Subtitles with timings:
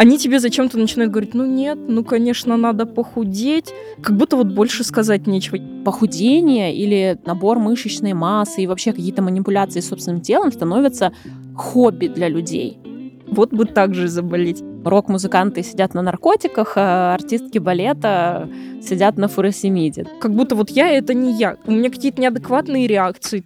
[0.00, 3.74] они тебе зачем-то начинают говорить, ну нет, ну, конечно, надо похудеть.
[4.00, 5.58] Как будто вот больше сказать нечего.
[5.84, 11.12] Похудение или набор мышечной массы и вообще какие-то манипуляции с собственным телом становятся
[11.54, 12.78] хобби для людей.
[13.26, 14.62] Вот бы так же заболеть.
[14.86, 18.48] Рок-музыканты сидят на наркотиках, а артистки балета
[18.82, 20.06] сидят на фуросемиде.
[20.18, 21.58] Как будто вот я— это не я.
[21.66, 23.44] У меня какие-то неадекватные реакции.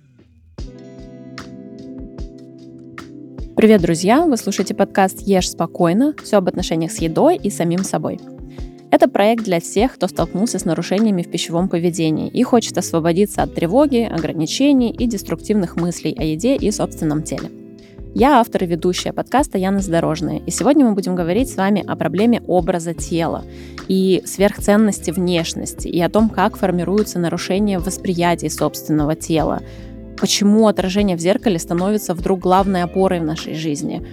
[3.56, 4.26] Привет, друзья!
[4.26, 8.18] Вы слушаете подкаст «Ешь спокойно» все об отношениях с едой и самим собой.
[8.90, 13.54] Это проект для всех, кто столкнулся с нарушениями в пищевом поведении и хочет освободиться от
[13.54, 17.48] тревоги, ограничений и деструктивных мыслей о еде и собственном теле.
[18.12, 21.94] Я автор и ведущая подкаста Яна Задорожная, и сегодня мы будем говорить с вами о
[21.94, 23.44] проблеме образа тела
[23.86, 29.62] и сверхценности внешности, и о том, как формируются нарушения в восприятии собственного тела,
[30.18, 34.06] почему отражение в зеркале становится вдруг главной опорой в нашей жизни,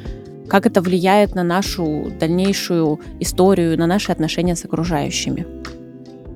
[0.48, 5.46] как это влияет на нашу дальнейшую историю, на наши отношения с окружающими.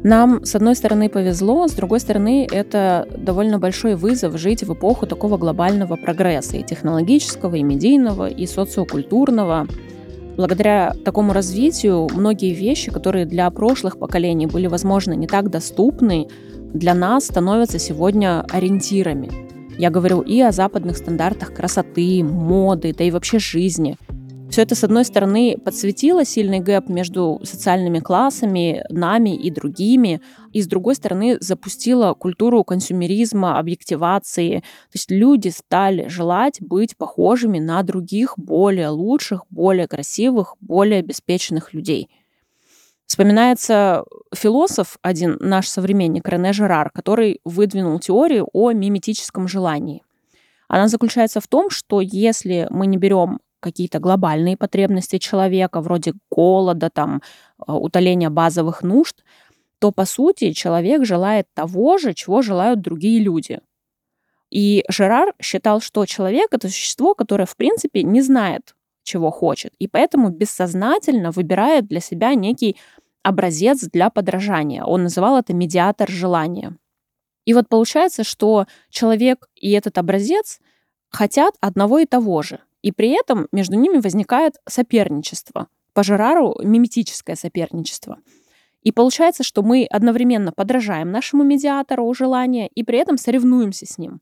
[0.05, 5.07] Нам, с одной стороны, повезло, с другой стороны, это довольно большой вызов жить в эпоху
[5.07, 9.67] такого глобального прогресса и технологического, и медийного, и социокультурного.
[10.38, 16.27] Благодаря такому развитию многие вещи, которые для прошлых поколений были, возможно, не так доступны,
[16.75, 19.31] для нас становятся сегодня ориентирами.
[19.77, 23.97] Я говорю и о западных стандартах красоты, моды, да и вообще жизни.
[24.49, 30.21] Все это, с одной стороны, подсветило сильный gap между социальными классами, нами и другими,
[30.53, 34.59] и с другой стороны, запустило культуру консюмеризма, объективации.
[34.59, 41.73] То есть люди стали желать быть похожими на других, более лучших, более красивых, более обеспеченных
[41.73, 42.09] людей–
[43.07, 44.03] Вспоминается
[44.33, 50.03] философ, один наш современник Рене Жерар, который выдвинул теорию о миметическом желании.
[50.67, 56.89] Она заключается в том, что если мы не берем какие-то глобальные потребности человека, вроде голода,
[56.89, 57.21] там,
[57.67, 59.23] э, утоления базовых нужд,
[59.79, 63.59] то, по сути, человек желает того же, чего желают другие люди.
[64.51, 69.88] И Жерар считал, что человек— это существо, которое, в принципе, не знает, чего хочет, и
[69.88, 72.75] поэтому бессознательно выбирает для себя некий
[73.23, 74.83] образец для подражания.
[74.83, 76.77] Он называл это медиатор желания.
[77.45, 80.59] И вот получается, что человек и этот образец
[81.09, 82.59] хотят одного и того же.
[82.81, 85.67] И при этом между ними возникает соперничество.
[85.94, 88.17] По Жерару миметическое соперничество.
[88.83, 94.19] И получается, что мы одновременно подражаем нашему медиатору желания и при этом соревнуемся с ним.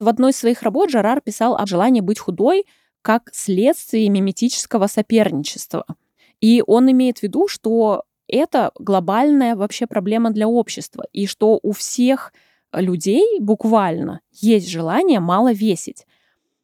[0.00, 2.64] В одной из своих работ Жерар писал о желании быть худой
[3.08, 5.86] как следствие миметического соперничества.
[6.42, 11.72] И он имеет в виду, что это глобальная вообще проблема для общества, и что у
[11.72, 12.34] всех
[12.70, 16.04] людей буквально есть желание мало весить.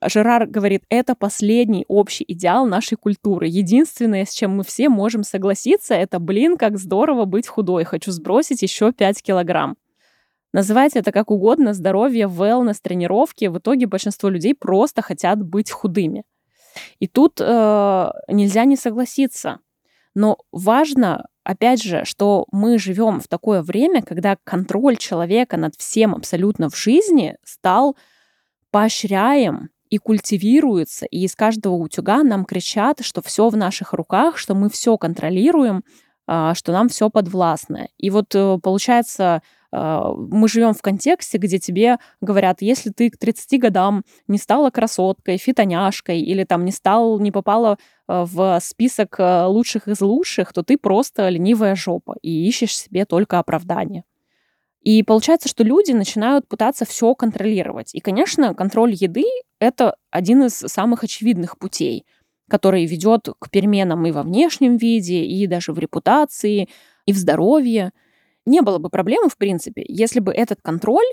[0.04, 3.46] Жерар говорит, это последний общий идеал нашей культуры.
[3.48, 7.84] Единственное, с чем мы все можем согласиться, это, блин, как здорово быть худой.
[7.84, 9.76] Хочу сбросить еще 5 килограмм.
[10.52, 13.46] Называйте это как угодно, здоровье, wellness, тренировки.
[13.46, 16.24] В итоге большинство людей просто хотят быть худыми.
[16.98, 19.58] И тут э, нельзя не согласиться.
[20.14, 26.14] Но важно опять же, что мы живем в такое время, когда контроль человека над всем
[26.14, 27.96] абсолютно в жизни стал
[28.70, 34.54] поощряем и культивируется, и из каждого утюга нам кричат, что все в наших руках, что
[34.54, 35.84] мы все контролируем,
[36.26, 37.88] а, что нам все подвластно.
[37.98, 39.42] И вот э, получается,
[39.76, 45.36] мы живем в контексте, где тебе говорят, если ты к 30 годам не стала красоткой,
[45.36, 50.62] фитоняшкой или там не стал, не попала а, в список а, лучших из лучших, то
[50.62, 54.04] ты просто ленивая жопа и ищешь себе только оправдание.
[54.80, 57.94] И получается, что люди начинают пытаться все контролировать.
[57.94, 59.24] И, конечно, контроль еды—
[59.58, 62.04] это один из самых очевидных путей,
[62.48, 66.68] который ведет к переменам и во внешнем виде, и даже в репутации,
[67.06, 67.90] и в здоровье—
[68.46, 71.06] не было бы проблемы, в принципе, если бы этот контроль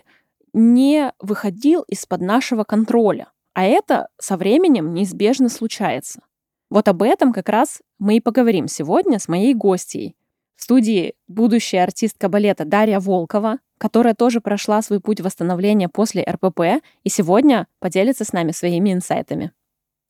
[0.53, 3.31] не выходил из-под нашего контроля.
[3.53, 6.21] А это со временем неизбежно случается.
[6.69, 10.15] Вот об этом как раз мы и поговорим сегодня с моей гостьей.
[10.55, 16.83] В студии будущая артистка балета Дарья Волкова, которая тоже прошла свой путь восстановления после РПП
[17.03, 19.51] и сегодня поделится с нами своими инсайтами.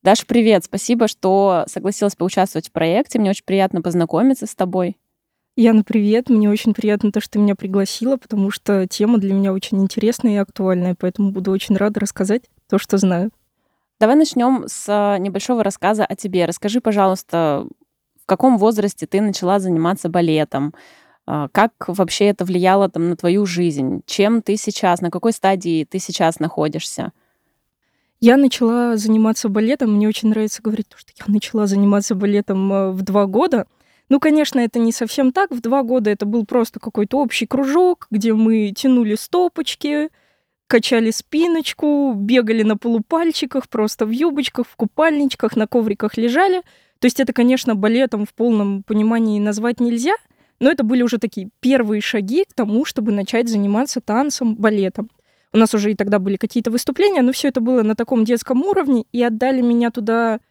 [0.04, 0.66] Даша, привет!
[0.66, 3.18] Спасибо, что согласилась поучаствовать в проекте.
[3.18, 4.98] Мне очень приятно познакомиться с тобой.
[5.58, 6.30] Яна, привет.
[6.30, 10.36] Мне очень приятно то, что ты меня пригласила, потому что тема для меня очень интересная
[10.36, 13.32] и актуальная, поэтому буду очень рада рассказать то, что знаю.
[14.00, 16.46] Давай начнем с небольшого рассказа о тебе.
[16.46, 17.68] Расскажи, пожалуйста,
[18.24, 20.74] в каком возрасте ты начала заниматься балетом?
[21.28, 24.04] А, как вообще это влияло там, на твою жизнь?
[24.06, 27.12] Чем ты сейчас, на какой стадии ты сейчас находишься?
[28.22, 29.96] Я начала заниматься балетом.
[29.96, 33.68] Мне очень нравится говорить, что я начала заниматься балетом э, в два года.
[34.12, 35.52] Ну, конечно, это не совсем так.
[35.52, 40.10] В два года это был просто какой-то общий кружок, где мы тянули стопочки,
[40.68, 46.62] качали спиночку, бегали на полупальчиках, просто в юбочках, в купальничках, на ковриках лежали.
[47.00, 50.16] То есть это, конечно, балетом в полном понимании назвать нельзя,
[50.60, 55.10] но это были уже такие первые шаги к тому, чтобы начать заниматься танцем, балетом.
[55.54, 58.62] У нас уже и тогда были какие-то выступления, но все это было на таком детском
[58.64, 60.42] уровне, и отдали меня туда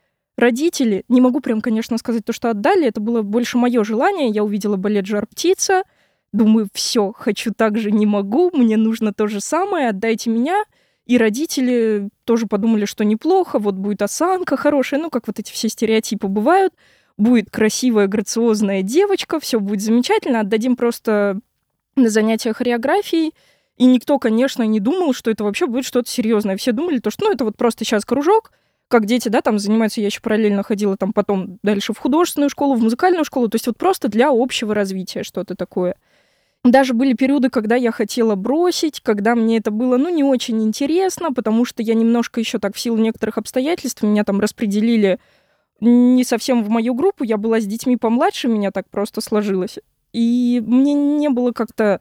[0.41, 1.05] родители.
[1.09, 4.29] Не могу прям, конечно, сказать то, что отдали, это было больше мое желание.
[4.29, 5.85] Я увидела балет «Жар птица»,
[6.33, 10.65] думаю, все, хочу так же, не могу, мне нужно то же самое, отдайте меня.
[11.07, 15.69] И родители тоже подумали, что неплохо, вот будет осанка хорошая, ну, как вот эти все
[15.69, 16.73] стереотипы бывают,
[17.17, 21.41] будет красивая, грациозная девочка, все будет замечательно, отдадим просто
[21.97, 23.35] на занятия хореографией,
[23.77, 26.57] и никто, конечно, не думал, что это вообще будет что-то серьезное.
[26.57, 28.53] Все думали, то, что ну, это вот просто сейчас кружок,
[28.91, 32.75] как дети, да, там занимаются, я еще параллельно ходила там потом дальше в художественную школу,
[32.75, 35.95] в музыкальную школу, то есть вот просто для общего развития что-то такое.
[36.65, 41.33] Даже были периоды, когда я хотела бросить, когда мне это было, ну, не очень интересно,
[41.33, 45.21] потому что я немножко еще так в силу некоторых обстоятельств меня там распределили
[45.81, 49.79] не совсем в мою группу, я была с детьми помладше, меня так просто сложилось.
[50.13, 52.01] И мне не было как-то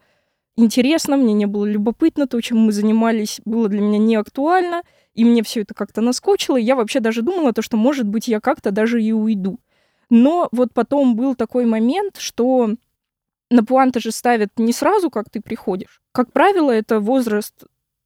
[0.56, 4.82] интересно, мне не было любопытно, то, чем мы занимались, было для меня не актуально,
[5.14, 8.28] и мне все это как-то наскучило, и я вообще даже думала, то, что, может быть,
[8.28, 9.58] я как-то даже и уйду.
[10.08, 12.70] Но вот потом был такой момент, что
[13.50, 16.00] на пуанты же ставят не сразу, как ты приходишь.
[16.12, 17.54] Как правило, это возраст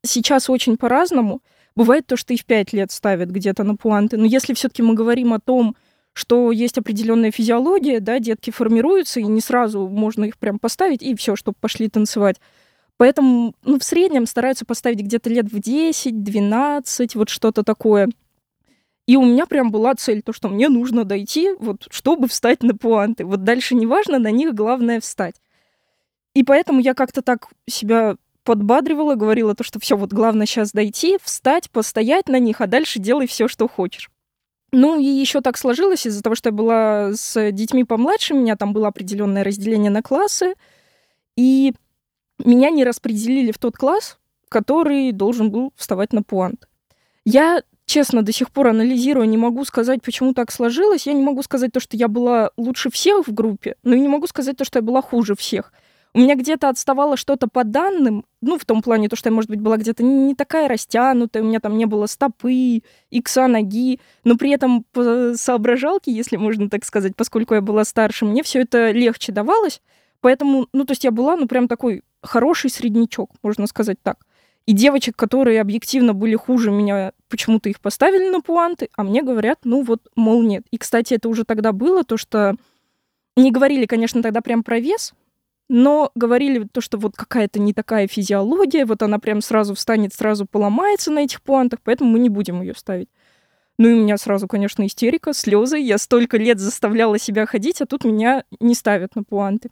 [0.02, 1.43] сейчас очень по-разному.
[1.76, 4.17] Бывает то, что и в 5 лет ставят где-то на пуанты.
[4.17, 5.76] Но если все-таки мы говорим о том,
[6.14, 11.14] что есть определенная физиология, да, детки формируются, и не сразу можно их прям поставить, и
[11.16, 12.37] все, чтобы пошли танцевать.
[12.96, 18.08] Поэтому, ну, в среднем стараются поставить где-то лет в 10, 12, вот что-то такое.
[19.06, 22.75] И у меня прям была цель, то, что мне нужно дойти, вот, чтобы встать на
[22.75, 23.25] пуанты.
[23.25, 25.34] Вот дальше неважно, на них главное встать.
[26.34, 31.19] И поэтому я как-то так себя подбадривала, говорила то, что все, вот главное сейчас дойти,
[31.22, 34.11] встать, постоять на них, а дальше делай все, что хочешь.
[34.76, 38.56] Ну, и еще так сложилось из-за того, что я была с детьми помладше, у меня
[38.56, 40.55] там было определенное разделение на классы,
[41.37, 41.75] и
[42.44, 44.19] меня не распределили в тот класс,
[44.49, 46.69] который должен был вставать на пуант.
[47.25, 51.06] Я, честно, до сих пор анализирую, не могу сказать, почему так сложилось.
[51.06, 54.09] Я не могу сказать то, что я была лучше всех в группе, но и не
[54.09, 55.73] могу сказать то, что я была хуже всех.
[56.16, 59.50] У меня где-то отставало что-то по данным, ну, в том плане, то, что я, может
[59.50, 64.37] быть, была где-то не такая растянутая, у меня там не было стопы, икса ноги, но
[64.37, 68.93] при этом по соображалке, если можно так сказать, поскольку я была старше, мне все это
[68.93, 69.82] легче давалось,
[70.20, 74.25] поэтому, ну, то есть я была, ну, прям такой хороший среднячок, можно сказать так.
[74.66, 79.58] И девочек, которые объективно были хуже меня, почему-то их поставили на пуанты, а мне говорят,
[79.64, 80.64] ну вот, мол, нет.
[80.70, 82.55] И, кстати, это уже тогда было, то, что
[83.37, 85.12] не говорили, конечно, тогда прям про вес,
[85.69, 90.46] но говорили то, что вот какая-то не такая физиология, вот она прям сразу встанет, сразу
[90.46, 93.08] поломается на этих пуантах, поэтому мы не будем ее ставить.
[93.78, 95.78] Ну и у меня сразу, конечно, истерика, слезы.
[95.78, 99.70] Я столько лет заставляла себя ходить, а тут меня не ставят на пуанты.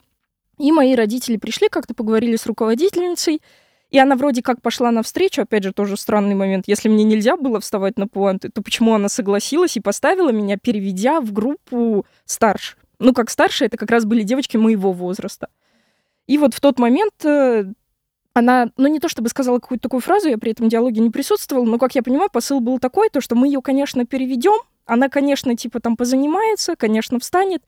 [0.59, 3.41] И мои родители пришли, как-то поговорили с руководительницей,
[3.89, 6.65] и она вроде как пошла навстречу, опять же, тоже странный момент.
[6.67, 11.21] Если мне нельзя было вставать на пуанты, то почему она согласилась и поставила меня, переведя
[11.21, 12.75] в группу старше?
[12.99, 15.49] Ну, как старше, это как раз были девочки моего возраста.
[16.27, 17.65] И вот в тот момент э,
[18.33, 21.65] она, ну не то чтобы сказала какую-то такую фразу, я при этом диалоге не присутствовала,
[21.65, 25.55] но, как я понимаю, посыл был такой, то, что мы ее, конечно, переведем, она, конечно,
[25.55, 27.63] типа там позанимается, конечно, встанет,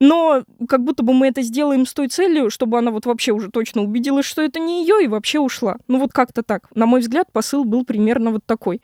[0.00, 3.50] но как будто бы мы это сделаем с той целью, чтобы она вот вообще уже
[3.50, 5.76] точно убедилась, что это не ее, и вообще ушла.
[5.88, 6.68] Ну вот как-то так.
[6.74, 8.82] На мой взгляд, посыл был примерно вот такой.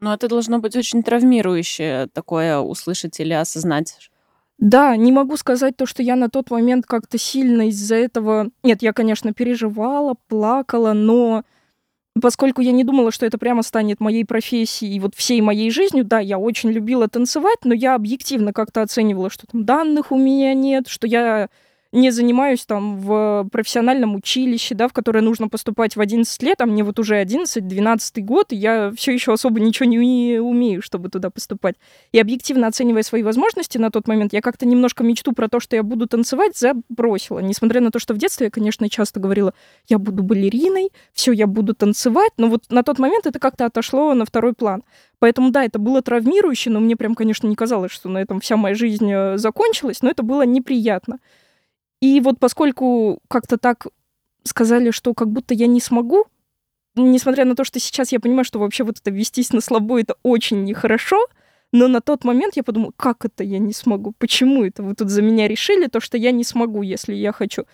[0.00, 4.10] Ну это должно быть очень травмирующее такое услышать или осознать,
[4.58, 8.50] да, не могу сказать то, что я на тот момент как-то сильно из-за этого...
[8.62, 11.44] Нет, я, конечно, переживала, плакала, но
[12.20, 16.04] поскольку я не думала, что это прямо станет моей профессией и вот всей моей жизнью,
[16.04, 20.54] да, я очень любила танцевать, но я объективно как-то оценивала, что там данных у меня
[20.54, 21.48] нет, что я
[21.94, 26.66] не занимаюсь там в профессиональном училище, да, в которое нужно поступать в 11 лет, а
[26.66, 31.30] мне вот уже 11-12 год, и я все еще особо ничего не умею, чтобы туда
[31.30, 31.76] поступать.
[32.10, 35.76] И объективно оценивая свои возможности на тот момент, я как-то немножко мечту про то, что
[35.76, 37.38] я буду танцевать, забросила.
[37.38, 39.54] Несмотря на то, что в детстве я, конечно, часто говорила,
[39.88, 44.14] я буду балериной, все, я буду танцевать, но вот на тот момент это как-то отошло
[44.14, 44.82] на второй план.
[45.20, 48.56] Поэтому, да, это было травмирующе, но мне прям, конечно, не казалось, что на этом вся
[48.56, 51.20] моя жизнь э, закончилась, но это было неприятно.
[52.04, 53.86] И вот поскольку как-то так
[54.42, 56.26] сказали, что как будто я не смогу,
[56.96, 60.14] несмотря на то, что сейчас я понимаю, что вообще вот это вестись на слабо, это
[60.22, 61.16] очень нехорошо,
[61.72, 64.12] но на тот момент я подумала, как это я не смогу?
[64.18, 67.64] Почему это вы тут за меня решили, то, что я не смогу, если я хочу?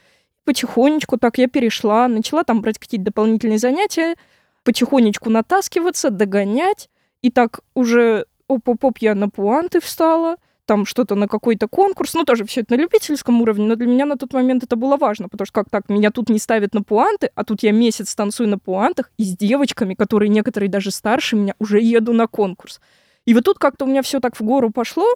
[0.44, 4.14] Потихонечку так я перешла, начала там брать какие-то дополнительные занятия,
[4.62, 6.88] потихонечку натаскиваться, догонять.
[7.20, 10.36] И так уже оп-оп-оп я на пуанты встала,
[10.70, 14.06] там что-то на какой-то конкурс, ну, тоже все это на любительском уровне, но для меня
[14.06, 16.82] на тот момент это было важно, потому что как так, меня тут не ставят на
[16.84, 21.34] пуанты, а тут я месяц танцую на пуантах и с девочками, которые некоторые даже старше
[21.34, 22.80] меня, уже еду на конкурс.
[23.26, 25.06] И вот тут как-то у меня все так в гору пошло,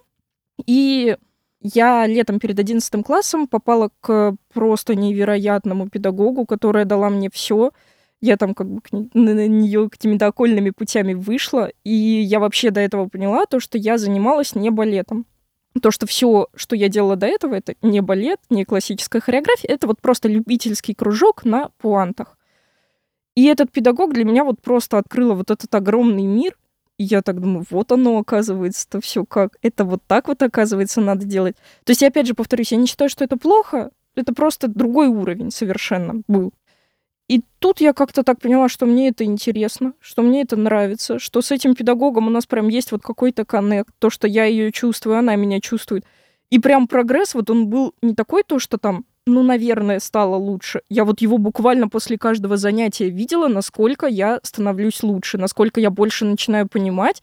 [0.66, 1.16] и
[1.60, 7.70] я летом перед 11 классом попала к просто невероятному педагогу, которая дала мне все.
[8.20, 13.08] Я там как бы на нее какими-то окольными путями вышла, и я вообще до этого
[13.08, 15.26] поняла то, что я занималась не балетом
[15.80, 19.86] то, что все, что я делала до этого, это не балет, не классическая хореография, это
[19.86, 22.38] вот просто любительский кружок на пуантах.
[23.34, 26.56] И этот педагог для меня вот просто открыла вот этот огромный мир.
[26.96, 29.56] И я так думаю, вот оно оказывается-то все как.
[29.62, 31.56] Это вот так вот оказывается надо делать.
[31.84, 33.90] То есть я опять же повторюсь, я не считаю, что это плохо.
[34.14, 36.52] Это просто другой уровень совершенно был.
[37.28, 41.40] И тут я как-то так поняла, что мне это интересно, что мне это нравится, что
[41.40, 45.18] с этим педагогом у нас прям есть вот какой-то коннект, то, что я ее чувствую,
[45.18, 46.04] она меня чувствует.
[46.50, 50.82] И прям прогресс, вот он был не такой то, что там, ну, наверное, стало лучше.
[50.90, 56.26] Я вот его буквально после каждого занятия видела, насколько я становлюсь лучше, насколько я больше
[56.26, 57.22] начинаю понимать.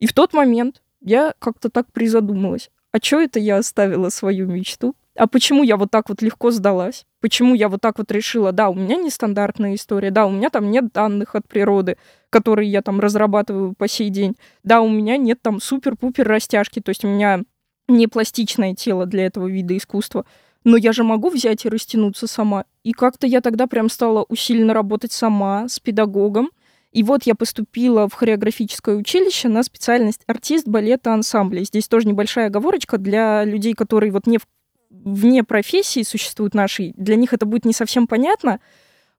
[0.00, 2.70] И в тот момент я как-то так призадумалась.
[2.90, 4.96] А что это я оставила свою мечту?
[5.18, 7.04] А почему я вот так вот легко сдалась?
[7.20, 10.70] Почему я вот так вот решила, да, у меня нестандартная история, да, у меня там
[10.70, 11.96] нет данных от природы,
[12.30, 16.90] которые я там разрабатываю по сей день, да, у меня нет там супер-пупер растяжки, то
[16.90, 17.42] есть у меня
[17.88, 20.24] не пластичное тело для этого вида искусства,
[20.62, 22.64] но я же могу взять и растянуться сама.
[22.84, 26.50] И как-то я тогда прям стала усиленно работать сама с педагогом,
[26.92, 31.64] и вот я поступила в хореографическое училище на специальность артист балета ансамбля.
[31.64, 34.46] Здесь тоже небольшая оговорочка для людей, которые вот не в
[34.90, 38.60] вне профессии существуют нашей, для них это будет не совсем понятно,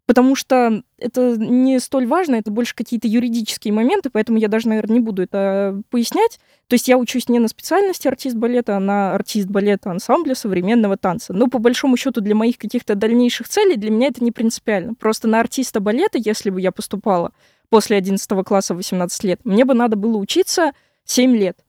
[0.05, 4.95] потому что это не столь важно, это больше какие-то юридические моменты, поэтому я даже, наверное,
[4.95, 6.39] не буду это пояснять.
[6.67, 10.97] То есть я учусь не на специальности артист балета, а на артист балета ансамбля современного
[10.97, 11.33] танца.
[11.33, 14.95] Но по большому счету для моих каких-то дальнейших целей для меня это не принципиально.
[14.95, 17.31] Просто на артиста балета, если бы я поступала
[17.69, 20.71] после 11 класса 18 лет, мне бы надо было учиться
[21.05, 21.59] 7 лет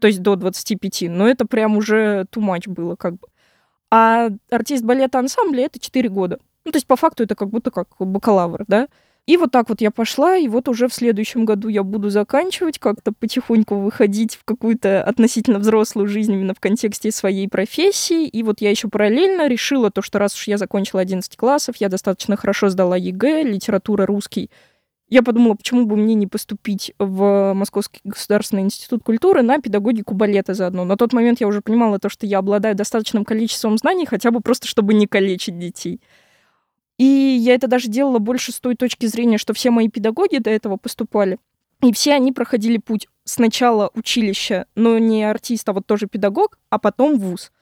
[0.00, 3.28] то есть до 25, но это прям уже too much было как бы.
[3.98, 6.38] А артист балета ансамбля это 4 года.
[6.66, 8.88] Ну, то есть по факту это как будто как бакалавр, да.
[9.24, 12.78] И вот так вот я пошла, и вот уже в следующем году я буду заканчивать,
[12.78, 18.28] как-то потихоньку выходить в какую-то относительно взрослую жизнь именно в контексте своей профессии.
[18.28, 21.88] И вот я еще параллельно решила то, что раз уж я закончила 11 классов, я
[21.88, 24.50] достаточно хорошо сдала ЕГЭ, литература русский,
[25.08, 30.54] я подумала, почему бы мне не поступить в Московский государственный институт культуры на педагогику балета
[30.54, 30.84] заодно.
[30.84, 34.40] На тот момент я уже понимала то, что я обладаю достаточным количеством знаний, хотя бы
[34.40, 36.00] просто, чтобы не калечить детей.
[36.98, 40.50] И я это даже делала больше с той точки зрения, что все мои педагоги до
[40.50, 41.38] этого поступали.
[41.82, 46.78] И все они проходили путь сначала училища, но не артист, а вот тоже педагог, а
[46.78, 47.52] потом вуз.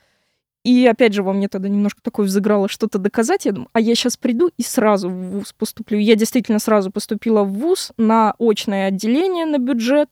[0.64, 3.44] И опять же, во мне тогда немножко такое взыграло что-то доказать.
[3.44, 5.98] Я думаю, а я сейчас приду и сразу в ВУЗ поступлю.
[5.98, 10.08] Я действительно сразу поступила в ВУЗ на очное отделение на бюджет.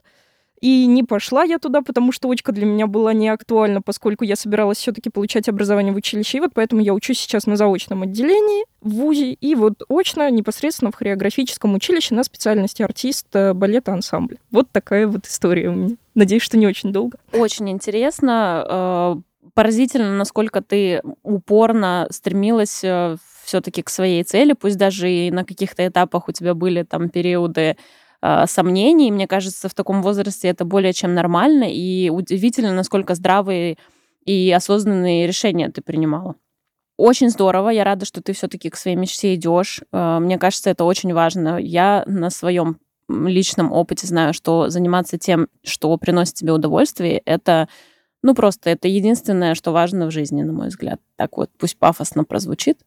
[0.61, 4.37] И не пошла я туда, потому что очка для меня была не актуальна, поскольку я
[4.37, 6.39] собиралась все-таки получать образование в училище.
[6.39, 9.33] И вот поэтому я учусь сейчас на заочном отделении в ВУЗе.
[9.33, 14.39] И вот очно непосредственно в хореографическом училище на специальности артист э, балета ансамбля.
[14.53, 15.97] Вот такая вот история у меня.
[16.15, 17.19] Надеюсь, что не очень долго.
[17.33, 25.11] Очень интересно э, поразительно, насколько ты упорно стремилась э, все-таки к своей цели, пусть даже
[25.11, 27.77] и на каких-то этапах у тебя были там периоды
[28.23, 29.11] э, сомнений.
[29.11, 33.77] Мне кажется, в таком возрасте это более чем нормально, и удивительно, насколько здравые
[34.25, 36.37] и осознанные решения ты принимала.
[36.97, 39.81] Очень здорово, я рада, что ты все-таки к своей мечте идешь.
[39.93, 41.59] Э, мне кажется, это очень важно.
[41.59, 42.79] Я на своем
[43.09, 47.69] личном опыте знаю, что заниматься тем, что приносит тебе удовольствие, это
[48.23, 51.00] ну, просто это единственное, что важно в жизни, на мой взгляд.
[51.17, 52.81] Так вот, пусть пафосно прозвучит.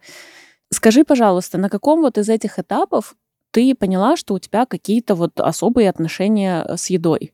[0.72, 3.16] Скажи, пожалуйста, на каком вот из этих этапов
[3.52, 7.34] ты поняла, что у тебя какие-то вот особые отношения с едой?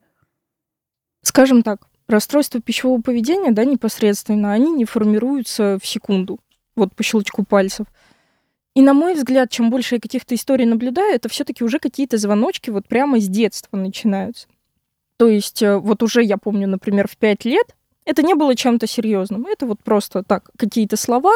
[1.24, 6.40] Скажем так, расстройства пищевого поведения, да, непосредственно, они не формируются в секунду,
[6.76, 7.86] вот по щелчку пальцев.
[8.74, 12.70] И на мой взгляд, чем больше я каких-то историй наблюдаю, это все-таки уже какие-то звоночки
[12.70, 14.48] вот прямо с детства начинаются.
[15.18, 17.76] То есть э, вот уже я помню, например, в пять лет
[18.12, 19.46] это не было чем-то серьезным.
[19.48, 21.32] Это вот просто так, какие-то слова.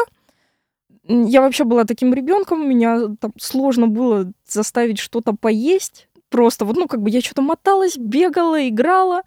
[1.08, 6.08] Я вообще была таким ребенком, меня там сложно было заставить что-то поесть.
[6.28, 9.22] Просто вот, ну, как бы я что-то моталась, бегала, играла.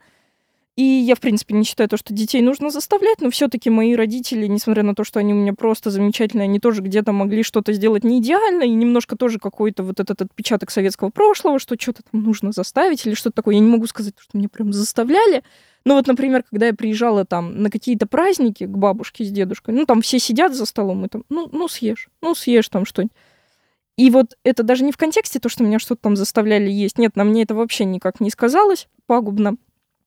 [0.79, 4.47] И я, в принципе, не считаю то, что детей нужно заставлять, но все-таки мои родители,
[4.47, 8.05] несмотря на то, что они у меня просто замечательные, они тоже где-то могли что-то сделать
[8.05, 12.53] не идеально, и немножко тоже какой-то вот этот отпечаток советского прошлого, что что-то там нужно
[12.53, 13.55] заставить или что-то такое.
[13.55, 15.43] Я не могу сказать, что меня прям заставляли.
[15.83, 19.85] Но вот, например, когда я приезжала там на какие-то праздники к бабушке с дедушкой, ну,
[19.85, 23.11] там все сидят за столом, и там, ну, ну съешь, ну, съешь там что-нибудь.
[23.97, 26.97] И вот это даже не в контексте то, что меня что-то там заставляли есть.
[26.97, 29.57] Нет, на мне это вообще никак не сказалось пагубно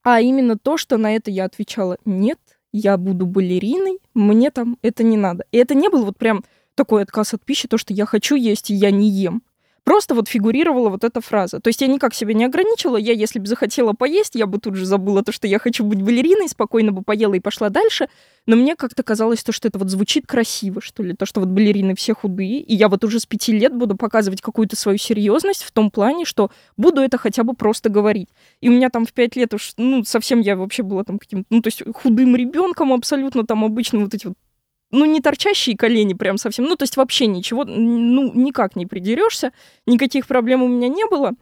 [0.02, 2.38] а именно то, что на это я отвечала «нет,
[2.72, 5.44] я буду балериной, мне там это не надо».
[5.52, 6.44] И это не был вот прям
[6.74, 9.42] такой отказ от пищи, то, что я хочу есть, и я не ем.
[9.84, 11.58] Просто вот фигурировала вот эта фраза.
[11.58, 12.96] То есть я никак себя не ограничила.
[12.96, 16.00] Я, если бы захотела поесть, я бы тут же забыла то, что я хочу быть
[16.00, 18.08] балериной, спокойно бы поела и пошла дальше.
[18.46, 21.14] Но мне как-то казалось то, что это вот звучит красиво, что ли.
[21.14, 22.60] То, что вот балерины все худые.
[22.60, 26.26] И я вот уже с пяти лет буду показывать какую-то свою серьезность в том плане,
[26.26, 28.28] что буду это хотя бы просто говорить.
[28.60, 31.46] И у меня там в пять лет уж, ну, совсем я вообще была там каким-то,
[31.50, 34.36] ну, то есть худым ребенком абсолютно там обычным вот эти вот
[34.92, 39.52] ну, не торчащие колени прям совсем, ну, то есть вообще ничего, ну, никак не придерешься,
[39.86, 41.32] никаких проблем у меня не было.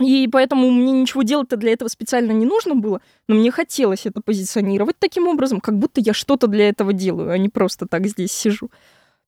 [0.00, 4.20] И поэтому мне ничего делать-то для этого специально не нужно было, но мне хотелось это
[4.20, 8.30] позиционировать таким образом, как будто я что-то для этого делаю, а не просто так здесь
[8.30, 8.70] сижу.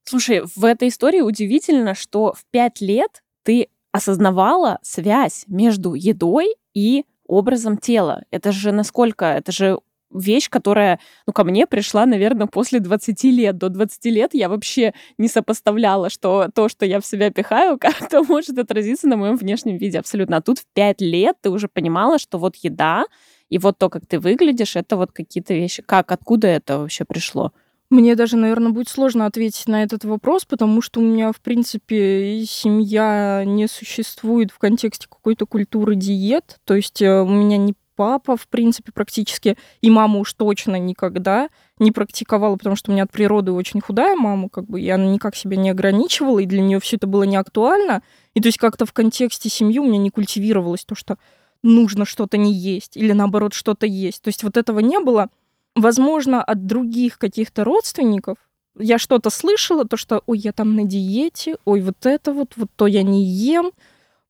[0.04, 7.04] Слушай, в этой истории удивительно, что в пять лет ты осознавала связь между едой и
[7.26, 8.22] образом тела.
[8.30, 9.78] Это же насколько, это же
[10.12, 13.58] вещь, которая, ну, ко мне пришла, наверное, после 20 лет.
[13.58, 18.22] До 20 лет я вообще не сопоставляла, что то, что я в себя пихаю, как-то
[18.22, 20.38] может отразиться на моем внешнем виде абсолютно.
[20.38, 23.04] А тут в 5 лет ты уже понимала, что вот еда
[23.48, 25.82] и вот то, как ты выглядишь, это вот какие-то вещи.
[25.82, 27.52] Как, откуда это вообще пришло?
[27.90, 32.44] Мне даже, наверное, будет сложно ответить на этот вопрос, потому что у меня, в принципе,
[32.46, 36.60] семья не существует в контексте какой-то культуры диет.
[36.64, 41.50] То есть э, у меня не папа, в принципе, практически, и мама уж точно никогда
[41.78, 45.04] не практиковала, потому что у меня от природы очень худая мама, как бы, и она
[45.04, 48.02] никак себя не ограничивала, и для нее все это было не актуально.
[48.32, 51.18] И то есть как-то в контексте семьи у меня не культивировалось то, что
[51.62, 54.22] нужно что-то не есть, или наоборот что-то есть.
[54.22, 55.28] То есть вот этого не было.
[55.74, 58.38] Возможно, от других каких-то родственников
[58.78, 62.70] я что-то слышала, то, что, ой, я там на диете, ой, вот это вот, вот
[62.76, 63.72] то я не ем.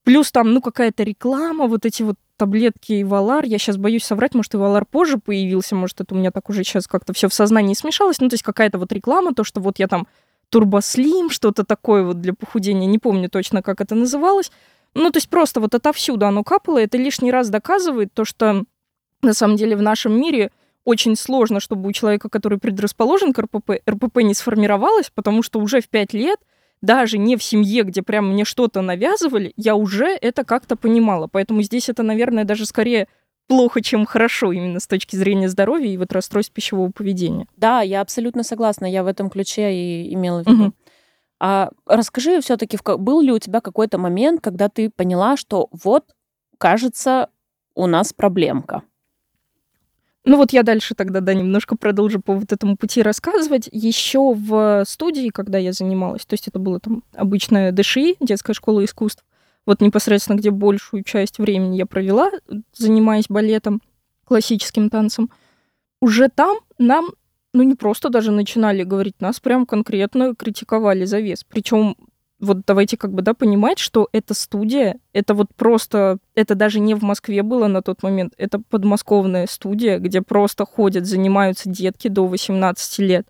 [0.04, 3.44] Плюс там, ну, какая-то реклама, вот эти вот таблетки и Валар.
[3.44, 6.64] Я сейчас боюсь соврать, может, и Валар позже появился, может, это у меня так уже
[6.64, 8.18] сейчас как-то все в сознании смешалось.
[8.20, 10.06] Ну, то есть какая-то вот реклама, то, что вот я там
[10.48, 14.50] турбослим, что-то такое вот для похудения, не помню точно, как это называлось.
[14.94, 18.64] Ну, то есть просто вот отовсюду оно капало, это лишний раз доказывает то, что
[19.22, 20.50] на самом деле в нашем мире
[20.84, 25.80] очень сложно, чтобы у человека, который предрасположен к РПП, РПП не сформировалось, потому что уже
[25.80, 26.40] в 5 лет
[26.82, 31.26] даже не в семье, где прям мне что-то навязывали, я уже это как-то понимала.
[31.26, 33.06] Поэтому здесь это, наверное, даже скорее
[33.48, 37.46] плохо, чем хорошо именно с точки зрения здоровья и вот расстройств пищевого поведения.
[37.56, 38.86] Да, я абсолютно согласна.
[38.86, 40.64] Я в этом ключе и имела в виду.
[40.66, 40.72] Угу.
[41.40, 46.04] А расскажи все-таки, был ли у тебя какой-то момент, когда ты поняла, что вот,
[46.58, 47.28] кажется,
[47.74, 48.82] у нас проблемка?
[50.24, 53.68] Ну вот я дальше тогда, да, немножко продолжу по вот этому пути рассказывать.
[53.72, 58.84] Еще в студии, когда я занималась, то есть это было там обычная ДШИ, детская школа
[58.84, 59.24] искусств,
[59.66, 62.30] вот непосредственно, где большую часть времени я провела,
[62.74, 63.80] занимаясь балетом,
[64.24, 65.30] классическим танцем,
[66.00, 67.08] уже там нам,
[67.54, 71.44] ну не просто даже начинали говорить, нас прям конкретно критиковали за вес.
[71.48, 71.96] Причем
[72.40, 76.94] вот давайте как бы, да, понимать, что эта студия, это вот просто, это даже не
[76.94, 82.26] в Москве было на тот момент, это подмосковная студия, где просто ходят, занимаются детки до
[82.26, 83.26] 18 лет,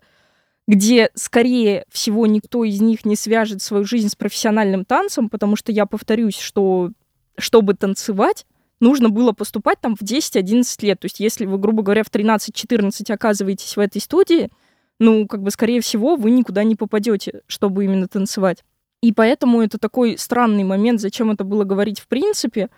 [0.67, 5.71] где, скорее всего, никто из них не свяжет свою жизнь с профессиональным танцем, потому что
[5.71, 6.91] я повторюсь, что
[7.37, 8.45] чтобы танцевать,
[8.79, 10.99] нужно было поступать там в 10-11 лет.
[10.99, 14.49] То есть если вы, грубо говоря, в 13-14 оказываетесь в этой студии,
[14.99, 18.63] ну, как бы, скорее всего, вы никуда не попадете, чтобы именно танцевать.
[19.01, 22.69] И поэтому это такой странный момент, зачем это было говорить в принципе,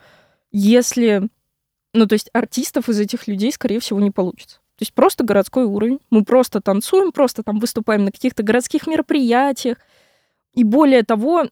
[0.51, 1.27] если,
[1.93, 4.57] ну, то есть артистов из этих людей, скорее всего, не получится.
[4.77, 5.99] То есть просто городской уровень.
[6.09, 9.77] Мы просто танцуем, просто там выступаем на каких-то городских мероприятиях.
[10.53, 11.45] И более того,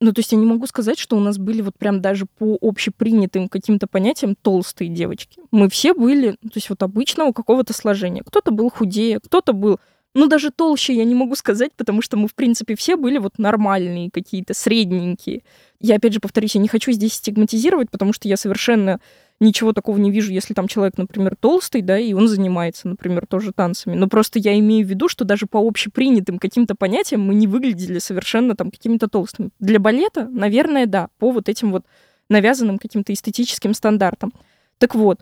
[0.00, 2.58] ну, то есть я не могу сказать, что у нас были вот прям даже по
[2.60, 5.40] общепринятым каким-то понятиям толстые девочки.
[5.50, 8.22] Мы все были, ну, то есть вот обычного какого-то сложения.
[8.24, 9.78] Кто-то был худее, кто-то был
[10.14, 13.38] ну, даже толще я не могу сказать, потому что мы, в принципе, все были вот
[13.38, 15.42] нормальные какие-то, средненькие.
[15.80, 19.00] Я, опять же, повторюсь, я не хочу здесь стигматизировать, потому что я совершенно
[19.40, 23.52] ничего такого не вижу, если там человек, например, толстый, да, и он занимается, например, тоже
[23.52, 23.96] танцами.
[23.96, 27.98] Но просто я имею в виду, что даже по общепринятым каким-то понятиям мы не выглядели
[27.98, 29.50] совершенно там какими-то толстыми.
[29.58, 31.84] Для балета, наверное, да, по вот этим вот
[32.28, 34.32] навязанным каким-то эстетическим стандартам.
[34.78, 35.20] Так вот,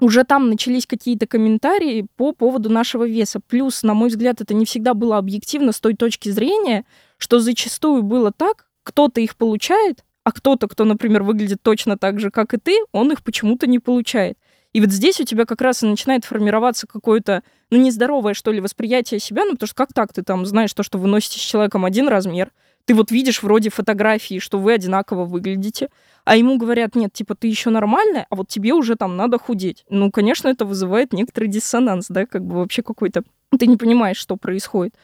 [0.00, 3.40] уже там начались какие-то комментарии по поводу нашего веса.
[3.46, 6.84] Плюс, на мой взгляд, это не всегда было объективно с той точки зрения,
[7.16, 12.30] что зачастую было так, кто-то их получает, а кто-то, кто, например, выглядит точно так же,
[12.30, 14.38] как и ты, он их почему-то не получает.
[14.72, 18.60] И вот здесь у тебя как раз и начинает формироваться какое-то, ну, нездоровое, что ли,
[18.60, 21.42] восприятие себя, ну, потому что как так ты там знаешь то, что вы носите с
[21.42, 22.52] человеком один размер,
[22.84, 25.88] ты вот видишь вроде фотографии, что вы одинаково выглядите,
[26.28, 29.86] а ему говорят, нет, типа, ты еще нормальная, а вот тебе уже там надо худеть.
[29.88, 33.22] Ну, конечно, это вызывает некоторый диссонанс, да, как бы вообще какой-то...
[33.58, 34.94] Ты не понимаешь, что происходит.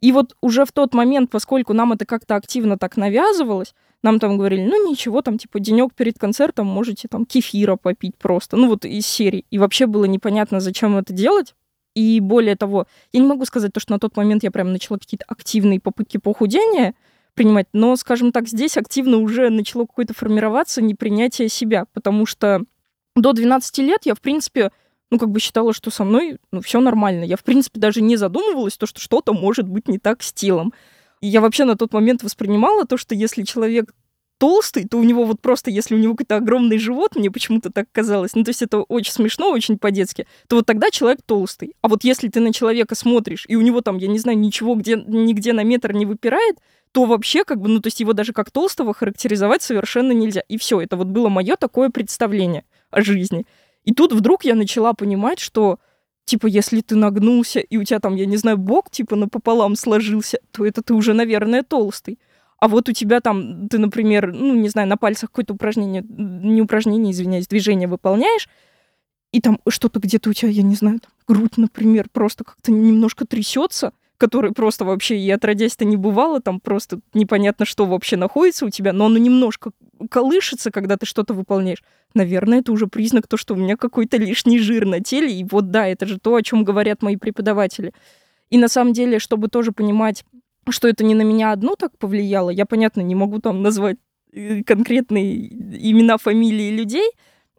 [0.00, 4.38] И вот уже в тот момент, поскольку нам это как-то активно так навязывалось, нам там
[4.38, 8.84] говорили, ну ничего, там типа денек перед концертом можете там кефира попить просто, ну вот
[8.84, 9.44] из серии.
[9.52, 11.54] И вообще было непонятно, зачем это делать.
[11.94, 14.98] И более того, я не могу сказать то, что на тот момент я прям начала
[14.98, 16.96] какие-то активные попытки похудения,
[17.36, 17.68] принимать.
[17.72, 22.62] Но, скажем так, здесь активно уже начало какое-то формироваться непринятие себя, потому что
[23.14, 24.72] до 12 лет я, в принципе,
[25.10, 27.22] ну, как бы считала, что со мной, ну, все нормально.
[27.22, 30.72] Я, в принципе, даже не задумывалась, то, что что-то может быть не так с телом.
[31.20, 33.94] И я вообще на тот момент воспринимала то, что если человек
[34.38, 37.86] толстый, то у него вот просто, если у него какой-то огромный живот, мне почему-то так
[37.92, 41.74] казалось, ну, то есть это очень смешно, очень по-детски, то вот тогда человек толстый.
[41.80, 44.74] А вот если ты на человека смотришь, и у него там, я не знаю, ничего
[44.74, 46.58] где, нигде на метр не выпирает,
[46.92, 50.42] то вообще как бы, ну, то есть его даже как толстого характеризовать совершенно нельзя.
[50.48, 53.44] И все, это вот было мое такое представление о жизни.
[53.84, 55.78] И тут вдруг я начала понимать, что
[56.26, 60.38] типа, если ты нагнулся, и у тебя там, я не знаю, бок, типа, напополам сложился,
[60.50, 62.18] то это ты уже, наверное, толстый.
[62.58, 66.60] А вот у тебя там, ты, например, ну, не знаю, на пальцах какое-то упражнение, не
[66.62, 68.48] упражнение, извиняюсь, движение выполняешь,
[69.32, 73.26] и там что-то где-то у тебя, я не знаю, там, грудь, например, просто как-то немножко
[73.26, 78.70] трясется, который просто вообще и отродясь-то не бывало, там просто непонятно, что вообще находится у
[78.70, 79.72] тебя, но оно немножко
[80.10, 81.82] колышется, когда ты что-то выполняешь.
[82.14, 85.70] Наверное, это уже признак то, что у меня какой-то лишний жир на теле, и вот
[85.70, 87.92] да, это же то, о чем говорят мои преподаватели.
[88.50, 90.24] И на самом деле, чтобы тоже понимать,
[90.68, 93.96] что это не на меня одну так повлияло, я, понятно, не могу там назвать
[94.32, 97.10] э, конкретные имена, фамилии людей,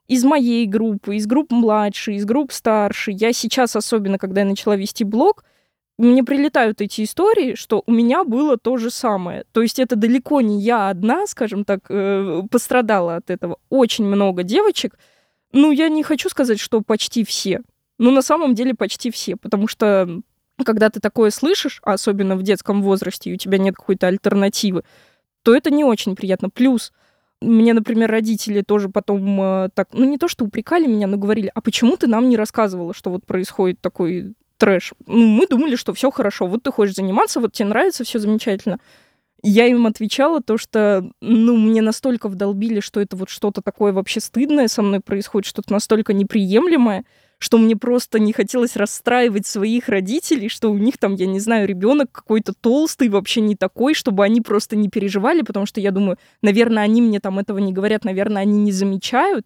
[0.07, 3.11] из моей группы, из групп младше, из групп старше.
[3.11, 5.43] Я сейчас, особенно когда я начала вести блог,
[5.97, 9.45] мне прилетают эти истории, что у меня было то же самое.
[9.51, 13.57] То есть это далеко не я одна, скажем так, э, пострадала от этого.
[13.69, 14.97] Очень много девочек.
[15.53, 17.62] Ну, я не хочу сказать, что почти все.
[17.97, 19.38] Но на самом деле почти все.
[19.38, 20.21] Потому что
[20.63, 24.83] когда ты такое слышишь, особенно в детском возрасте, и у тебя нет какой-то альтернативы,
[25.43, 26.49] то это не очень приятно.
[26.49, 26.91] Плюс
[27.41, 31.51] мне, например, родители тоже потом э, так, ну не то что упрекали меня, но говорили,
[31.53, 34.93] а почему ты нам не рассказывала, что вот происходит такой трэш.
[35.05, 38.79] Ну, мы думали, что все хорошо, вот ты хочешь заниматься, вот тебе нравится, все замечательно.
[39.43, 44.19] Я им отвечала то, что, ну, мне настолько вдолбили, что это вот что-то такое вообще
[44.19, 47.05] стыдное со мной происходит, что-то настолько неприемлемое,
[47.39, 51.67] что мне просто не хотелось расстраивать своих родителей, что у них там, я не знаю,
[51.67, 56.17] ребенок какой-то толстый, вообще не такой, чтобы они просто не переживали, потому что я думаю,
[56.41, 59.45] наверное, они мне там этого не говорят, наверное, они не замечают,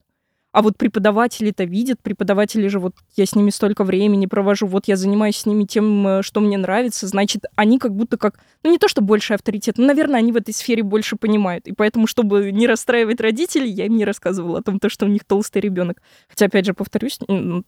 [0.51, 4.97] а вот преподаватели-то видят, преподаватели же, вот я с ними столько времени провожу, вот я
[4.97, 8.77] занимаюсь с ними тем, э, что мне нравится, значит, они как будто как, ну не
[8.77, 11.67] то, что больше авторитет, но, наверное, они в этой сфере больше понимают.
[11.67, 15.09] И поэтому, чтобы не расстраивать родителей, я им не рассказывала о том, то, что у
[15.09, 16.01] них толстый ребенок.
[16.27, 17.19] Хотя, опять же, повторюсь,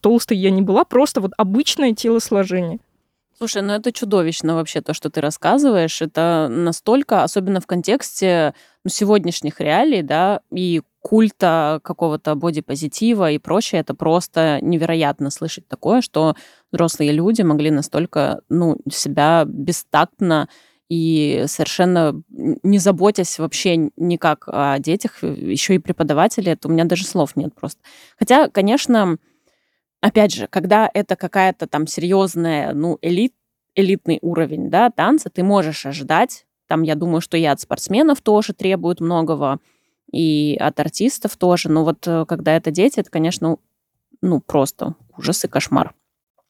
[0.01, 2.79] толстой я не была, просто вот обычное телосложение.
[3.37, 6.01] Слушай, ну это чудовищно вообще то, что ты рассказываешь.
[6.01, 13.81] Это настолько, особенно в контексте ну, сегодняшних реалий, да, и культа какого-то бодипозитива и прочее,
[13.81, 16.35] это просто невероятно слышать такое, что
[16.71, 20.47] взрослые люди могли настолько, ну, себя бестактно
[20.89, 27.05] и совершенно не заботясь вообще никак о детях, еще и преподаватели, это у меня даже
[27.05, 27.81] слов нет просто.
[28.17, 29.17] Хотя, конечно,
[29.99, 33.33] опять же, когда это какая-то там серьезная, ну, элит,
[33.75, 38.53] элитный уровень, да, танца, ты можешь ожидать, там, я думаю, что и от спортсменов тоже
[38.53, 39.59] требуют многого,
[40.13, 41.69] и от артистов тоже.
[41.69, 43.57] Но вот э, когда это дети, это, конечно,
[44.21, 45.93] ну, просто ужас и кошмар.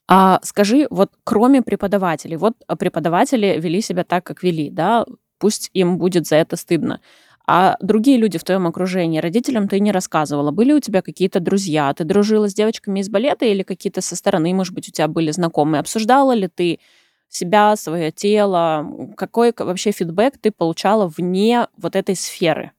[0.08, 5.06] А скажи, вот кроме преподавателей, вот преподаватели вели себя так, как вели, да,
[5.40, 7.00] пусть им будет за это стыдно.
[7.46, 10.52] А другие люди в твоем окружении, родителям ты не рассказывала.
[10.52, 11.94] Были у тебя какие-то друзья?
[11.94, 15.32] Ты дружила с девочками из балета или какие-то со стороны, может быть, у тебя были
[15.32, 15.80] знакомые?
[15.80, 16.80] Обсуждала ли ты
[17.30, 19.14] себя, свое тело?
[19.18, 22.72] Какой вообще фидбэк ты получала вне вот этой сферы?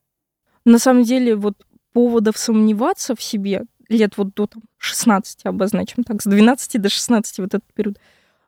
[0.65, 1.55] На самом деле, вот
[1.93, 7.39] поводов сомневаться в себе лет вот до там, 16, обозначим так, с 12 до 16
[7.39, 7.97] вот этот период,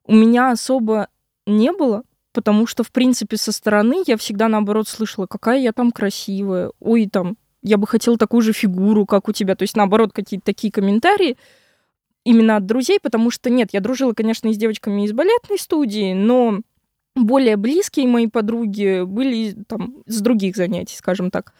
[0.03, 1.10] у меня особо
[1.45, 2.03] не было,
[2.34, 7.08] потому что, в принципе, со стороны я всегда, наоборот, слышала, какая я там красивая, ой,
[7.08, 9.56] там, я бы хотела такую же фигуру, как у тебя.
[9.56, 11.38] То есть, наоборот, какие-то такие комментарии
[12.23, 16.13] именно от друзей, потому что, нет, я дружила, конечно, и с девочками из балетной студии,
[16.13, 16.62] но
[17.15, 21.53] более близкие мои подруги были там с других занятий, скажем так.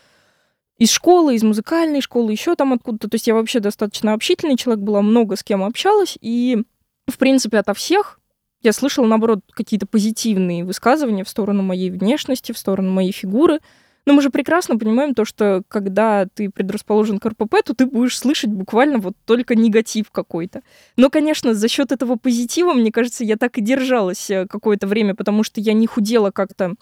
[0.78, 3.10] Из школы, из музыкальной школы, еще там откуда-то.
[3.10, 6.18] То есть я вообще достаточно общительный человек была, много с кем общалась.
[6.22, 6.64] И,
[7.08, 8.20] в принципе, ото всех
[8.62, 13.60] я слышала, наоборот, какие-то позитивные высказывания в сторону моей внешности, в сторону моей фигуры.
[14.06, 18.18] Но мы же прекрасно понимаем то, что когда ты предрасположен к РПП, то ты будешь
[18.18, 20.62] слышать буквально вот только негатив какой-то.
[20.96, 25.14] Но, конечно, за счет этого позитива, мне кажется, я так и держалась э, какое-то время,
[25.14, 26.76] потому что я не худела как-то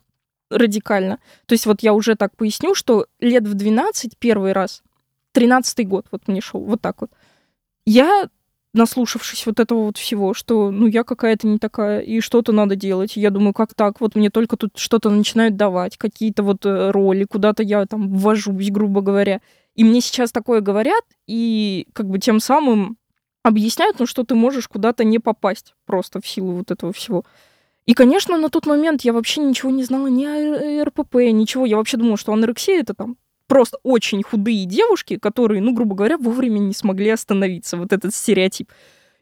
[0.50, 1.20] радикально.
[1.46, 4.84] То есть вот я уже так поясню, что лет в 12 первый раз,
[5.34, 7.12] 13 год вот мне шел, вот так вот,
[7.86, 8.30] я
[8.76, 13.16] наслушавшись вот этого вот всего, что, ну, я какая-то не такая, и что-то надо делать.
[13.16, 14.02] я думаю, как так?
[14.02, 18.70] Вот мне только тут что-то начинают давать, какие-то вот э, роли, куда-то я там ввожусь,
[18.72, 19.40] грубо говоря.
[19.76, 22.98] И мне сейчас такое говорят, и как бы тем самым
[23.44, 27.24] объясняют, ну, что ты можешь куда-то не попасть просто в силу вот этого всего.
[27.86, 31.66] И, конечно, на тот момент я вообще ничего не знала ни о РПП, ничего.
[31.66, 33.18] Я вообще думала, что анорексия— это там
[33.48, 37.78] просто очень худые девушки, которые, ну, грубо говоря, вовремя не смогли остановиться.
[37.78, 38.72] Вот этот стереотип.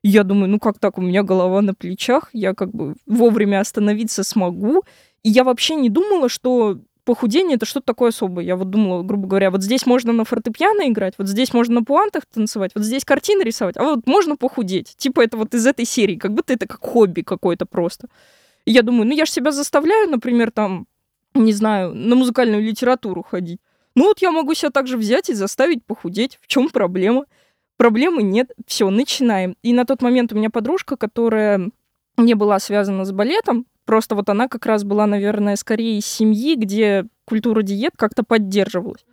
[0.01, 4.23] я думаю, ну как так, у меня голова на плечах, я как бы вовремя остановиться
[4.23, 4.83] смогу.
[5.23, 8.45] И я вообще не думала, что похудение это что-то такое особое.
[8.45, 11.83] Я вот думала, грубо говоря, вот здесь можно на фортепиано играть, вот здесь можно на
[11.83, 14.95] пуантах танцевать, вот здесь картины рисовать, а вот можно похудеть.
[14.97, 18.07] Типа это вот из этой серии, как будто это как хобби какое-то просто.
[18.65, 20.87] И я думаю, ну я же себя заставляю, например, там,
[21.33, 23.59] не знаю, на музыкальную литературу ходить.
[23.95, 26.39] Ну вот я могу себя также взять и заставить похудеть.
[26.41, 27.25] В чем проблема?
[27.77, 28.51] Проблемы нет.
[28.65, 29.55] Все, начинаем.
[29.61, 31.71] И на тот момент у меня подружка, которая
[32.17, 36.55] не была связана с балетом, просто вот она как раз была, наверное, скорее из семьи,
[36.55, 39.05] где культура диет как-то поддерживалась.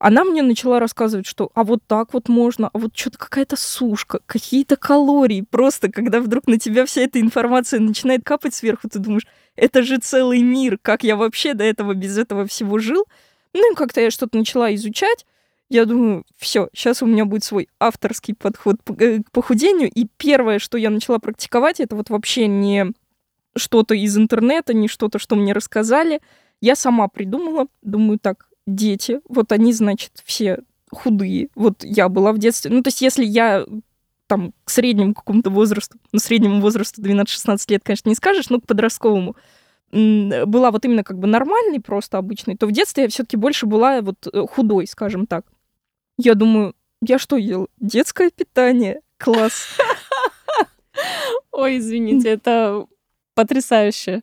[0.00, 4.20] Она мне начала рассказывать, что а вот так вот можно, а вот что-то какая-то сушка,
[4.24, 5.42] какие-то калории.
[5.42, 9.98] Просто когда вдруг на тебя вся эта информация начинает капать сверху, ты думаешь, это же
[9.98, 13.04] целый мир, как я вообще до этого без этого всего жил.
[13.52, 15.26] Ну и как-то я что-то начала изучать.
[15.68, 19.90] Я думаю, все, сейчас у меня будет свой авторский подход э, к похудению.
[19.90, 22.86] И первое, что я начала практиковать, это вот вообще не
[23.54, 26.22] что-то из интернета, не что-то, что мне рассказали.
[26.62, 31.48] Я сама придумала, думаю, так, дети, вот они, значит, все худые.
[31.54, 32.70] Вот я была в детстве.
[32.70, 33.64] Ну, то есть, если я
[34.26, 38.66] там к среднему какому-то возрасту, ну, среднему возрасту 12-16 лет, конечно, не скажешь, но к
[38.66, 39.36] подростковому,
[39.92, 44.02] была вот именно как бы нормальной, просто обычной, то в детстве я все-таки больше была
[44.02, 45.44] вот э, худой, скажем так.
[46.16, 47.68] Я думаю, я что ел?
[47.80, 49.00] Детское питание.
[49.16, 49.76] Класс.
[51.50, 52.86] Ой, извините, это
[53.34, 54.22] потрясающе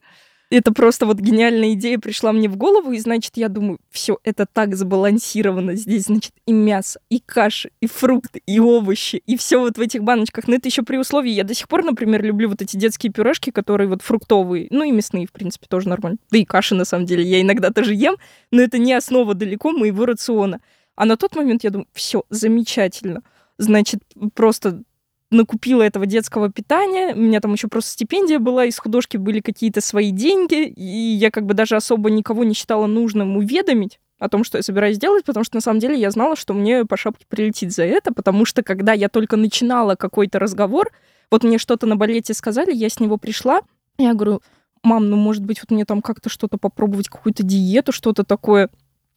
[0.49, 4.45] это просто вот гениальная идея пришла мне в голову, и, значит, я думаю, все, это
[4.45, 5.75] так сбалансировано.
[5.75, 10.03] Здесь, значит, и мясо, и каша, и фрукты, и овощи, и все вот в этих
[10.03, 10.47] баночках.
[10.47, 13.51] Но это еще при условии, я до сих пор, например, люблю вот эти детские пюрешки,
[13.51, 16.17] которые вот фруктовые, ну и мясные, в принципе, тоже нормально.
[16.31, 18.15] Да и каши, на самом деле, я иногда тоже ем,
[18.51, 20.61] но это не основа далеко моего рациона.
[20.95, 23.21] А на тот момент я думаю, все, замечательно.
[23.57, 24.01] Значит,
[24.33, 24.83] просто
[25.31, 27.13] накупила этого детского питания.
[27.13, 31.31] У меня там еще просто стипендия была, из художки были какие-то свои деньги, и я
[31.31, 35.25] как бы даже особо никого не считала нужным уведомить о том, что я собираюсь делать,
[35.25, 38.45] потому что на самом деле я знала, что мне по шапке прилетит за это, потому
[38.45, 40.91] что когда я только начинала какой-то разговор,
[41.29, 43.61] вот мне что-то на балете сказали, я с него пришла,
[43.97, 44.41] я говорю,
[44.81, 48.69] мам, ну, может быть, вот мне там как-то что-то попробовать, какую-то диету, что-то такое.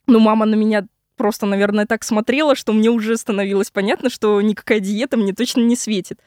[0.07, 0.87] Ну, мама на меня
[1.21, 5.77] просто, наверное, так смотрела, что мне уже становилось понятно, что никакая диета мне точно не
[5.77, 6.19] светит.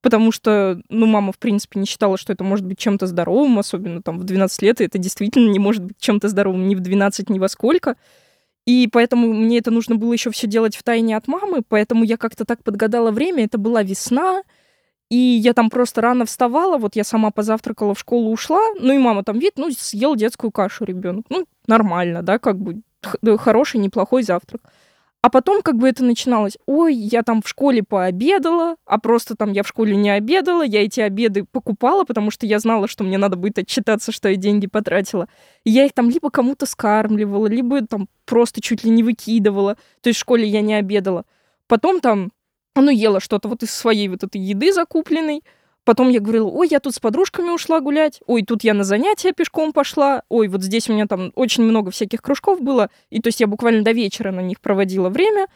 [0.00, 4.00] Потому что, ну, мама, в принципе, не считала, что это может быть чем-то здоровым, особенно
[4.00, 7.28] там в 12 лет, и это действительно не может быть чем-то здоровым ни в 12,
[7.28, 7.96] ни во сколько.
[8.64, 12.16] И поэтому мне это нужно было еще все делать в тайне от мамы, поэтому я
[12.16, 13.44] как-то так подгадала время.
[13.44, 14.44] Это была весна,
[15.10, 18.98] и я там просто рано вставала, вот я сама позавтракала, в школу ушла, ну и
[18.98, 21.26] мама там, вид, ну, съел детскую кашу ребенок.
[21.28, 22.80] Ну, нормально, да, как бы
[23.38, 24.62] хороший, неплохой завтрак.
[25.20, 26.56] А потом как бы это начиналось.
[26.66, 30.84] Ой, я там в школе пообедала, а просто там я в школе не обедала, я
[30.84, 34.68] эти обеды покупала, потому что я знала, что мне надо будет отчитаться, что я деньги
[34.68, 35.28] потратила.
[35.64, 39.76] И я их там либо кому-то скармливала, либо там просто чуть ли не выкидывала.
[40.02, 41.24] То есть в школе я не обедала.
[41.66, 42.30] Потом там,
[42.76, 45.42] ну, ела что-то вот из своей вот этой еды закупленной.
[45.88, 49.32] Потом я говорила, ой, я тут с подружками ушла гулять, ой, тут я на занятия
[49.32, 53.28] пешком пошла, ой, вот здесь у меня там очень много всяких кружков было, и то
[53.28, 55.46] есть я буквально до вечера на них проводила время.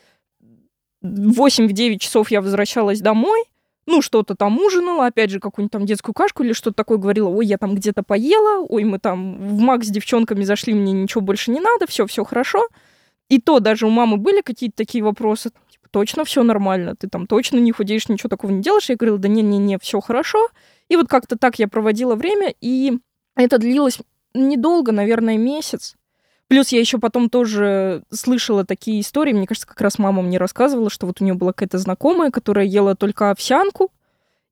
[1.03, 3.45] в 8-9 часов я возвращалась домой,
[3.85, 7.45] ну, что-то там ужинала, опять же, какую-нибудь там детскую кашку или что-то такое говорила, ой,
[7.45, 11.51] я там где-то поела, ой, мы там в МАК с девчонками зашли, мне ничего больше
[11.51, 12.69] не надо, все, все хорошо.
[13.29, 15.51] И то даже у мамы были какие-то такие вопросы,
[15.93, 18.89] точно все нормально, ты там точно не худеешь, ничего такого не делаешь.
[18.89, 20.49] Я говорила, да не-не-не, все хорошо.
[20.89, 22.99] И вот как-то так я проводила время, и
[23.37, 23.99] это длилось
[24.35, 25.95] недолго, наверное, месяц.
[26.49, 29.33] Плюс я еще потом тоже слышала такие истории.
[29.33, 32.67] Мне кажется, как раз мама мне рассказывала, что вот у нее была какая-то знакомая, которая
[32.67, 33.91] ела только овсянку,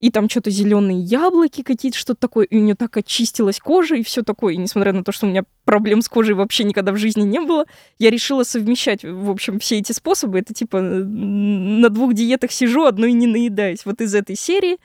[0.00, 4.02] и там что-то зеленые яблоки какие-то, что-то такое, и у нее так очистилась кожа и
[4.02, 4.54] все такое.
[4.54, 7.40] И несмотря на то, что у меня проблем с кожей вообще никогда в жизни не
[7.40, 7.66] было,
[7.98, 10.38] я решила совмещать, в общем, все эти способы.
[10.38, 13.84] Это типа на двух диетах сижу, одной не наедаюсь.
[13.84, 14.78] Вот из этой серии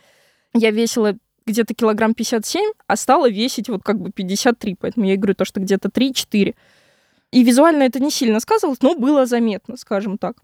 [0.54, 4.75] я весила где-то килограмм 57, а стала весить вот как бы 53.
[4.80, 6.56] Поэтому я говорю то, что где-то 3-4.
[7.32, 10.36] И визуально это не сильно сказывалось, но было заметно, скажем так.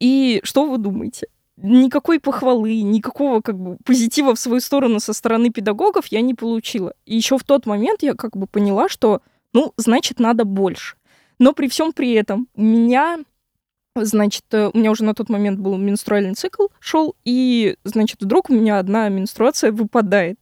[0.00, 1.28] И что вы думаете?
[1.60, 6.94] Никакой похвалы, никакого как бы позитива в свою сторону со стороны педагогов я не получила.
[7.04, 10.96] И еще в тот момент я как бы поняла, что, ну, значит, надо больше.
[11.38, 13.18] Но при всем при этом меня
[13.96, 18.50] значит, э, у меня уже на тот момент был менструальный цикл шел, и, значит, вдруг
[18.50, 20.38] у меня одна менструация выпадает.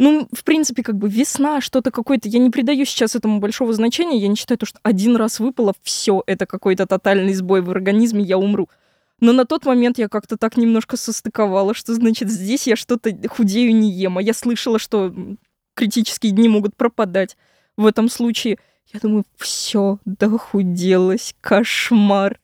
[0.00, 2.28] Ну, в принципе, как бы весна, что-то какое-то.
[2.28, 4.18] Я не придаю сейчас этому большого значения.
[4.18, 8.22] Я не считаю, то, что один раз выпало, все, это какой-то тотальный сбой в организме,
[8.22, 8.68] я умру.
[9.20, 13.74] Но на тот момент я как-то так немножко состыковала, что, значит, здесь я что-то худею,
[13.74, 14.18] не ем.
[14.18, 15.14] А я слышала, что
[15.74, 17.36] критические дни могут пропадать
[17.76, 18.58] в этом случае.
[18.92, 22.38] Я думаю, все, дохуделась, кошмар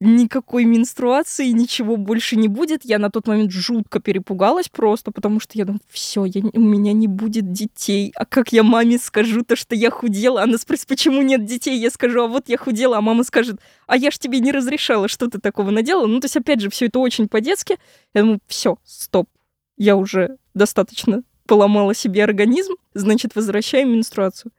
[0.00, 2.84] никакой менструации, ничего больше не будет.
[2.84, 7.08] Я на тот момент жутко перепугалась просто, потому что я думаю, все, у меня не
[7.08, 8.12] будет детей.
[8.14, 10.42] А как я маме скажу то, что я худела?
[10.42, 11.78] Она спросит, почему нет детей?
[11.78, 15.08] Я скажу, а вот я худела, а мама скажет, а я ж тебе не разрешала,
[15.08, 16.06] что ты такого наделала.
[16.06, 17.78] Ну, то есть, опять же, все это очень по-детски.
[18.12, 19.28] Я думаю, все, стоп,
[19.78, 24.52] я уже достаточно поломала себе организм, значит, возвращаем менструацию.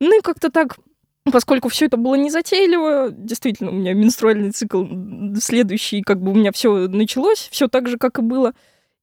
[0.00, 0.78] Ну и как-то так
[1.24, 4.84] Поскольку все это было незатейливо, действительно, у меня менструальный цикл
[5.38, 8.54] следующий, как бы у меня все началось, все так же, как и было.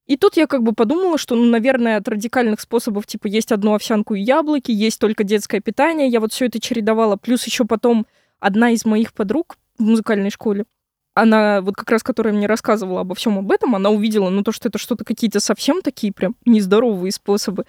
[0.07, 3.75] И тут я как бы подумала, что, ну, наверное, от радикальных способов, типа, есть одну
[3.75, 7.17] овсянку и яблоки, есть только детское питание, я вот все это чередовала.
[7.17, 8.07] Плюс еще потом
[8.39, 10.65] одна из моих подруг в музыкальной школе,
[11.13, 14.51] она вот как раз, которая мне рассказывала обо всем об этом, она увидела, ну, то,
[14.51, 17.65] что это что-то какие-то совсем такие прям нездоровые способы.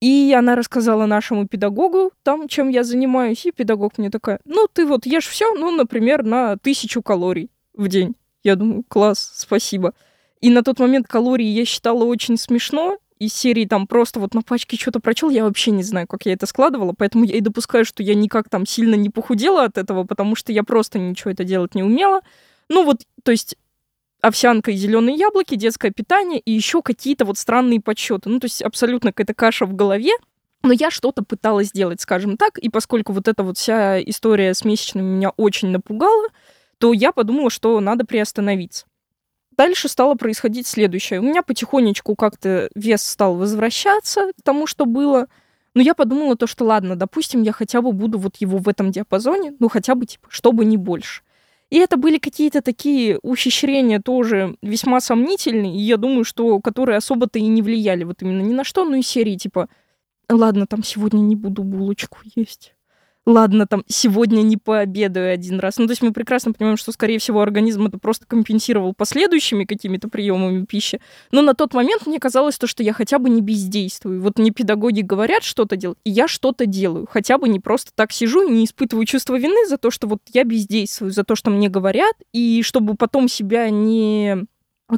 [0.00, 4.84] И она рассказала нашему педагогу там, чем я занимаюсь, и педагог мне такая, ну, ты
[4.84, 8.14] вот ешь все, ну, например, на тысячу калорий в день.
[8.42, 9.94] Я думаю, класс, спасибо.
[10.40, 14.42] И на тот момент калории я считала очень смешно, из серии там просто вот на
[14.42, 17.84] пачке что-то прочел, я вообще не знаю, как я это складывала, поэтому я и допускаю,
[17.84, 21.44] что я никак там сильно не похудела от этого, потому что я просто ничего это
[21.44, 22.20] делать не умела.
[22.68, 23.56] Ну вот, то есть
[24.20, 28.28] овсянка и зеленые яблоки, детское питание и еще какие-то вот странные подсчеты.
[28.28, 30.12] Ну, то есть абсолютно какая-то каша в голове.
[30.62, 34.64] Но я что-то пыталась сделать, скажем так, и поскольку вот эта вот вся история с
[34.64, 36.28] месячными меня очень напугала,
[36.78, 38.86] то я подумала, что надо приостановиться.
[39.56, 41.20] Дальше стало происходить следующее.
[41.20, 45.28] У меня потихонечку как-то вес стал возвращаться к тому, что было.
[45.74, 48.90] Но я подумала то, что ладно, допустим, я хотя бы буду вот его в этом
[48.90, 51.22] диапазоне, ну хотя бы типа, чтобы не больше.
[51.70, 57.38] И это были какие-то такие ухищрения тоже весьма сомнительные, и я думаю, что которые особо-то
[57.40, 59.68] и не влияли вот именно ни на что, ну и серии типа
[60.28, 62.75] «Ладно, там сегодня не буду булочку есть»
[63.26, 65.78] ладно, там, сегодня не пообедаю один раз.
[65.78, 70.08] Ну, то есть мы прекрасно понимаем, что, скорее всего, организм это просто компенсировал последующими какими-то
[70.08, 71.00] приемами пищи.
[71.32, 74.22] Но на тот момент мне казалось то, что я хотя бы не бездействую.
[74.22, 77.06] Вот мне педагоги говорят что-то делать, и я что-то делаю.
[77.10, 80.20] Хотя бы не просто так сижу и не испытываю чувство вины за то, что вот
[80.32, 84.46] я бездействую, за то, что мне говорят, и чтобы потом себя не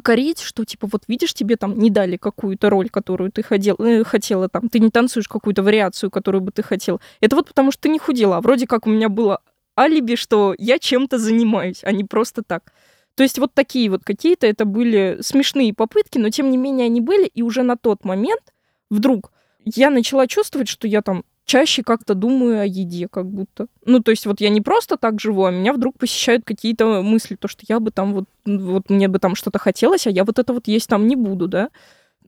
[0.03, 4.03] корить, что типа вот видишь, тебе там не дали какую-то роль, которую ты ходил, э,
[4.03, 7.01] хотела, там, ты не танцуешь какую-то вариацию, которую бы ты хотел.
[7.21, 8.37] Это вот потому что ты не худела.
[8.37, 9.41] А вроде как у меня было
[9.77, 12.71] алиби, что я чем-то занимаюсь, а не просто так.
[13.15, 17.01] То есть вот такие вот какие-то это были смешные попытки, но тем не менее они
[17.01, 18.53] были, и уже на тот момент
[18.89, 19.31] вдруг
[19.65, 23.67] я начала чувствовать, что я там чаще как-то думаю о еде, как будто.
[23.83, 27.35] Ну, то есть вот я не просто так живу, а меня вдруг посещают какие-то мысли,
[27.35, 30.37] то, что я бы там вот, вот мне бы там что-то хотелось, а я вот
[30.37, 31.69] это вот есть там не буду, да.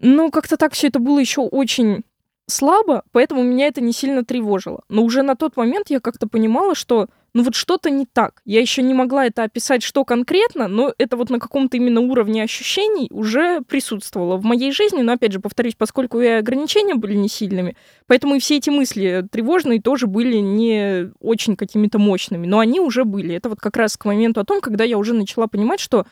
[0.02, 2.04] Ну, как-то так все это было еще очень
[2.48, 4.82] слабо, поэтому меня это не сильно тревожило.
[4.90, 8.42] Но уже на тот момент я как-то понимала, что ну вот что-то не так.
[8.44, 12.44] Я еще не могла это описать, что конкретно, но это вот на каком-то именно уровне
[12.44, 15.02] ощущений уже присутствовало в моей жизни.
[15.02, 17.78] Но опять же, повторюсь, поскольку и ограничения были не сильными,
[18.08, 23.06] поэтому и все эти мысли тревожные тоже были не очень какими-то мощными, но они уже
[23.06, 23.36] были.
[23.36, 26.06] Это вот как раз к моменту о том, когда я уже начала понимать, что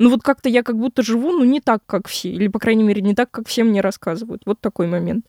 [0.00, 2.30] Ну вот как-то я как будто живу, ну не так, как все.
[2.30, 4.42] Или, по крайней мере, не так, как все мне рассказывают.
[4.44, 5.24] Вот такой момент.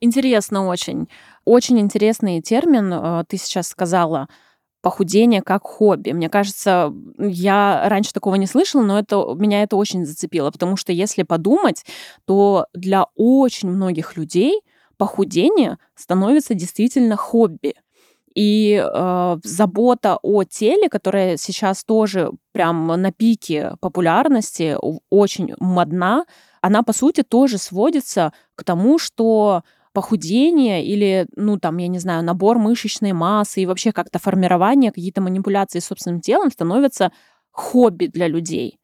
[0.00, 1.08] Интересно очень.
[1.44, 4.28] Очень интересный термин э, ты сейчас сказала
[4.82, 6.10] похудение как хобби.
[6.10, 10.92] Мне кажется, я раньше такого не слышала, но это, меня это очень зацепило, потому что
[10.92, 11.86] если подумать,
[12.26, 14.60] то для очень многих людей
[14.98, 17.74] похудение становится действительно хобби.
[18.34, 24.76] И э, забота о теле, которая сейчас тоже прям на пике популярности,
[25.10, 26.24] очень модна,
[26.60, 29.62] она, по сути, тоже сводится к тому, что
[29.92, 35.20] похудение или, ну, там, я не знаю, набор мышечной массы и вообще как-то формирование, какие-то
[35.20, 37.12] манипуляции с собственным телом становятся
[37.50, 38.78] хобби для людей.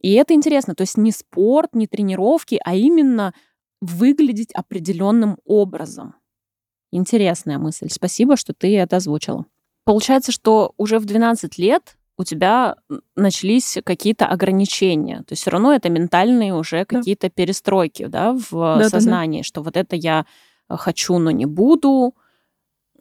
[0.00, 0.74] И это интересно.
[0.74, 3.34] То есть не спорт, не тренировки, а именно
[3.80, 6.14] выглядеть определенным образом.
[6.92, 7.88] Интересная мысль.
[7.90, 9.44] Спасибо, что ты это озвучила.
[9.84, 12.76] Получается, что уже в 12 лет у тебя
[13.14, 15.18] начались какие-то ограничения.
[15.18, 16.84] То есть все равно это ментальные уже да.
[16.84, 19.46] какие-то перестройки да, в да, сознании, да, да.
[19.46, 20.24] что вот это я
[20.68, 22.14] хочу, но не буду.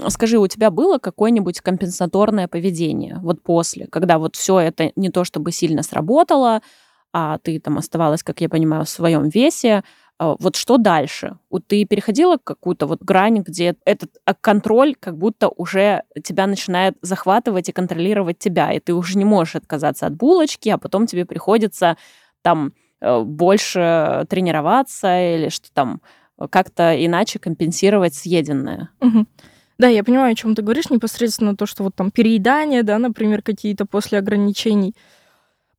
[0.09, 5.23] Скажи, у тебя было какое-нибудь компенсаторное поведение вот после, когда вот все это не то
[5.23, 6.61] чтобы сильно сработало,
[7.13, 9.83] а ты там оставалась, как я понимаю, в своем весе,
[10.17, 11.37] а, вот что дальше?
[11.49, 16.97] Вот ты переходила какую-то вот грань, где этот а, контроль как будто уже тебя начинает
[17.01, 21.25] захватывать и контролировать тебя, и ты уже не можешь отказаться от булочки, а потом тебе
[21.25, 21.97] приходится
[22.41, 26.01] там э, больше тренироваться или что там
[26.49, 28.89] как-то иначе компенсировать съеденное.
[29.01, 29.25] Угу.
[29.77, 33.41] Да, я понимаю, о чем ты говоришь, непосредственно то, что вот там переедание, да, например,
[33.41, 34.95] какие-то после ограничений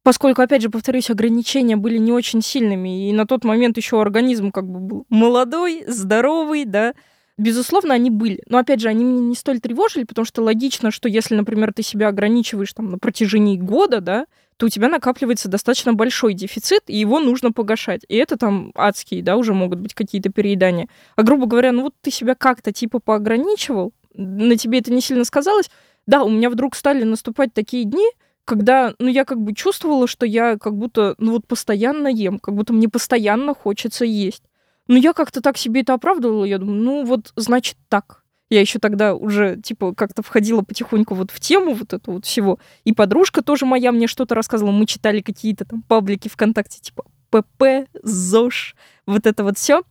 [0.06, 4.52] поскольку, опять же, повторюсь, ограничения были не очень сильными, и на тот момент еще организм
[4.52, 6.94] как бы был молодой, здоровый, да,
[7.36, 8.40] безусловно, они были.
[8.48, 11.82] Но, опять же, они меня не столь тревожили, потому что логично, что если, например, ты
[11.82, 14.26] себя ограничиваешь там на протяжении года, да,
[14.56, 18.02] то у тебя накапливается достаточно большой дефицит, и его нужно погашать.
[18.08, 20.88] И это там адские, да, уже могут быть какие-то переедания.
[21.14, 25.24] А, грубо говоря, ну вот ты себя как-то типа поограничивал, на тебе это не сильно
[25.24, 25.70] сказалось,
[26.06, 28.06] да, у меня вдруг стали наступать такие дни,
[28.44, 32.54] когда, ну, я как бы чувствовала, что я как будто, ну, вот постоянно ем, как
[32.54, 34.44] будто мне постоянно хочется есть.
[34.86, 38.22] Но я как-то так себе это оправдывала, я думаю, ну, вот, значит, так.
[38.48, 42.58] Я еще тогда уже, типа, как-то входила потихоньку вот в тему вот этого вот всего.
[42.84, 44.72] И подружка тоже моя мне что-то рассказывала.
[44.72, 48.76] Мы читали какие-то там паблики ВКонтакте, типа ПП, ЗОЖ,
[49.06, 49.82] вот это вот все.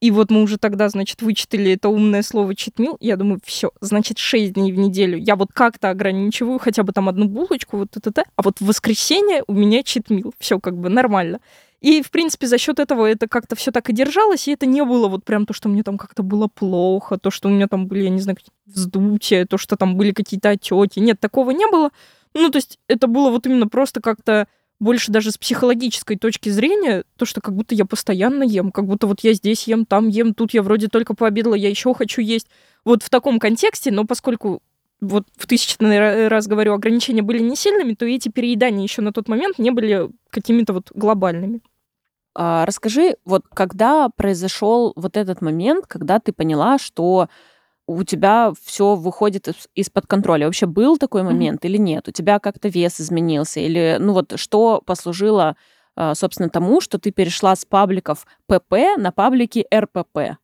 [0.00, 2.96] И вот мы уже тогда, значит, вычитали это умное слово читмил.
[3.00, 5.18] Я думаю, все, значит, 6 дней в неделю.
[5.18, 9.44] Я вот как-то ограничиваю хотя бы там одну булочку, вот это, а вот в воскресенье
[9.46, 10.32] у меня читмил.
[10.38, 11.40] Все как бы нормально.
[11.80, 14.84] И, в принципе, за счет этого это как-то все так и держалось, и это не
[14.84, 17.86] было вот прям то, что мне там как-то было плохо, то, что у меня там
[17.86, 21.00] были, я не знаю, вздутия, то, что там были какие-то отеки.
[21.00, 21.90] Нет, такого не было.
[22.34, 24.46] Ну, то есть это было вот именно просто как-то
[24.78, 29.06] больше даже с психологической точки зрения, то, что как будто я постоянно ем, как будто
[29.06, 32.48] вот я здесь ем, там ем, тут я вроде только пообедала, я еще хочу есть.
[32.84, 34.62] Вот в таком контексте, но поскольку
[35.00, 39.28] вот в тысячный раз говорю, ограничения были не сильными, то эти переедания еще на тот
[39.28, 41.60] момент не были какими-то вот глобальными.
[42.34, 47.28] А, расскажи, вот когда произошел вот этот момент, когда ты поняла, что
[47.86, 50.46] у тебя все выходит из-под контроля.
[50.46, 51.68] Вообще был такой момент mm-hmm.
[51.68, 52.08] или нет?
[52.08, 53.58] У тебя как-то вес изменился?
[53.58, 55.56] Или, ну вот, что послужило,
[55.96, 60.38] а, собственно, тому, что ты перешла с пабликов ПП на паблики РПП?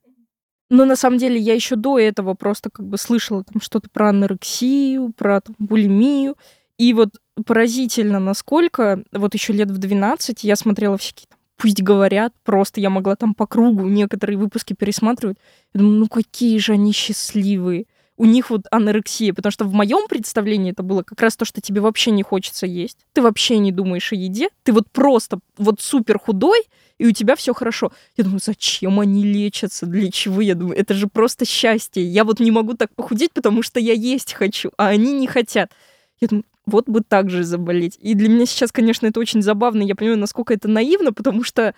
[0.71, 4.09] Но на самом деле я еще до этого просто как бы слышала там что-то про
[4.09, 6.37] анорексию, про там, булимию.
[6.79, 7.11] И вот
[7.47, 13.17] поразительно, насколько вот еще лет в 12 я смотрела всякие пусть говорят, просто я могла
[13.17, 15.39] там по кругу некоторые выпуски пересматривать.
[15.75, 17.87] Я думаю, ну какие же они счастливые.
[18.19, 21.61] У них вот анорексия, потому что в моем представлении это было как раз то, что
[21.61, 22.99] тебе вообще не хочется есть.
[23.13, 24.49] Ты вообще не думаешь о еде.
[24.63, 26.63] Ты вот просто вот супер худой,
[26.97, 27.93] и у тебя все хорошо.
[28.17, 29.85] Я думаю, зачем они лечатся?
[29.85, 30.41] Для чего?
[30.41, 32.03] Я думаю, это же просто счастье.
[32.03, 35.71] Я вот не могу так похудеть, потому что я есть хочу, а они не хотят.
[36.19, 37.97] Я думаю, вот бы так же заболеть.
[38.01, 39.83] И для меня сейчас, конечно, это очень забавно.
[39.83, 41.75] Я понимаю, насколько это наивно, потому что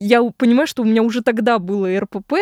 [0.00, 2.34] я понимаю, что у меня уже тогда было РПП,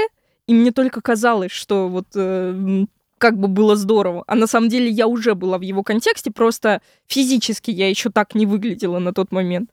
[0.46, 2.84] и мне только казалось, что вот э,
[3.18, 4.24] как бы было здорово.
[4.26, 8.34] А на самом деле я уже была в его контексте, просто физически я еще так
[8.34, 9.70] не выглядела на тот момент.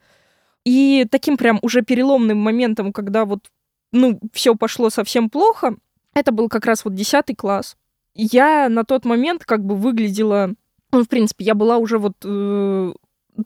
[0.64, 3.50] И таким прям уже переломным моментом, когда вот,
[3.92, 5.76] ну, все пошло совсем плохо,
[6.12, 7.76] это был как раз вот 10 класс.
[8.14, 10.54] Я на тот момент как бы выглядела
[10.92, 12.92] ну, в принципе, я была уже вот э,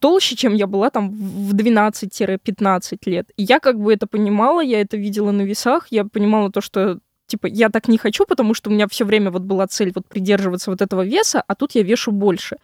[0.01, 3.30] толще, чем я была там в 12-15 лет.
[3.36, 6.99] И я как бы это понимала, я это видела на весах, я понимала то, что
[7.26, 10.07] типа я так не хочу, потому что у меня все время вот была цель вот
[10.07, 12.57] придерживаться вот этого веса, а тут я вешу больше.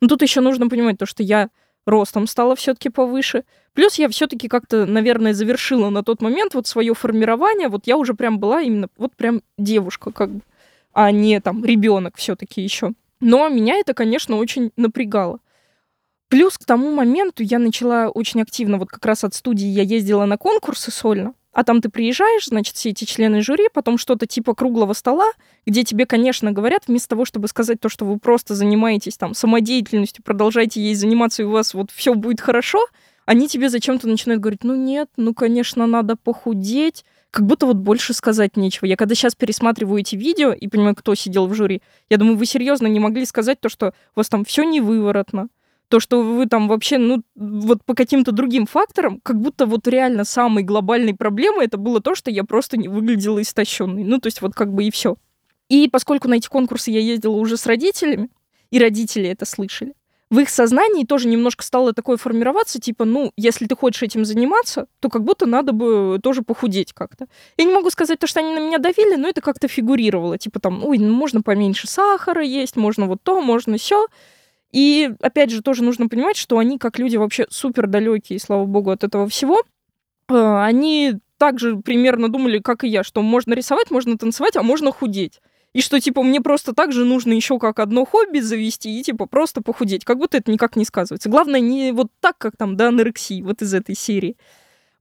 [0.00, 1.50] Но тут еще нужно понимать то, что я
[1.86, 3.44] ростом стала все-таки повыше.
[3.74, 7.68] Плюс я все-таки как-то, наверное, завершила на тот момент вот свое формирование.
[7.68, 10.40] Вот я уже прям была именно вот прям девушка, как бы,
[10.92, 12.92] а не там ребенок все-таки еще.
[13.20, 15.40] Но меня это, конечно, очень напрягало.
[16.28, 20.24] Плюс к тому моменту я начала очень активно, вот как раз от студии я ездила
[20.24, 24.54] на конкурсы сольно, а там ты приезжаешь, значит, все эти члены жюри, потом что-то типа
[24.54, 25.30] круглого стола,
[25.64, 30.24] где тебе, конечно, говорят, вместо того, чтобы сказать то, что вы просто занимаетесь там самодеятельностью,
[30.24, 32.84] продолжайте ей заниматься, и у вас вот все будет хорошо,
[33.26, 37.04] они тебе зачем-то начинают говорить, ну нет, ну, конечно, надо похудеть,
[37.34, 38.86] как будто вот больше сказать нечего.
[38.86, 42.46] Я когда сейчас пересматриваю эти видео и понимаю, кто сидел в жюри, я думаю, вы
[42.46, 45.48] серьезно не могли сказать то, что у вас там все не выворотно,
[45.88, 50.24] то, что вы там вообще, ну, вот по каким-то другим факторам, как будто вот реально
[50.24, 54.04] самой глобальной проблемой это было то, что я просто не выглядела истощенной.
[54.04, 55.16] Ну, то есть вот как бы и все.
[55.68, 58.30] И поскольку на эти конкурсы я ездила уже с родителями,
[58.70, 59.94] и родители это слышали,
[60.30, 64.86] в их сознании тоже немножко стало такое формироваться, типа, ну, если ты хочешь этим заниматься,
[65.00, 67.26] то как будто надо бы тоже похудеть как-то.
[67.56, 70.38] Я не могу сказать то, что они на меня давили, но это как-то фигурировало.
[70.38, 74.06] Типа там, ой, ну, можно поменьше сахара есть, можно вот то, можно все.
[74.72, 78.90] И, опять же, тоже нужно понимать, что они, как люди вообще супер далекие, слава богу,
[78.90, 79.62] от этого всего,
[80.28, 84.90] э, они также примерно думали, как и я, что можно рисовать, можно танцевать, а можно
[84.90, 85.40] худеть.
[85.74, 89.26] И что, типа, мне просто так же нужно еще как одно хобби завести и, типа,
[89.26, 90.04] просто похудеть.
[90.04, 91.28] Как будто это никак не сказывается.
[91.28, 94.36] Главное, не вот так, как там, да, анорексии, вот из этой серии.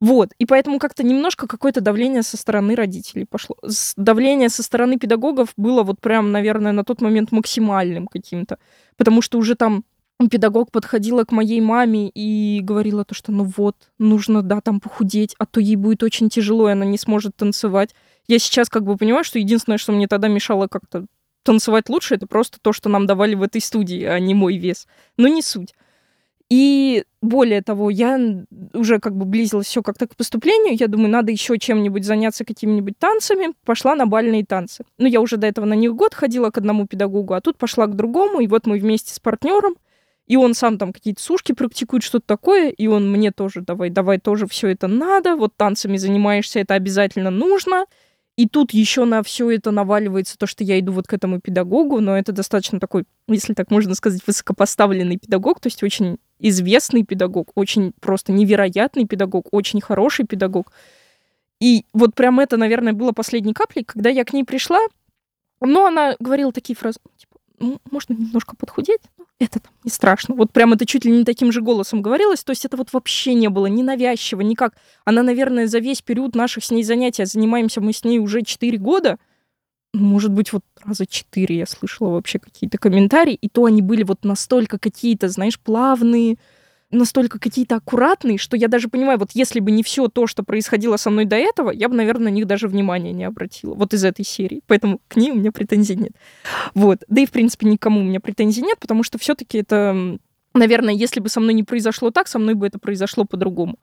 [0.02, 3.56] Вот, и поэтому как-то немножко какое-то давление со стороны родителей пошло.
[3.96, 8.58] Давление со стороны педагогов было вот прям, наверное, на тот момент максимальным каким-то.
[8.98, 9.86] Потому что уже там
[10.30, 15.36] педагог подходила к моей маме и говорила то, что ну вот, нужно, да, там похудеть,
[15.38, 17.94] а то ей будет очень тяжело, и она не сможет танцевать.
[18.28, 21.06] Я сейчас как бы понимаю, что единственное, что мне тогда мешало как-то
[21.44, 24.88] танцевать лучше, это просто то, что нам давали в этой студии, а не мой вес.
[25.18, 25.74] Но не суть.
[26.50, 28.20] И более того, я
[28.74, 30.78] уже как бы близилась все как-то к поступлению.
[30.78, 33.54] Я думаю, надо еще чем-нибудь заняться, какими-нибудь танцами.
[33.66, 34.84] Пошла на бальные танцы.
[34.98, 37.88] Ну, я уже до этого на них год ходила к одному педагогу, а тут пошла
[37.88, 38.42] к другому.
[38.42, 39.76] И вот мы вместе с партнером,
[40.28, 44.20] и он сам там какие-то сушки практикует, что-то такое, и он мне тоже, давай, давай,
[44.20, 47.86] тоже все это надо, вот танцами занимаешься, это обязательно нужно.
[48.36, 52.00] И тут еще на все это наваливается то, что я иду вот к этому педагогу,
[52.00, 57.52] но это достаточно такой, если так можно сказать, высокопоставленный педагог, то есть очень известный педагог,
[57.54, 60.72] очень просто невероятный педагог, очень хороший педагог.
[61.60, 64.80] И вот прям это, наверное, было последней каплей, когда я к ней пришла,
[65.62, 69.02] но она говорила такие фразы, типа, можно немножко подхудеть,
[69.40, 70.36] это там не страшно.
[70.36, 73.34] Вот прям это чуть ли не таким же голосом говорилось, то есть это вот вообще
[73.34, 74.76] не было ни навязчиво, никак.
[75.06, 78.42] Она, наверное, за весь период наших с ней занятий, а занимаемся мы с ней уже
[78.44, 79.18] 4 года,
[79.94, 84.26] может быть, вот раза четыре я слышала вообще какие-то комментарии, и то они были вот
[84.26, 86.38] настолько какие-то, знаешь, плавные,
[86.94, 90.98] настолько какие-то аккуратные, что я даже понимаю, вот если бы не все то, что происходило
[90.98, 93.74] со мной до этого, я бы, наверное, на них даже внимания не обратила.
[93.74, 94.62] Вот из этой серии.
[94.68, 96.14] Поэтому к ней у меня претензий нет.
[96.74, 97.00] Вот.
[97.08, 100.18] Да и, в принципе, никому у меня претензий нет, потому что все-таки это,
[100.54, 103.78] наверное, если бы со мной не произошло так, со мной бы это произошло по-другому.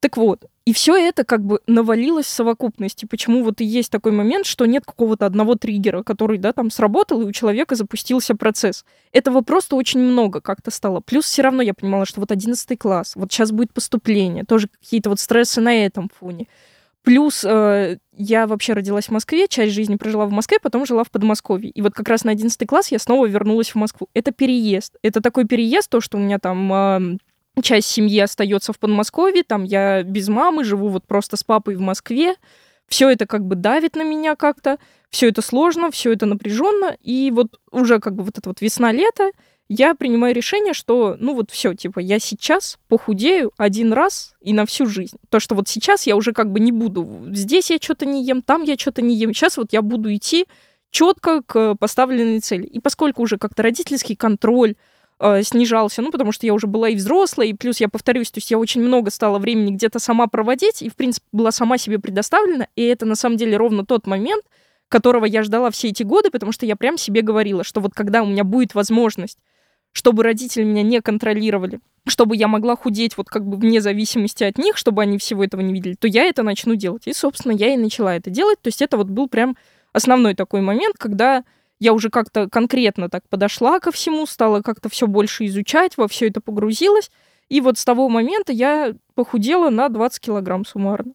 [0.00, 3.06] Так вот, и все это как бы навалилось в совокупности.
[3.06, 7.20] Почему вот и есть такой момент, что нет какого-то одного триггера, который, да, там сработал,
[7.22, 8.84] и у человека запустился процесс.
[9.12, 11.00] Этого просто очень много как-то стало.
[11.00, 15.10] Плюс все равно я понимала, что вот 11 класс, вот сейчас будет поступление, тоже какие-то
[15.10, 16.48] вот стрессы на этом фоне.
[17.02, 21.10] Плюс э, я вообще родилась в Москве, часть жизни прожила в Москве, потом жила в
[21.10, 21.70] Подмосковье.
[21.70, 24.08] И вот как раз на 11 класс я снова вернулась в Москву.
[24.14, 24.96] Это переезд.
[25.02, 27.18] Это такой переезд, то, что у меня там э,
[27.62, 31.80] часть семьи остается в Подмосковье, там я без мамы, живу вот просто с папой в
[31.80, 32.34] Москве.
[32.86, 34.78] Все это как бы давит на меня как-то,
[35.10, 36.96] все это сложно, все это напряженно.
[37.00, 39.30] И вот уже как бы вот это вот весна-лето,
[39.68, 44.66] я принимаю решение, что, ну вот все, типа, я сейчас похудею один раз и на
[44.66, 45.16] всю жизнь.
[45.30, 48.42] То, что вот сейчас я уже как бы не буду, здесь я что-то не ем,
[48.42, 49.32] там я что-то не ем.
[49.32, 50.46] Сейчас вот я буду идти
[50.90, 52.66] четко к поставленной цели.
[52.66, 54.74] И поскольку уже как-то родительский контроль,
[55.20, 58.38] э, снижался, ну, потому что я уже была и взрослая, и плюс, я повторюсь, то
[58.38, 61.98] есть я очень много стала времени где-то сама проводить, и, в принципе, была сама себе
[61.98, 64.44] предоставлена, и это, на самом деле, ровно тот момент,
[64.88, 68.22] которого я ждала все эти годы, потому что я прям себе говорила, что вот когда
[68.22, 69.38] у меня будет возможность,
[69.94, 74.58] чтобы родители меня не контролировали, чтобы я могла худеть вот как бы вне зависимости от
[74.58, 77.06] них, чтобы они всего этого не видели, то я это начну делать.
[77.06, 78.60] И, собственно, я и начала это делать.
[78.60, 79.56] То есть это вот был прям
[79.92, 81.44] основной такой момент, когда
[81.80, 86.28] я уже как-то конкретно так подошла ко всему, стала как-то все больше изучать, во все
[86.28, 87.10] это погрузилась.
[87.48, 91.12] И вот с того момента я похудела на 20 килограмм суммарно.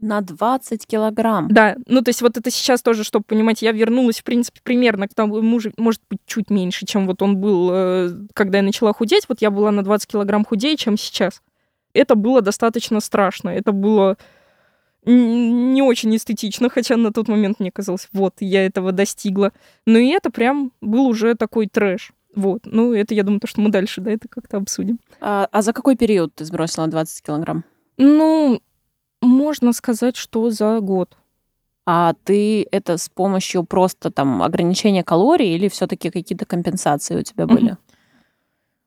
[0.00, 1.46] На 20 килограмм?
[1.48, 5.06] Да, ну то есть вот это сейчас тоже, чтобы понимать, я вернулась, в принципе, примерно
[5.06, 9.26] к тому, может быть, чуть меньше, чем вот он был, э, когда я начала худеть.
[9.28, 11.40] Вот я была на 20 килограмм худее, чем сейчас.
[11.94, 13.50] Это было достаточно страшно.
[13.50, 14.16] Это было
[15.04, 19.52] не очень эстетично, хотя на тот момент мне казалось, вот, я этого достигла.
[19.86, 22.12] Но и это прям был уже такой трэш.
[22.34, 22.62] Вот.
[22.64, 24.98] Ну, это, я думаю, то, что мы дальше, да, это как-то обсудим.
[25.20, 27.64] А, а за какой период ты сбросила 20 килограмм?
[27.98, 28.62] Ну,
[29.20, 31.16] можно сказать, что за год.
[31.84, 37.46] А ты это с помощью просто там ограничения калорий или все-таки какие-то компенсации у тебя
[37.46, 37.72] были?
[37.72, 37.91] Mm-hmm.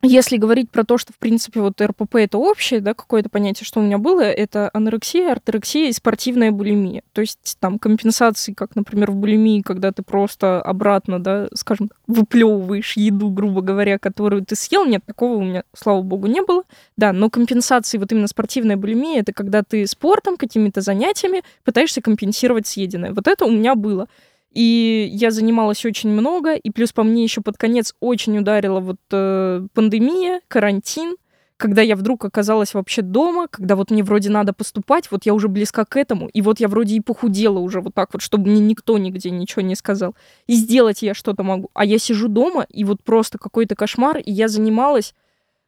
[0.08, 3.80] Если говорить про то, что, в принципе, вот РПП это общее, да, какое-то понятие, что
[3.80, 7.04] у меня было, это анорексия, артерексия и спортивная булимия.
[7.14, 12.98] То есть там компенсации, как, например, в булимии, когда ты просто обратно, да, скажем, выплевываешь
[12.98, 14.86] еду, грубо говоря, которую ты съел.
[14.86, 16.64] Нет, такого у меня, слава богу, не было.
[16.98, 22.68] Да, но компенсации, вот именно спортивная булимия, это когда ты спортом, какими-то занятиями пытаешься компенсировать
[22.68, 23.14] съеденное.
[23.14, 24.08] Вот это у меня было.
[24.56, 28.98] И я занималась очень много, и плюс по мне еще под конец очень ударила вот
[29.12, 31.18] э, пандемия, карантин,
[31.58, 35.50] когда я вдруг оказалась вообще дома, когда вот мне вроде надо поступать, вот я уже
[35.50, 38.62] близка к этому, и вот я вроде и похудела уже вот так вот, чтобы мне
[38.62, 40.16] никто нигде ничего не сказал.
[40.48, 41.70] И сделать я что-то могу.
[41.74, 45.14] А я сижу дома, и вот просто какой-то кошмар, и я занималась...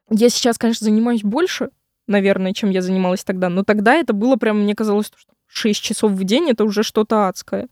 [0.10, 1.72] Я сейчас, конечно, занимаюсь больше,
[2.08, 6.12] наверное, чем я занималась тогда, но тогда это было прям, мне казалось, что 6 часов
[6.14, 7.68] в день— это уже что-то адское.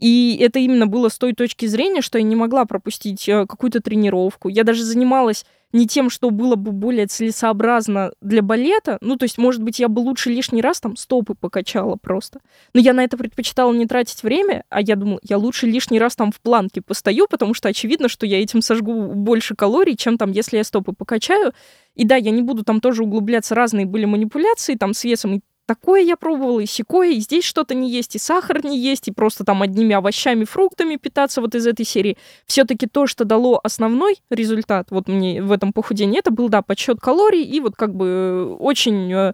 [0.00, 3.80] И это именно было с той точки зрения, что я не могла пропустить э, какую-то
[3.80, 4.48] тренировку.
[4.48, 8.96] Я даже занималась не тем, что было бы более целесообразно для балета.
[9.02, 12.40] Ну, то есть, может быть, я бы лучше лишний раз там стопы покачала просто.
[12.72, 16.16] Но я на это предпочитала не тратить время, а я думала, я лучше лишний раз
[16.16, 20.32] там в планке постою, потому что очевидно, что я этим сожгу больше калорий, чем там,
[20.32, 21.52] если я стопы покачаю.
[21.94, 25.40] И да, я не буду там тоже углубляться, разные были манипуляции там с весом и
[25.70, 29.12] такое я пробовала, и секое, и здесь что-то не есть, и сахар не есть, и
[29.12, 32.18] просто там одними овощами, фруктами питаться вот из этой серии.
[32.44, 36.98] Все-таки то, что дало основной результат вот мне в этом похудении, это был, да, подсчет
[36.98, 39.32] калорий и вот как бы э, очень э,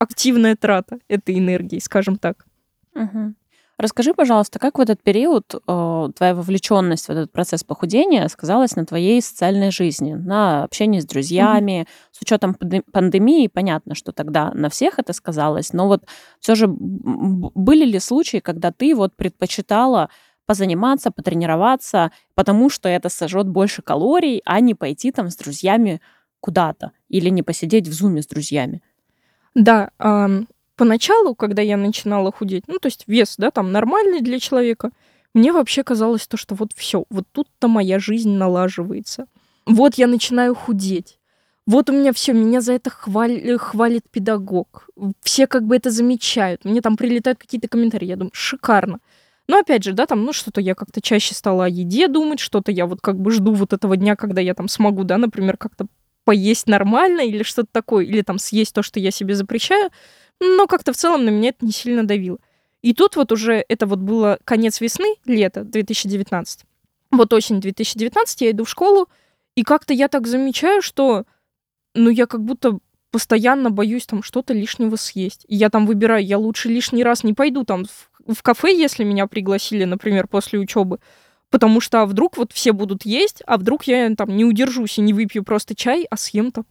[0.00, 2.46] активная трата этой энергии, скажем так.
[2.96, 3.34] Угу.
[3.80, 8.84] Расскажи, пожалуйста, как в этот период э, твоя вовлеченность в этот процесс похудения сказалась на
[8.84, 12.18] твоей социальной жизни, на общении с друзьями, mm-hmm.
[12.18, 12.54] с учетом
[12.92, 16.04] пандемии, понятно, что тогда на всех это сказалось, но вот
[16.40, 20.10] все же были ли случаи, когда ты вот предпочитала
[20.44, 26.02] позаниматься, потренироваться, потому что это сожжет больше калорий, а не пойти там с друзьями
[26.40, 28.82] куда-то или не посидеть в зуме с друзьями?
[29.54, 29.90] Да,
[30.80, 34.92] поначалу, когда я начинала худеть, ну, то есть вес, да, там нормальный для человека,
[35.34, 39.26] мне вообще казалось то, что вот все, вот тут-то моя жизнь налаживается.
[39.66, 41.18] Вот я начинаю худеть.
[41.66, 44.88] Вот у меня все, меня за это хвалит, хвалит педагог.
[45.20, 46.64] Все как бы это замечают.
[46.64, 48.06] Мне там прилетают какие-то комментарии.
[48.06, 49.00] Я думаю, шикарно.
[49.48, 52.72] Но опять же, да, там, ну, что-то я как-то чаще стала о еде думать, что-то
[52.72, 55.88] я вот как бы жду вот этого дня, когда я там смогу, да, например, как-то
[56.24, 59.90] поесть нормально или что-то такое, или там съесть то, что я себе запрещаю
[60.40, 62.38] но как-то в целом на меня это не сильно давило.
[62.82, 66.64] И тут вот уже это вот было конец весны, лето 2019.
[67.10, 69.08] Вот осень 2019, я иду в школу,
[69.54, 71.24] и как-то я так замечаю, что,
[71.94, 72.78] ну, я как будто
[73.10, 75.44] постоянно боюсь там что-то лишнего съесть.
[75.48, 79.04] И я там выбираю, я лучше лишний раз не пойду там в, в кафе, если
[79.04, 81.00] меня пригласили, например, после учебы,
[81.50, 85.02] потому что а вдруг вот все будут есть, а вдруг я там не удержусь и
[85.02, 86.64] не выпью просто чай, а съем там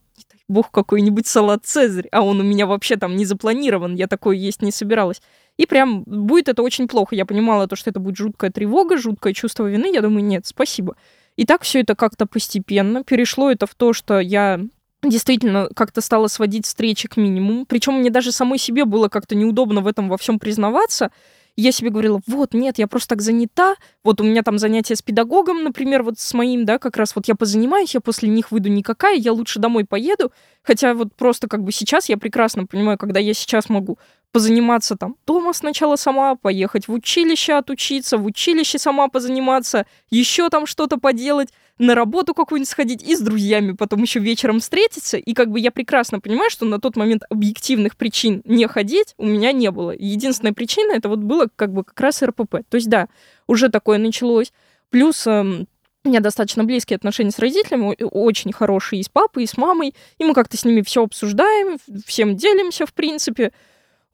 [0.49, 4.61] бог, какой-нибудь салат Цезарь, а он у меня вообще там не запланирован, я такой есть
[4.61, 5.21] не собиралась.
[5.57, 7.15] И прям будет это очень плохо.
[7.15, 9.91] Я понимала то, что это будет жуткая тревога, жуткое чувство вины.
[9.93, 10.95] Я думаю, нет, спасибо.
[11.35, 14.61] И так все это как-то постепенно перешло это в то, что я
[15.03, 17.65] действительно как-то стала сводить встречи к минимуму.
[17.65, 21.11] Причем мне даже самой себе было как-то неудобно в этом во всем признаваться
[21.55, 25.01] я себе говорила, вот, нет, я просто так занята, вот у меня там занятия с
[25.01, 28.69] педагогом, например, вот с моим, да, как раз вот я позанимаюсь, я после них выйду
[28.69, 30.31] никакая, я лучше домой поеду,
[30.63, 33.97] хотя вот просто как бы сейчас я прекрасно понимаю, когда я сейчас могу
[34.31, 40.65] позаниматься там дома сначала сама, поехать в училище отучиться, в училище сама позаниматься, еще там
[40.65, 41.49] что-то поделать,
[41.79, 45.17] на работу какую-нибудь сходить и с друзьями потом еще вечером встретиться.
[45.17, 49.25] И как бы я прекрасно понимаю, что на тот момент объективных причин не ходить у
[49.25, 49.95] меня не было.
[49.97, 52.57] Единственная причина это вот было как бы как раз РПП.
[52.69, 53.07] То есть да,
[53.47, 54.51] уже такое началось.
[54.89, 55.67] Плюс эм,
[56.03, 59.95] у меня достаточно близкие отношения с родителями, очень хорошие и с папой, и с мамой.
[60.17, 63.53] И мы как-то с ними все обсуждаем, всем делимся, в принципе.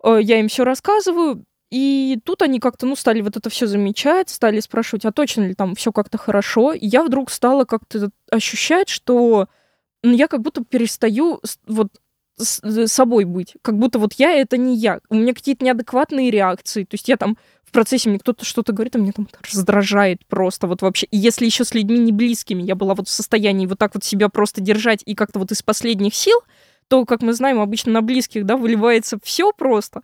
[0.03, 1.43] Э, я им все рассказываю.
[1.71, 5.55] И тут они как-то, ну, стали вот это все замечать, стали спрашивать, а точно ли
[5.55, 6.73] там все как-то хорошо.
[6.73, 9.47] И я вдруг стала как-то ощущать, что
[10.03, 11.89] ну, я как будто перестаю вот
[12.37, 13.55] с э, собой быть.
[13.61, 14.99] Как будто вот я— это не я.
[15.09, 16.83] У меня какие-то неадекватные реакции.
[16.83, 20.67] То есть я там в процессе мне кто-то что-то говорит, а мне там раздражает просто
[20.67, 21.07] вот вообще.
[21.07, 24.03] И если еще с людьми не близкими я была вот в состоянии вот так вот
[24.03, 26.39] себя просто держать и как-то вот из последних сил,
[26.87, 30.03] то, как мы знаем, обычно на близких, да, выливается все просто.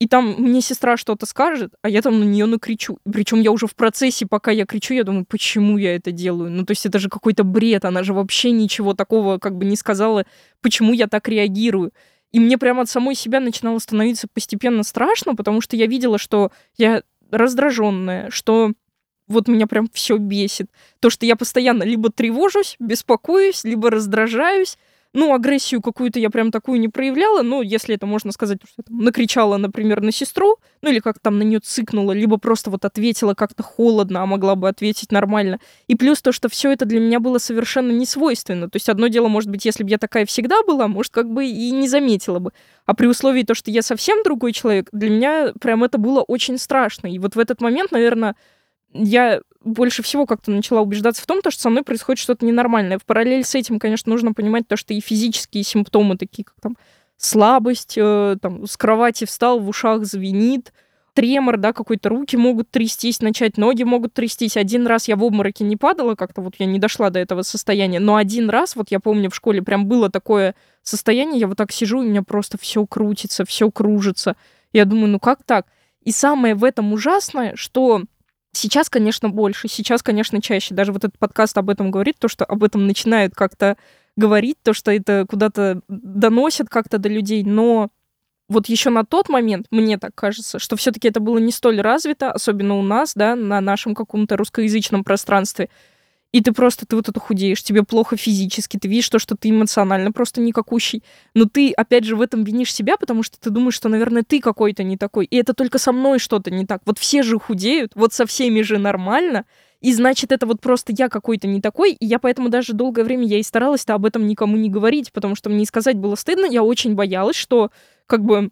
[0.00, 2.98] И там мне сестра что-то скажет, а я там на нее накричу.
[3.04, 6.50] Причем я уже в процессе, пока я кричу, я думаю, почему я это делаю?
[6.50, 9.76] Ну, то есть это же какой-то бред, она же вообще ничего такого как бы не
[9.76, 10.24] сказала,
[10.62, 11.92] почему я так реагирую.
[12.32, 16.50] И мне прямо от самой себя начинало становиться постепенно страшно, потому что я видела, что
[16.78, 18.72] я раздраженная, что
[19.26, 20.70] вот меня прям все бесит.
[21.00, 24.78] То, что я постоянно либо тревожусь, беспокоюсь, либо раздражаюсь,
[25.12, 28.84] ну, агрессию какую-то я прям такую не проявляла, но если это можно сказать, что я
[28.84, 32.84] там накричала, например, на сестру, ну или как там на нее цыкнула, либо просто вот
[32.84, 35.58] ответила как-то холодно, а могла бы ответить нормально.
[35.88, 38.70] И плюс то, что все это для меня было совершенно не свойственно.
[38.70, 41.44] То есть одно дело, может быть, если бы я такая всегда была, может, как бы
[41.44, 42.52] и не заметила бы.
[42.86, 46.58] А при условии то, что я совсем другой человек, для меня прям это было очень
[46.58, 47.08] страшно.
[47.08, 48.36] И вот в этот момент, наверное,
[48.92, 52.98] я больше всего как-то начала убеждаться в том, что со мной происходит что-то ненормальное.
[52.98, 56.76] В параллель с этим, конечно, нужно понимать то, что и физические симптомы, такие как там
[57.16, 60.72] слабость, э, там, с кровати встал, в ушах звенит,
[61.12, 64.56] тремор, да, какой-то руки могут трястись, начать ноги могут трястись.
[64.56, 68.00] Один раз я в обмороке не падала, как-то вот я не дошла до этого состояния,
[68.00, 71.72] но один раз, вот я помню, в школе прям было такое состояние, я вот так
[71.72, 74.36] сижу, и у меня просто все крутится, все кружится.
[74.72, 75.66] Я думаю, ну как так?
[76.02, 78.04] И самое в этом ужасное, что
[78.52, 80.74] Сейчас, конечно, больше, сейчас, конечно, чаще.
[80.74, 83.76] Даже вот этот подкаст об этом говорит, то, что об этом начинают как-то
[84.16, 87.90] говорить, то, что это куда-то доносят как-то до людей, но
[88.48, 92.32] вот еще на тот момент, мне так кажется, что все-таки это было не столь развито,
[92.32, 95.68] особенно у нас, да, на нашем каком-то русскоязычном пространстве
[96.32, 99.50] и ты просто, ты вот это худеешь, тебе плохо физически, ты видишь то, что ты
[99.50, 101.02] эмоционально просто никакущий,
[101.34, 104.40] но ты, опять же, в этом винишь себя, потому что ты думаешь, что, наверное, ты
[104.40, 106.82] какой-то не такой, и это только со мной что-то не так.
[106.84, 109.44] Вот все же худеют, вот со всеми же нормально,
[109.80, 113.26] и значит, это вот просто я какой-то не такой, и я поэтому даже долгое время
[113.26, 116.62] я и старалась-то об этом никому не говорить, потому что мне сказать было стыдно, я
[116.62, 117.70] очень боялась, что
[118.06, 118.50] как бы,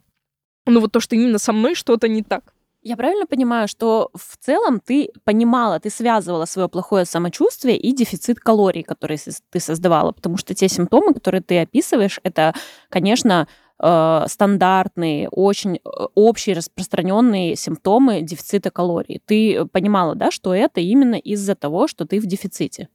[0.67, 2.55] ну вот то, что именно со мной что-то не так.
[2.83, 8.39] Я правильно понимаю, что в целом ты понимала, ты связывала свое плохое самочувствие и дефицит
[8.39, 9.19] калорий, который
[9.51, 12.55] ты создавала, потому что те симптомы, которые ты описываешь, это,
[12.89, 13.49] конечно,
[13.83, 15.79] э, стандартные, очень э,
[16.15, 19.21] общие, распространенные симптомы дефицита калорий.
[19.27, 22.89] Ты понимала, да, что это именно из-за того, что ты в дефиците?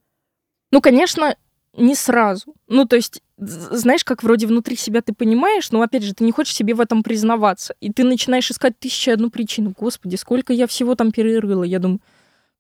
[0.71, 1.35] Ну, конечно,
[1.75, 2.55] не сразу.
[2.67, 6.31] Ну, то есть, знаешь, как вроде внутри себя ты понимаешь, но, опять же, ты не
[6.31, 7.75] хочешь себе в этом признаваться.
[7.81, 9.73] И ты начинаешь искать тысячу одну причину.
[9.77, 11.63] Господи, сколько я всего там перерыла.
[11.63, 11.99] Я думаю,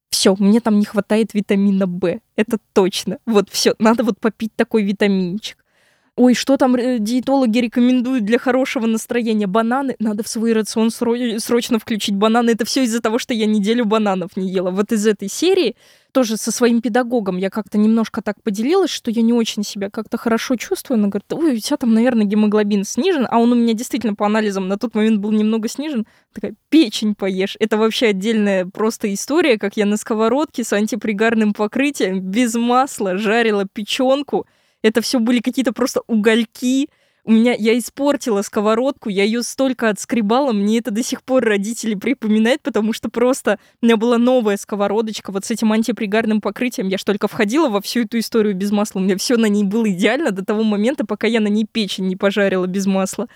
[0.09, 2.19] все, мне там не хватает витамина В.
[2.35, 3.17] Это точно.
[3.25, 5.62] Вот все, надо вот попить такой витаминчик.
[6.15, 9.47] Ой, что там э, диетологи рекомендуют для хорошего настроения?
[9.47, 9.95] Бананы.
[9.97, 12.51] Надо в свой рацион срочно включить бананы.
[12.51, 14.69] Это все из-за того, что я неделю бананов не ела.
[14.69, 15.75] Вот из этой серии
[16.11, 20.17] тоже со своим педагогом я как-то немножко так поделилась, что я не очень себя как-то
[20.17, 20.99] хорошо чувствую.
[20.99, 24.27] Она говорит, ой, у тебя там, наверное, гемоглобин снижен, а он у меня действительно по
[24.27, 26.05] анализам на тот момент был немного снижен.
[26.31, 27.57] Такая, печень поешь.
[27.59, 33.65] Это вообще отдельная просто история, как я на сковородке с антипригарным покрытием без масла жарила
[33.65, 34.45] печенку,
[34.83, 36.89] это все были какие-то просто угольки.
[37.25, 41.95] У меня я испортила сковородку, я ее столько отскребала, мне это до сих пор родители
[41.95, 46.89] припоминают, потому что просто у меня была новая сковородочка вот с этим антипригарным покрытием.
[46.89, 48.99] Я ж только входила во всю эту историю без масла.
[48.99, 52.07] У меня все на ней было идеально до того момента, пока я на ней печень
[52.07, 53.29] не пожарила без масла.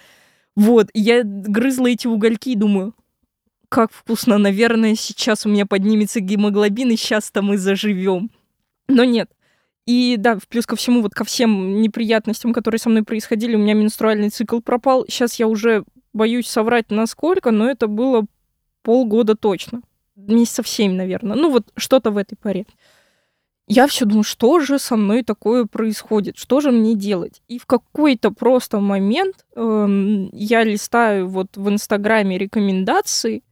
[0.58, 2.94] Вот, я грызла эти угольки и думаю,
[3.70, 8.32] как вкусно, наверное, сейчас у меня поднимется гемоглобин, и сейчас-то мы заживем.
[8.90, 9.30] Но нет,
[9.88, 13.74] и да, плюс ко всему, вот ко всем неприятностям, которые со мной происходили, у меня
[13.74, 15.06] менструальный цикл пропал.
[15.08, 18.26] Сейчас я уже боюсь соврать насколько, но это было
[18.84, 19.82] полгода точно.
[20.18, 21.38] Месяцев семь, наверное.
[21.38, 22.66] Ну вот что-то в этой паре.
[23.66, 27.42] Я все думаю, что же со мной такое происходит, что же мне делать?
[27.48, 33.44] И в какой-то просто момент эм, я листаю вот в Инстаграме рекомендации,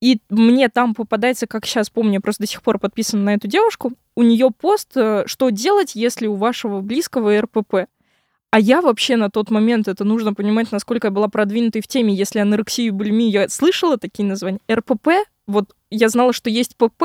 [0.00, 3.48] и мне там попадается, как сейчас помню, я просто до сих пор подписана на эту
[3.48, 7.86] девушку, у нее пост, э, что делать, если у вашего близкого РПП.
[8.50, 12.14] А я вообще на тот момент, это нужно понимать, насколько я была продвинутой в теме,
[12.14, 14.60] если анорексию и булимию, я слышала такие названия.
[14.70, 15.08] РПП,
[15.46, 17.04] вот я знала, что есть ПП,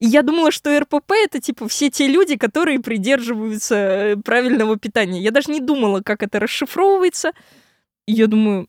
[0.00, 5.20] и я думала, что РПП это типа все те люди, которые придерживаются э, правильного питания.
[5.20, 7.32] Я даже не думала, как это расшифровывается.
[8.06, 8.68] И я думаю,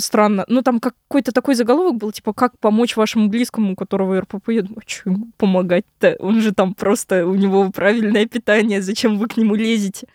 [0.00, 0.44] странно.
[0.48, 4.50] Ну, там какой-то такой заголовок был, типа, как помочь вашему близкому, у которого РПП.
[4.50, 6.16] Я думаю, что ему помогать-то?
[6.20, 10.06] Он же там просто, у него правильное питание, зачем вы к нему лезете?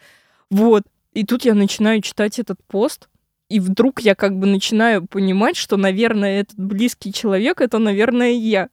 [0.49, 0.84] Вот.
[1.13, 3.07] И тут я начинаю читать этот пост,
[3.49, 8.69] И вдруг я как бы начинаю понимать, что, наверное, этот близкий человек— это, наверное, я.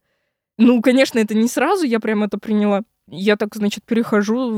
[0.56, 2.82] Ну, конечно, это не сразу я прям это приняла.
[3.06, 4.50] Я так, значит, перехожу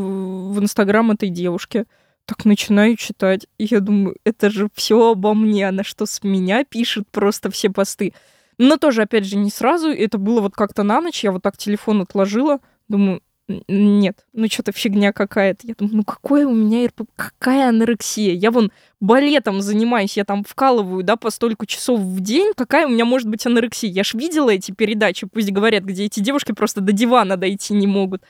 [0.52, 1.86] в Инстаграм этой девушки,
[2.26, 3.46] так начинаю читать.
[3.58, 5.68] И я думаю, это же все обо мне.
[5.68, 8.12] Она что, с меня пишет просто все посты?
[8.58, 9.88] Но тоже, опять же, не сразу.
[9.88, 11.24] Это было вот как-то на ночь.
[11.24, 12.60] Я вот так телефон отложила.
[12.88, 15.66] Думаю, нет, ну что-то фигня какая-то.
[15.66, 18.32] Я думаю, ну какое у меня РП, какая анорексия?
[18.34, 18.70] Я вон
[19.00, 22.52] балетом занимаюсь, я там вкалываю, да, по столько часов в день.
[22.56, 23.90] Какая у меня может быть анорексия?
[23.90, 27.86] Я ж видела эти передачи, пусть говорят, где эти девушки просто до дивана дойти не
[27.86, 28.22] могут.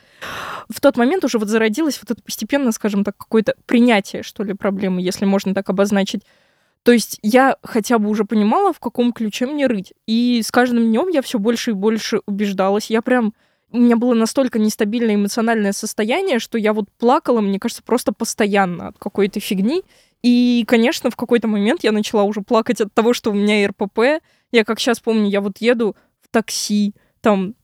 [0.67, 4.53] В тот момент уже вот зародилось вот это постепенно, скажем так, какое-то принятие, что ли,
[4.53, 6.23] проблемы, если можно так обозначить.
[6.81, 9.93] То есть я хотя бы уже понимала, в каком ключе мне рыть.
[10.05, 12.89] И с каждым днем я все больше и больше убеждалась.
[12.89, 13.33] Я прям
[13.73, 18.89] у меня было настолько нестабильное эмоциональное состояние, что я вот плакала, мне кажется, просто постоянно
[18.89, 19.81] от какой-то фигни.
[20.21, 24.23] И, конечно, в какой-то момент я начала уже плакать от того, что у меня РПП.
[24.51, 27.55] Я как сейчас помню, я вот еду в такси, там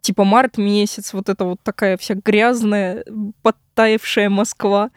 [0.00, 3.04] типа март месяц, вот это вот такая вся грязная,
[3.42, 4.90] подтаявшая Москва.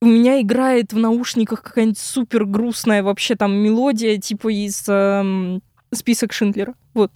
[0.00, 6.32] У меня играет в наушниках какая-нибудь супер грустная вообще там мелодия, типа из эм, список
[6.32, 6.74] Шиндлера.
[6.94, 7.12] Вот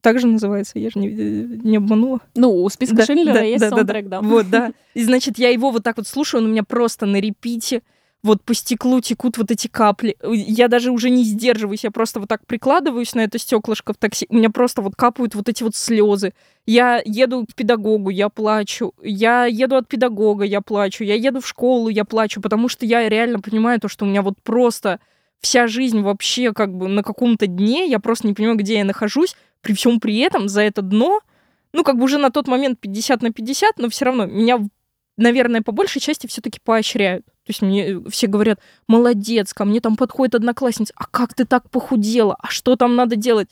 [0.00, 2.20] так же называется, я же не, не обманула.
[2.34, 4.28] Ну, у списка да, Шиндлера да, есть да, саундтрек, да, да.
[4.28, 4.72] Вот, да.
[4.94, 7.82] И, значит, я его вот так вот слушаю, он у меня просто на репите.
[8.22, 10.14] Вот по стеклу текут вот эти капли.
[10.22, 14.26] Я даже уже не сдерживаюсь, я просто вот так прикладываюсь на это стеклышко в такси.
[14.28, 16.34] У меня просто вот капают вот эти вот слезы.
[16.66, 18.92] Я еду к педагогу, я плачу.
[19.02, 21.02] Я еду от педагога, я плачу.
[21.02, 24.20] Я еду в школу, я плачу, потому что я реально понимаю то, что у меня
[24.20, 25.00] вот просто
[25.40, 29.36] вся жизнь вообще как бы на каком-то дне, я просто не понимаю, где я нахожусь,
[29.60, 31.20] при всем при этом за это дно,
[31.72, 34.58] ну, как бы уже на тот момент 50 на 50, но все равно меня,
[35.16, 37.24] наверное, по большей части все-таки поощряют.
[37.26, 41.70] То есть мне все говорят, молодец, ко мне там подходит одноклассница, а как ты так
[41.70, 43.48] похудела, а что там надо делать?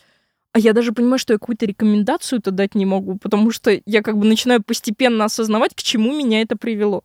[0.53, 4.19] А я даже понимаю, что я какую-то рекомендацию-то дать не могу, потому что я как
[4.19, 7.05] бы начинаю постепенно осознавать, к чему меня это привело.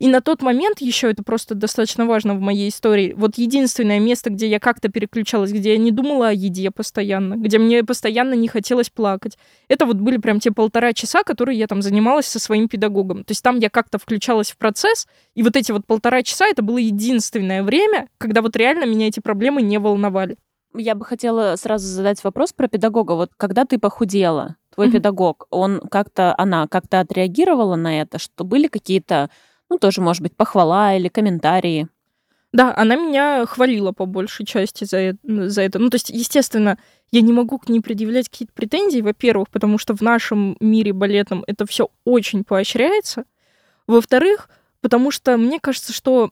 [0.00, 3.14] И на тот момент еще это просто достаточно важно в моей истории.
[3.16, 7.58] Вот единственное место, где я как-то переключалась, где я не думала о еде постоянно, где
[7.58, 9.38] мне постоянно не хотелось плакать.
[9.68, 13.24] Это вот были прям те полтора часа, которые я там занималась со своим педагогом.
[13.24, 16.62] То есть там я как-то включалась в процесс, и вот эти вот полтора часа это
[16.62, 20.36] было единственное время, когда вот реально меня эти проблемы не волновали.
[20.76, 23.12] Я бы хотела сразу задать вопрос про педагога.
[23.12, 24.92] Вот когда ты похудела, твой mm-hmm.
[24.92, 29.30] педагог, он как-то, она как-то отреагировала на это, что были какие-то
[29.74, 31.88] ну, тоже, может быть, похвала или комментарии.
[32.52, 35.80] Да, она меня хвалила по большей части за, за это.
[35.80, 36.78] Ну, то есть, естественно,
[37.10, 41.42] я не могу к ней предъявлять какие-то претензии, во-первых, потому что в нашем мире балетном
[41.48, 43.24] это все очень поощряется.
[43.88, 44.48] Во-вторых,
[44.80, 46.30] потому что мне кажется, что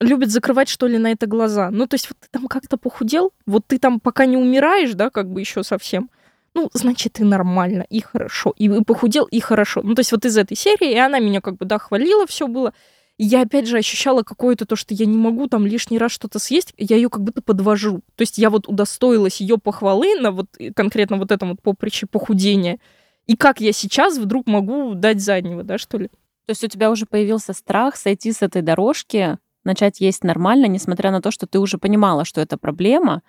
[0.00, 1.70] любят закрывать, что ли, на это глаза.
[1.70, 5.10] Ну, то есть, вот ты там как-то похудел, вот ты там пока не умираешь, да,
[5.10, 6.08] как бы еще совсем,
[6.54, 9.80] ну, значит, и нормально, и хорошо, и похудел, и хорошо.
[9.82, 12.46] Ну, то есть вот из этой серии, и она меня как бы, да, хвалила, все
[12.46, 12.72] было.
[13.20, 16.72] Я, опять же, ощущала какое-то то, что я не могу там лишний раз что-то съесть,
[16.76, 18.02] я ее как будто подвожу.
[18.14, 22.78] То есть я вот удостоилась ее похвалы на вот конкретно вот этом вот поприще похудения.
[23.26, 26.08] И как я сейчас вдруг могу дать заднего, да, что ли?
[26.46, 31.10] То есть у тебя уже появился страх сойти с этой дорожки, начать есть нормально, несмотря
[31.10, 33.22] на то, что ты уже понимала, что это проблема,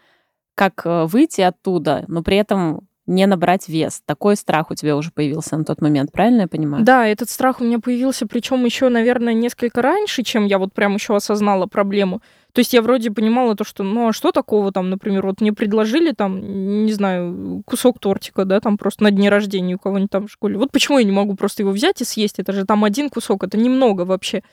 [0.56, 4.02] как э, выйти оттуда, но при этом не набрать вес.
[4.06, 6.86] Такой страх у тебя уже появился на тот момент, правильно я понимаю?
[6.86, 10.94] Да, этот страх у меня появился, причем еще, наверное, несколько раньше, чем я вот прям
[10.94, 12.22] еще осознала проблему.
[12.54, 15.54] То есть я вроде понимала то, что, ну, а что такого там, например, вот мне
[15.54, 20.28] предложили там, не знаю, кусок тортика, да, там просто на дне рождения у кого-нибудь там
[20.28, 20.58] в школе.
[20.58, 22.40] Вот почему я не могу просто его взять и съесть?
[22.40, 24.44] Это же там один кусок, это немного вообще.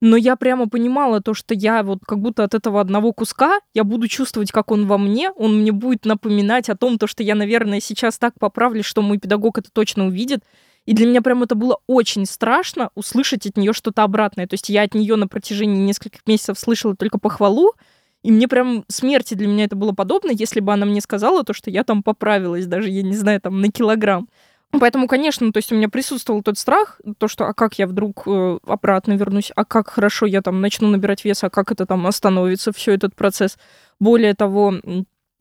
[0.00, 3.82] Но я прямо понимала то, что я вот как будто от этого одного куска я
[3.82, 7.34] буду чувствовать, как он во мне, он мне будет напоминать о том, то, что я,
[7.34, 10.44] наверное, сейчас так поправлю, что мой педагог это точно увидит.
[10.86, 14.46] И для меня прям это было очень страшно услышать от нее что-то обратное.
[14.46, 17.74] То есть я от нее на протяжении нескольких месяцев слышала только похвалу,
[18.22, 21.52] и мне прям смерти для меня это было подобно, если бы она мне сказала то,
[21.52, 24.28] что я там поправилась, даже, я не знаю, там на килограмм.
[24.70, 28.24] Поэтому, конечно, то есть у меня присутствовал тот страх, то, что а как я вдруг
[28.26, 32.06] э, обратно вернусь, а как хорошо я там начну набирать вес, а как это там
[32.06, 33.58] остановится, все этот процесс.
[33.98, 34.74] Более того,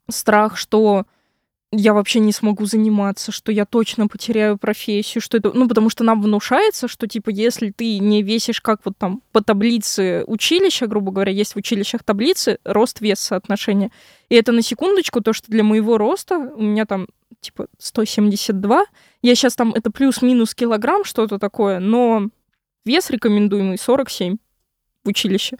[0.09, 1.05] страх, что
[1.71, 6.05] я вообще не смогу заниматься, что я точно потеряю профессию, что это, ну, потому что
[6.05, 11.11] нам внушается, что, типа, если ты не весишь как вот там по таблице училища, грубо
[11.11, 13.91] говоря, есть в училищах таблицы, рост-вес соотношения.
[14.29, 17.07] И это на секундочку то, что для моего роста, у меня там,
[17.41, 18.85] типа, 172,
[19.21, 22.29] я сейчас там, это плюс-минус килограмм, что-то такое, но
[22.85, 24.37] вес рекомендуемый 47
[25.03, 25.57] в училище.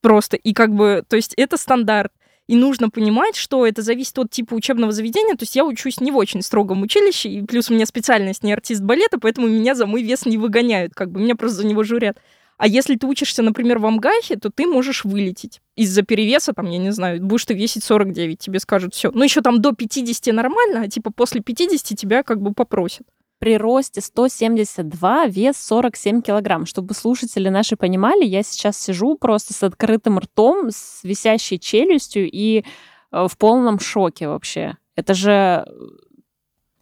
[0.00, 0.36] Просто.
[0.36, 2.12] И как бы, то есть это стандарт.
[2.50, 5.36] И нужно понимать, что это зависит от типа учебного заведения.
[5.36, 8.52] То есть я учусь не в очень строгом училище, и плюс у меня специальность не
[8.52, 11.84] артист балета, поэтому меня за мой вес не выгоняют, как бы меня просто за него
[11.84, 12.18] журят.
[12.56, 16.78] А если ты учишься, например, в Амгахе, то ты можешь вылететь из-за перевеса, там, я
[16.78, 19.12] не знаю, будешь ты весить 49, тебе скажут все.
[19.12, 23.06] Ну, еще там до 50 нормально, а типа после 50 тебя как бы попросят
[23.40, 26.66] при росте 172 вес 47 килограмм.
[26.66, 32.64] Чтобы слушатели наши понимали, я сейчас сижу просто с открытым ртом, с висящей челюстью и
[33.12, 34.76] э, в полном шоке вообще.
[34.94, 35.64] Это же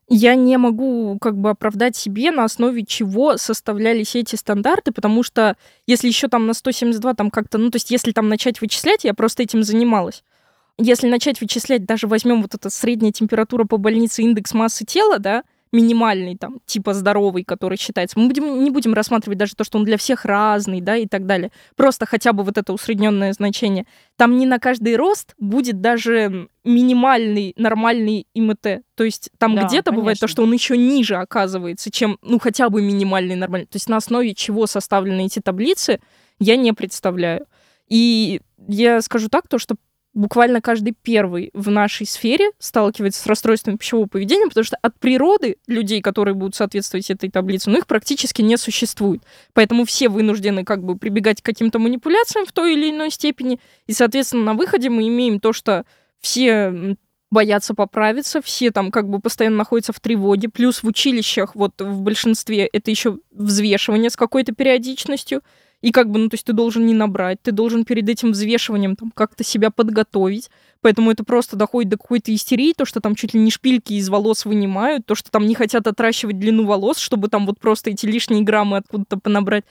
[0.08, 5.56] я не могу как бы оправдать себе, на основе чего составлялись эти стандарты, потому что
[5.86, 9.14] если еще там на 172 там как-то, ну то есть если там начать вычислять, я
[9.14, 10.24] просто этим занималась.
[10.76, 15.44] Если начать вычислять, даже возьмем вот эта средняя температура по больнице, индекс массы тела, да,
[15.72, 18.18] минимальный, там, типа здоровый, который считается.
[18.18, 21.26] Мы будем, не будем рассматривать даже то, что он для всех разный, да, и так
[21.26, 21.50] далее.
[21.76, 23.86] Просто хотя бы вот это усредненное значение.
[24.16, 28.82] Там не на каждый рост будет даже минимальный нормальный ИМТ.
[28.94, 32.68] То есть там да, где-то бывает то, что он еще ниже оказывается, чем, ну, хотя
[32.68, 33.66] бы минимальный нормальный.
[33.66, 36.00] То есть на основе чего составлены эти таблицы,
[36.38, 37.46] я не представляю.
[37.88, 39.76] И я скажу так, то, что
[40.14, 45.56] буквально каждый первый в нашей сфере сталкивается с расстройством пищевого поведения, потому что от природы
[45.66, 49.22] людей, которые будут соответствовать этой таблице, ну, их практически не существует.
[49.52, 53.60] Поэтому все вынуждены как бы прибегать к каким-то манипуляциям в той или иной степени.
[53.86, 55.84] И, соответственно, на выходе мы имеем то, что
[56.20, 56.96] все
[57.30, 62.00] боятся поправиться, все там как бы постоянно находятся в тревоге, плюс в училищах вот в
[62.00, 65.42] большинстве это еще взвешивание с какой-то периодичностью,
[65.80, 68.96] и как бы, ну, то есть ты должен не набрать, ты должен перед этим взвешиванием
[68.96, 70.50] там как-то себя подготовить.
[70.80, 74.08] Поэтому это просто доходит до какой-то истерии, то, что там чуть ли не шпильки из
[74.08, 78.06] волос вынимают, то, что там не хотят отращивать длину волос, чтобы там вот просто эти
[78.06, 79.64] лишние граммы откуда-то понабрать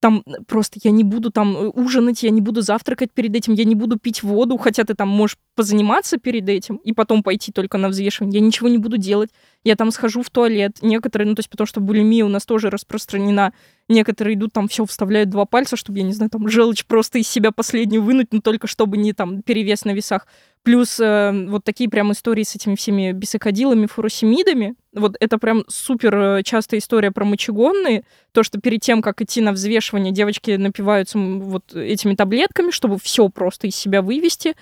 [0.00, 3.52] там э, просто я не буду там э, ужинать, я не буду завтракать перед этим,
[3.52, 7.52] я не буду пить воду, хотя ты там можешь позаниматься перед этим и потом пойти
[7.52, 8.40] только на взвешивание.
[8.40, 9.30] Я ничего не буду делать.
[9.62, 10.78] Я там схожу в туалет.
[10.80, 13.52] Некоторые, ну то есть потому что булимия у нас тоже распространена.
[13.88, 17.28] Некоторые идут там все вставляют два пальца, чтобы, я не знаю, там желчь просто из
[17.28, 20.26] себя последнюю вынуть, но только чтобы не там перевес на весах.
[20.62, 24.74] Плюс э, вот такие прям истории с этими всеми бисокодилами, фуросемидами.
[24.92, 28.04] Вот это прям супер э, частая история про мочегонные.
[28.32, 33.28] То, что перед тем, как идти на взвешивание, девочки напиваются вот этими таблетками, чтобы все
[33.28, 34.54] просто из себя вывести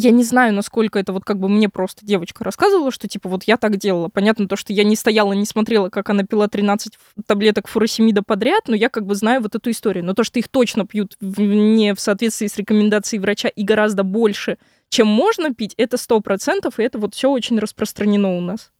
[0.00, 3.42] я не знаю, насколько это вот как бы мне просто девочка рассказывала, что типа вот
[3.44, 4.08] я так делала.
[4.08, 8.68] Понятно то, что я не стояла, не смотрела, как она пила 13 таблеток фуросемида подряд,
[8.68, 10.04] но я как бы знаю вот эту историю.
[10.04, 14.58] Но то, что их точно пьют не в соответствии с рекомендацией врача и гораздо больше,
[14.88, 18.70] чем можно пить, это сто процентов, и это вот все очень распространено у нас.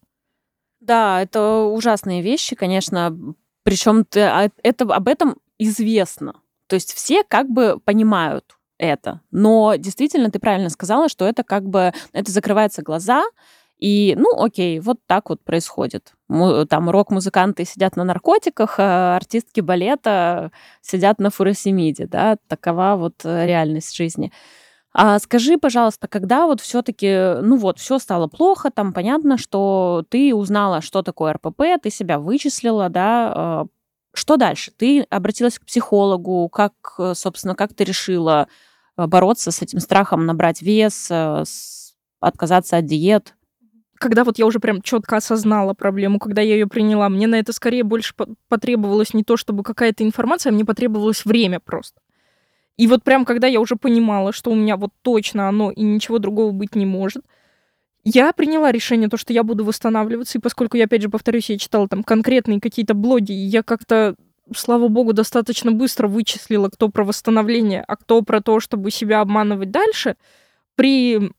[0.81, 3.17] Да, это ужасные вещи, конечно.
[3.63, 6.41] Причем а, это, об этом известно.
[6.69, 9.21] То есть все как бы понимают, это.
[9.31, 13.25] Но действительно, ты правильно сказала, что это как бы, это закрывается глаза,
[13.79, 16.13] и, ну, окей, вот так вот происходит.
[16.69, 20.51] Там рок-музыканты сидят на наркотиках, а артистки балета
[20.81, 24.33] сидят на фуросемиде, да, такова вот э, реальность жизни.
[25.01, 30.35] А скажи, пожалуйста, когда вот все-таки, ну вот, все стало плохо, там понятно, что ты
[30.35, 33.67] узнала, что такое РПП, ты себя вычислила, да, а,
[34.13, 34.73] что дальше?
[34.77, 38.49] Ты обратилась к психологу, как, э, собственно, как ты решила,
[38.99, 41.45] Э, бороться с этим страхом набрать вес, э,
[42.21, 43.35] отказаться от диет?
[43.95, 47.53] Когда вот я уже прям четко осознала проблему, когда я ее приняла, мне на это
[47.53, 48.15] скорее больше
[48.49, 52.01] потребовалось не то, чтобы какая-то информация, а мне потребовалось время просто.
[52.79, 56.19] И вот прям когда я уже понимала, что у меня вот точно оно и ничего
[56.19, 57.25] другого быть не может,
[58.05, 61.59] я приняла решение, то, что я буду восстанавливаться, и поскольку я, опять же, повторюсь, я
[61.59, 64.15] читала там конкретные какие-то блоги, и я как-то
[64.57, 69.71] слава богу, достаточно быстро вычислила, кто про восстановление, а кто про то, чтобы себя обманывать
[69.71, 70.17] дальше,
[70.75, 71.31] при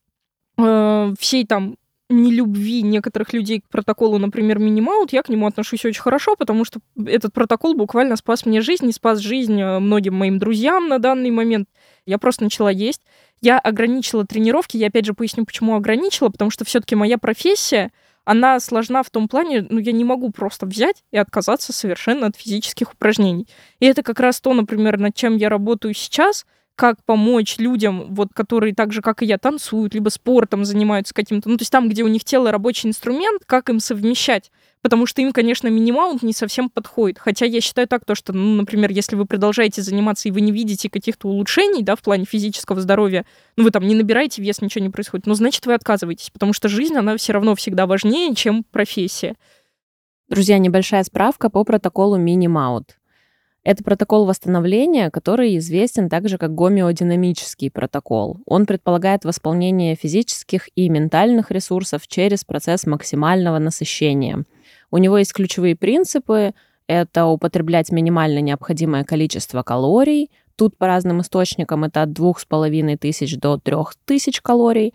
[0.58, 1.76] э, всей там
[2.10, 6.80] нелюбви некоторых людей к протоколу, например, Минимаут, я к нему отношусь очень хорошо, потому что
[7.06, 11.30] этот протокол буквально спас мне жизнь и спас жизнь э, многим моим друзьям на данный
[11.30, 11.68] момент.
[12.06, 13.02] Я просто начала есть.
[13.40, 14.76] Я ограничила тренировки.
[14.76, 17.90] Я опять же поясню, почему ограничила, потому что все-таки моя профессия—
[18.24, 22.36] она сложна в том плане, ну, я не могу просто взять и отказаться совершенно от
[22.36, 23.48] физических упражнений.
[23.80, 26.46] И это как раз то, например, над чем я работаю сейчас,
[26.76, 31.48] как помочь людям, вот, которые так же, как и я, танцуют, либо спортом занимаются каким-то,
[31.48, 34.50] ну, то есть там, где у них тело рабочий инструмент, как им совмещать
[34.82, 37.18] потому что им, конечно, минимаунт не совсем подходит.
[37.18, 40.52] Хотя я считаю так, то, что, ну, например, если вы продолжаете заниматься и вы не
[40.52, 43.24] видите каких-то улучшений, да, в плане физического здоровья,
[43.56, 46.68] ну, вы там не набираете вес, ничего не происходит, ну, значит, вы отказываетесь, потому что
[46.68, 49.36] жизнь, она все равно всегда важнее, чем профессия.
[50.28, 52.99] Друзья, небольшая справка по протоколу Минимаут.
[53.62, 58.38] Это протокол восстановления, который известен также как гомеодинамический протокол.
[58.46, 64.44] Он предполагает восполнение физических и ментальных ресурсов через процесс максимального насыщения.
[64.90, 66.54] У него есть ключевые принципы.
[66.86, 70.30] Это употреблять минимально необходимое количество калорий.
[70.56, 74.94] Тут по разным источникам это от 2500 до 3000 калорий.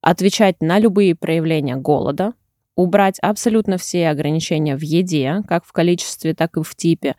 [0.00, 2.34] Отвечать на любые проявления голода,
[2.74, 7.14] убрать абсолютно все ограничения в еде, как в количестве, так и в типе,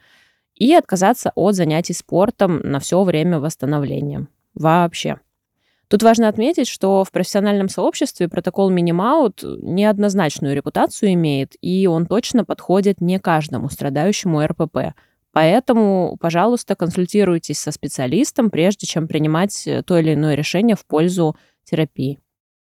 [0.56, 4.28] и отказаться от занятий спортом на все время восстановления.
[4.54, 5.20] Вообще.
[5.88, 12.44] Тут важно отметить, что в профессиональном сообществе протокол Минимаут неоднозначную репутацию имеет, и он точно
[12.44, 14.96] подходит не каждому страдающему РПП.
[15.32, 21.36] Поэтому, пожалуйста, консультируйтесь со специалистом, прежде чем принимать то или иное решение в пользу
[21.66, 22.20] терапии.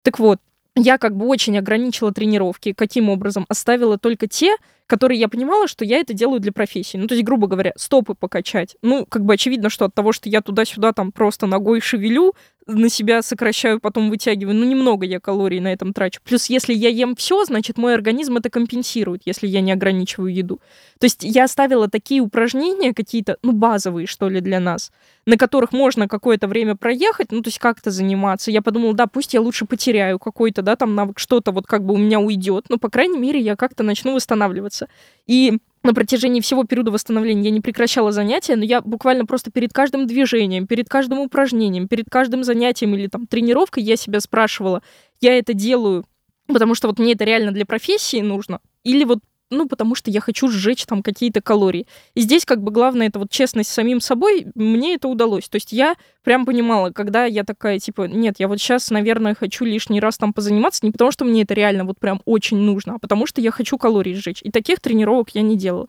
[0.03, 0.39] Так вот,
[0.75, 2.73] я как бы очень ограничила тренировки.
[2.73, 3.45] Каким образом?
[3.49, 4.55] Оставила только те,
[4.89, 6.97] которые я понимала, что я это делаю для профессии.
[6.97, 8.75] Ну, то есть, грубо говоря, стопы покачать.
[8.81, 12.33] Ну, как бы очевидно, что от того, что я туда-сюда там просто ногой шевелю,
[12.69, 14.55] на себя сокращаю, потом вытягиваю.
[14.55, 16.21] Ну, немного я калорий на этом трачу.
[16.23, 20.59] Плюс, если я ем все, значит, мой организм это компенсирует, если я не ограничиваю еду.
[20.99, 24.91] То есть я оставила такие упражнения какие-то, ну, базовые, что ли, для нас,
[25.25, 28.51] на которых можно какое-то время проехать, ну, то есть как-то заниматься.
[28.51, 31.93] Я подумала, да, пусть я лучше потеряю какой-то, да, там навык, что-то вот как бы
[31.93, 34.78] у меня уйдет, но, по крайней мере, я как-то начну восстанавливаться.
[35.27, 39.71] И на протяжении всего периода восстановления я не прекращала занятия, но я буквально просто перед
[39.71, 44.81] каждым движением, перед каждым упражнением, перед каждым занятием или там тренировкой я себя спрашивала,
[45.21, 46.05] я это делаю,
[46.47, 49.19] потому что вот мне это реально для профессии нужно, или вот
[49.49, 51.87] ну, потому что я хочу сжечь там какие-то калории.
[52.13, 55.49] И здесь как бы главное это вот честность с самим собой, мне это удалось.
[55.49, 59.65] То есть я прям понимала, когда я такая, типа, нет, я вот сейчас, наверное, хочу
[59.65, 62.99] лишний раз там позаниматься, не потому что мне это реально вот прям очень нужно, а
[62.99, 64.41] потому что я хочу калорий сжечь.
[64.43, 65.87] И таких тренировок я не делала.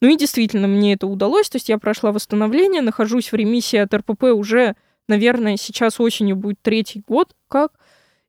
[0.00, 3.92] Ну и действительно, мне это удалось, то есть я прошла восстановление, нахожусь в ремиссии от
[3.92, 4.76] РПП уже,
[5.08, 7.72] наверное, сейчас осенью будет третий год, как.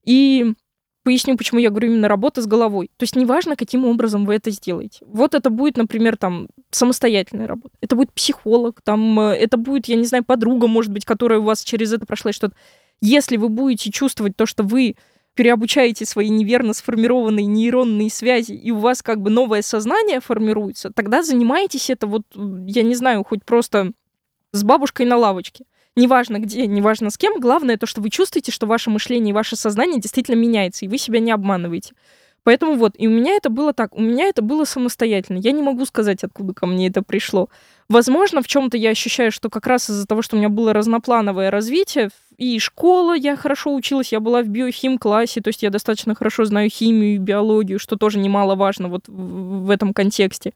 [0.03, 0.53] И
[1.03, 2.91] Поясню, почему я говорю именно работа с головой.
[2.97, 4.99] То есть неважно, каким образом вы это сделаете.
[5.07, 7.75] Вот это будет, например, там самостоятельная работа.
[7.81, 11.43] Это будет психолог, там, э, это будет, я не знаю, подруга, может быть, которая у
[11.43, 12.55] вас через это прошла что-то.
[13.01, 14.95] Если вы будете чувствовать то, что вы
[15.33, 21.23] переобучаете свои неверно сформированные нейронные связи, и у вас как бы новое сознание формируется, тогда
[21.23, 23.93] занимайтесь это вот, я не знаю, хоть просто
[24.51, 25.65] с бабушкой на лавочке
[25.95, 29.55] неважно где, неважно с кем, главное то, что вы чувствуете, что ваше мышление и ваше
[29.55, 31.93] сознание действительно меняется, и вы себя не обманываете.
[32.43, 35.37] Поэтому вот, и у меня это было так, у меня это было самостоятельно.
[35.37, 37.49] Я не могу сказать, откуда ко мне это пришло.
[37.87, 41.51] Возможно, в чем-то я ощущаю, что как раз из-за того, что у меня было разноплановое
[41.51, 46.45] развитие, и школа, я хорошо училась, я была в биохим-классе, то есть я достаточно хорошо
[46.45, 50.53] знаю химию и биологию, что тоже немаловажно вот в, этом контексте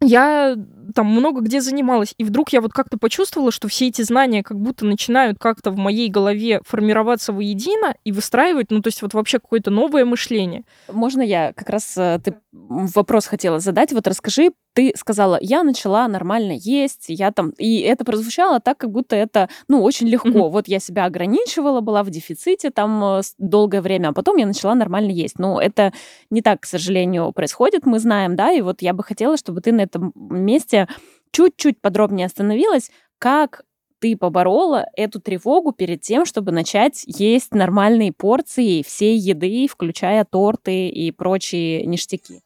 [0.00, 0.56] я
[0.94, 4.58] там много где занималась, и вдруг я вот как-то почувствовала, что все эти знания как
[4.58, 9.38] будто начинают как-то в моей голове формироваться воедино и выстраивать, ну, то есть вот вообще
[9.38, 10.64] какое-то новое мышление.
[10.90, 16.06] Можно я как раз, э, ты вопрос хотела задать, вот расскажи, ты сказала, я начала
[16.08, 20.28] нормально есть, я там, и это прозвучало так, как будто это, ну, очень легко.
[20.28, 20.50] Mm-hmm.
[20.50, 24.74] Вот я себя ограничивала, была в дефиците там э, долгое время, а потом я начала
[24.74, 25.38] нормально есть.
[25.38, 25.92] Но это
[26.30, 29.70] не так, к сожалению, происходит, мы знаем, да, и вот я бы хотела, чтобы ты
[29.72, 30.88] на этом месте
[31.30, 33.62] чуть-чуть подробнее остановилась, как
[34.00, 40.88] ты поборола эту тревогу перед тем, чтобы начать есть нормальные порции всей еды, включая торты
[40.88, 42.40] и прочие ништяки?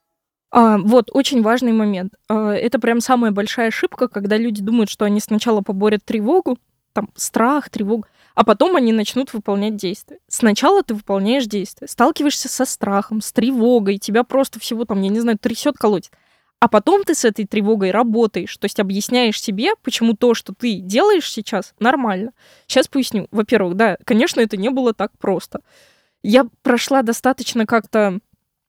[0.51, 2.15] А, вот, очень важный момент.
[2.29, 6.59] А, это прям самая большая ошибка, когда люди думают, что они сначала поборят тревогу,
[6.93, 10.19] там, страх, тревогу, а потом они начнут выполнять действия.
[10.29, 15.21] Сначала ты выполняешь действия, сталкиваешься со страхом, с тревогой, тебя просто всего там, я не
[15.21, 16.13] знаю, трясет, колотит.
[16.61, 20.81] А потом ты с этой тревогой работаешь, то есть объясняешь себе, почему то, что ты
[20.81, 22.33] делаешь сейчас, нормально.
[22.67, 23.29] Сейчас поясню.
[23.31, 25.61] Во-первых, да, конечно, это не было так просто.
[26.23, 28.19] Я прошла достаточно как-то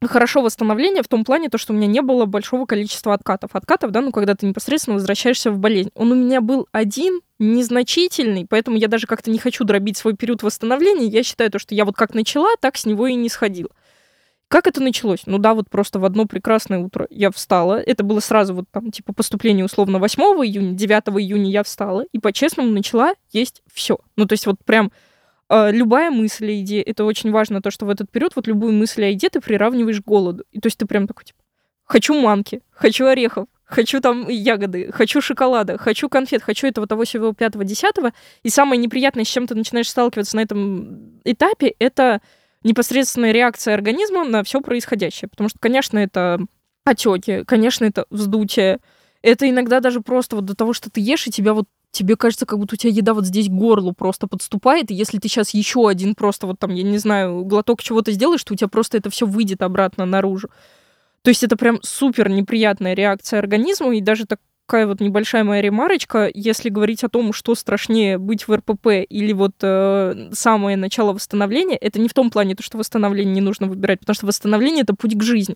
[0.08, 3.52] хорошо восстановление в том плане, то, что у меня не было большого количества откатов.
[3.54, 5.90] Откатов, да, ну, когда ты непосредственно возвращаешься в болезнь.
[5.96, 10.44] Он у меня был один, незначительный, поэтому я даже как-то не хочу дробить свой период
[10.44, 11.08] восстановления.
[11.08, 13.72] Я считаю то, что я вот как начала, так с него и не сходила.
[14.50, 15.22] Как это началось?
[15.28, 17.80] Ну да, вот просто в одно прекрасное утро я встала.
[17.80, 22.18] Это было сразу вот там, типа, поступление условно 8 июня, 9 июня я встала и
[22.18, 24.00] по-честному начала есть все.
[24.16, 24.92] Ну, то есть вот прям
[25.50, 28.74] э, любая мысль о еде, это очень важно, то, что в этот период вот любую
[28.74, 30.44] мысль о еде ты приравниваешь к голоду.
[30.52, 31.40] И то есть ты прям такой, типа,
[31.86, 37.34] хочу манки, хочу орехов, хочу там ягоды, хочу шоколада, хочу конфет, хочу этого, того, всего,
[37.34, 38.14] пятого, десятого.
[38.42, 42.22] И самое неприятное, с чем ты начинаешь сталкиваться на этом этапе, это
[42.64, 45.30] непосредственная реакция организма на все происходящее.
[45.30, 46.40] Потому что, конечно, это
[46.86, 48.80] отеки, конечно, это вздутие,
[49.22, 52.46] Это иногда даже просто вот до того, что ты ешь, и тебя вот тебе кажется,
[52.46, 55.50] как будто у тебя еда вот здесь к горлу просто подступает, и если ты сейчас
[55.52, 58.98] еще один просто вот там, я не знаю, глоток чего-то сделаешь, то у тебя просто
[58.98, 60.50] это все выйдет обратно наружу.
[61.24, 64.26] То есть это прям супер неприятная реакция организма, и даже
[64.70, 69.34] такая вот небольшая моя ремарочка, если говорить о том, что страшнее быть в РПП или
[69.34, 73.66] вот э, самое начало восстановления, это не в том плане, то, что восстановление не нужно
[73.66, 75.56] выбирать, потому что восстановление— это путь к жизни.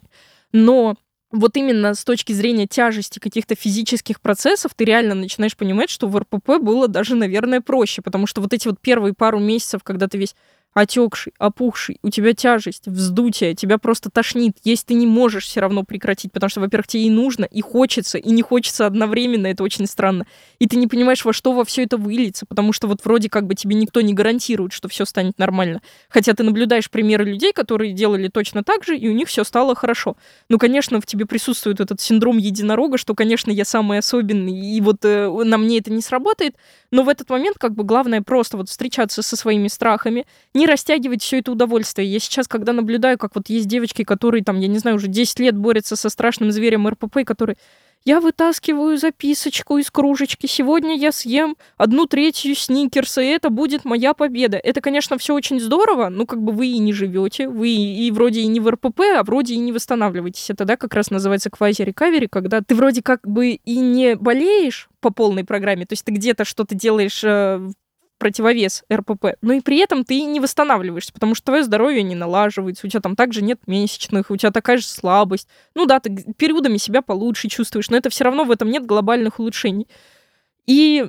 [0.51, 0.95] Но
[1.31, 6.17] вот именно с точки зрения тяжести каких-то физических процессов ты реально начинаешь понимать, что в
[6.17, 10.17] РПП было даже, наверное, проще, потому что вот эти вот первые пару месяцев, когда ты
[10.17, 10.35] весь
[10.73, 15.83] отекший, опухший, у тебя тяжесть, вздутие, тебя просто тошнит, есть ты не можешь все равно
[15.83, 19.85] прекратить, потому что, во-первых, тебе и нужно, и хочется, и не хочется одновременно, это очень
[19.85, 20.25] странно.
[20.59, 23.45] И ты не понимаешь, во что во все это выльется, потому что вот вроде как
[23.45, 25.81] бы тебе никто не гарантирует, что все станет нормально.
[26.09, 29.75] Хотя ты наблюдаешь примеры людей, которые делали точно так же, и у них все стало
[29.75, 30.17] хорошо.
[30.49, 35.03] Ну, конечно, в тебе присутствует этот синдром единорога, что, конечно, я самый особенный, и вот
[35.03, 36.55] э, на мне это не сработает,
[36.91, 40.67] но в этот момент как бы главное просто вот встречаться со своими страхами, не не
[40.67, 42.07] растягивать все это удовольствие.
[42.07, 45.39] Я сейчас, когда наблюдаю, как вот есть девочки, которые там, я не знаю, уже 10
[45.39, 47.57] лет борются со страшным зверем РПП, которые
[48.05, 50.45] я вытаскиваю записочку из кружечки.
[50.45, 54.57] Сегодня я съем одну третью сникерса, и это будет моя победа.
[54.57, 58.41] Это, конечно, все очень здорово, но как бы вы и не живете, вы и вроде
[58.41, 60.49] и не в РПП, а вроде и не восстанавливаетесь.
[60.49, 65.09] Это, да, как раз называется квази-рекавери, когда ты вроде как бы и не болеешь по
[65.09, 67.69] полной программе, то есть ты где-то что-то делаешь э,
[68.23, 72.87] противовес РПП, но и при этом ты не восстанавливаешься, потому что твое здоровье не налаживается,
[72.87, 75.49] у тебя там также нет месячных, у тебя такая же слабость.
[75.75, 79.39] Ну да, ты периодами себя получше чувствуешь, но это все равно в этом нет глобальных
[79.39, 79.89] улучшений.
[80.67, 81.05] И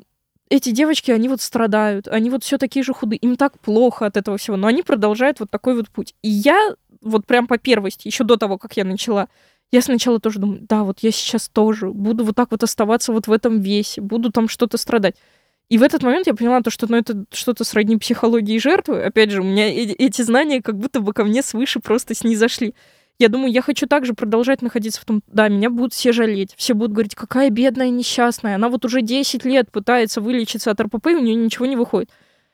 [0.49, 4.17] эти девочки, они вот страдают, они вот все такие же худые, им так плохо от
[4.17, 6.17] этого всего, но они продолжают вот такой вот путь.
[6.23, 9.29] И я вот прям по первости, еще до того, как я начала,
[9.71, 13.29] я сначала тоже думаю, да, вот я сейчас тоже буду вот так вот оставаться вот
[13.29, 15.15] в этом весе, буду там что-то страдать.
[15.69, 19.03] И в этот момент я поняла, то, что ну, это что-то сродни психологии жертвы.
[19.03, 22.75] Опять же, у меня эти знания как будто бы ко мне свыше просто снизошли.
[23.19, 26.75] Я думаю, я хочу также продолжать находиться в том, да, меня будут все жалеть, все
[26.75, 31.15] будут говорить, какая бедная несчастная, она вот уже 10 лет пытается вылечиться от РПП, и
[31.15, 32.11] у нее ничего не выходит.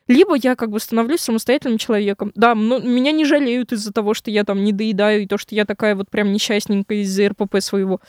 [0.07, 2.32] Либо я как бы становлюсь самостоятельным человеком.
[2.35, 5.55] Да, но меня не жалеют из-за того, что я там не доедаю, и то, что
[5.55, 8.01] я такая вот прям несчастненькая из-за РПП своего.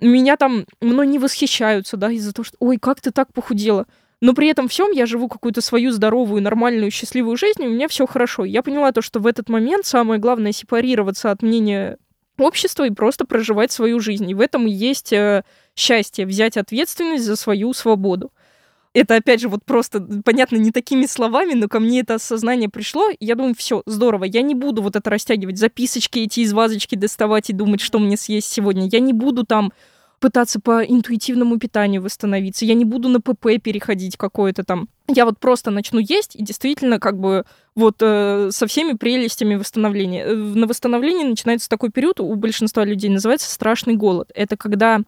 [0.00, 3.86] Меня там, мной не восхищаются, да, из-за того, что, ой, как ты так похудела
[4.20, 7.88] но при этом всем я живу какую-то свою здоровую, нормальную, счастливую жизнь, и у меня
[7.88, 8.44] все хорошо.
[8.44, 11.96] Я поняла то, что в этот момент самое главное сепарироваться от мнения
[12.38, 14.30] общества и просто проживать свою жизнь.
[14.30, 15.44] И в этом и есть э,
[15.74, 18.32] счастье, взять ответственность за свою свободу.
[18.92, 23.08] Это, опять же, вот просто, понятно, не такими словами, но ко мне это осознание пришло,
[23.20, 27.50] я думаю, все, здорово, я не буду вот это растягивать, записочки эти из вазочки доставать
[27.50, 28.88] и думать, что мне съесть сегодня.
[28.90, 29.72] Я не буду там
[30.20, 32.64] пытаться по интуитивному питанию восстановиться.
[32.64, 34.88] Я не буду на ПП переходить какое-то там.
[35.08, 37.44] Я вот просто начну есть и действительно как бы
[37.74, 40.24] вот э, со всеми прелестями восстановления.
[40.24, 44.30] Э, на восстановлении начинается такой период, у большинства людей называется страшный голод.
[44.34, 45.00] Это когда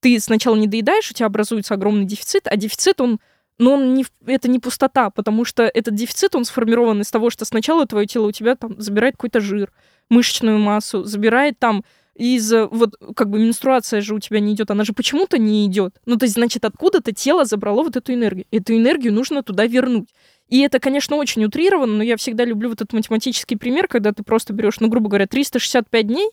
[0.00, 3.18] ты сначала не доедаешь, у тебя образуется огромный дефицит, а дефицит, он
[3.58, 7.44] но он не, это не пустота, потому что этот дефицит, он сформирован из того, что
[7.44, 9.70] сначала твое тело у тебя там забирает какой-то жир,
[10.08, 11.84] мышечную массу, забирает там
[12.20, 15.94] из вот как бы менструация же у тебя не идет, она же почему-то не идет.
[16.04, 18.44] Ну, то есть, значит, откуда-то тело забрало вот эту энергию.
[18.50, 20.10] Эту энергию нужно туда вернуть.
[20.48, 24.22] И это, конечно, очень утрировано, но я всегда люблю вот этот математический пример, когда ты
[24.22, 26.28] просто берешь, ну, грубо говоря, 365 дней,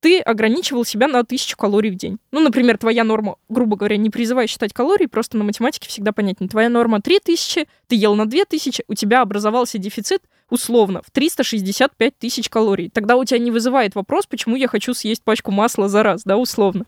[0.00, 2.18] ты ограничивал себя на 1000 калорий в день.
[2.32, 6.48] Ну, например, твоя норма, грубо говоря, не призывая считать калории, просто на математике всегда понятнее.
[6.48, 12.48] Твоя норма 3000, ты ел на 2000, у тебя образовался дефицит– условно, в 365 тысяч
[12.48, 12.90] калорий.
[12.90, 16.36] Тогда у тебя не вызывает вопрос, почему я хочу съесть пачку масла за раз, да,
[16.36, 16.84] условно.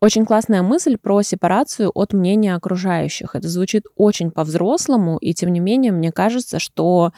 [0.00, 3.34] Очень классная мысль про сепарацию от мнения окружающих.
[3.34, 7.12] Это звучит очень по-взрослому, и тем не менее, мне кажется, что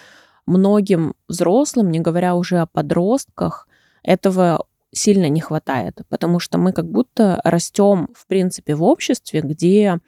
[0.47, 3.69] многим взрослым, не говоря уже о подростках,
[4.03, 9.99] этого сильно не хватает, потому что мы как будто растем, в принципе, в обществе, где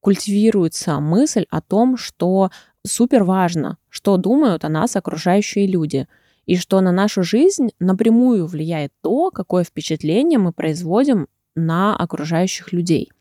[0.00, 2.50] культивируется мысль о том, что
[2.84, 6.06] супер важно, что думают о нас окружающие люди,
[6.46, 13.12] и что на нашу жизнь напрямую влияет то, какое впечатление мы производим на окружающих людей.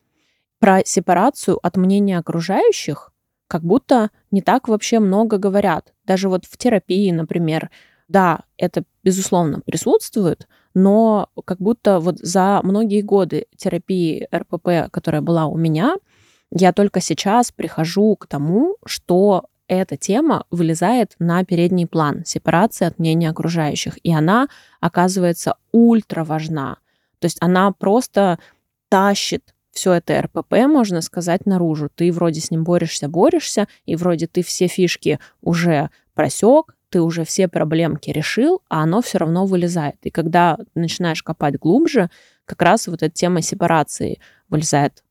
[0.60, 3.12] Про сепарацию от мнения окружающих
[3.48, 5.94] как будто не так вообще много говорят.
[6.06, 7.70] Даже вот в терапии, например,
[8.08, 15.46] да, это безусловно присутствует, но как будто вот за многие годы терапии РПП, которая была
[15.46, 15.96] у меня,
[16.52, 22.98] я только сейчас прихожу к тому, что эта тема вылезает на передний план, сепарация от
[22.98, 24.48] мнения окружающих, и она
[24.80, 26.78] оказывается ультра важна.
[27.20, 28.40] То есть она просто
[28.90, 31.90] тащит все это РПП, можно сказать, наружу.
[31.94, 37.24] Ты вроде с ним борешься, борешься, и вроде ты все фишки уже просек, ты уже
[37.24, 39.98] все проблемки решил, а оно все равно вылезает.
[40.02, 42.10] И когда начинаешь копать глубже,
[42.46, 44.20] как раз вот эта тема сепарации
[44.50, 45.04] вылезает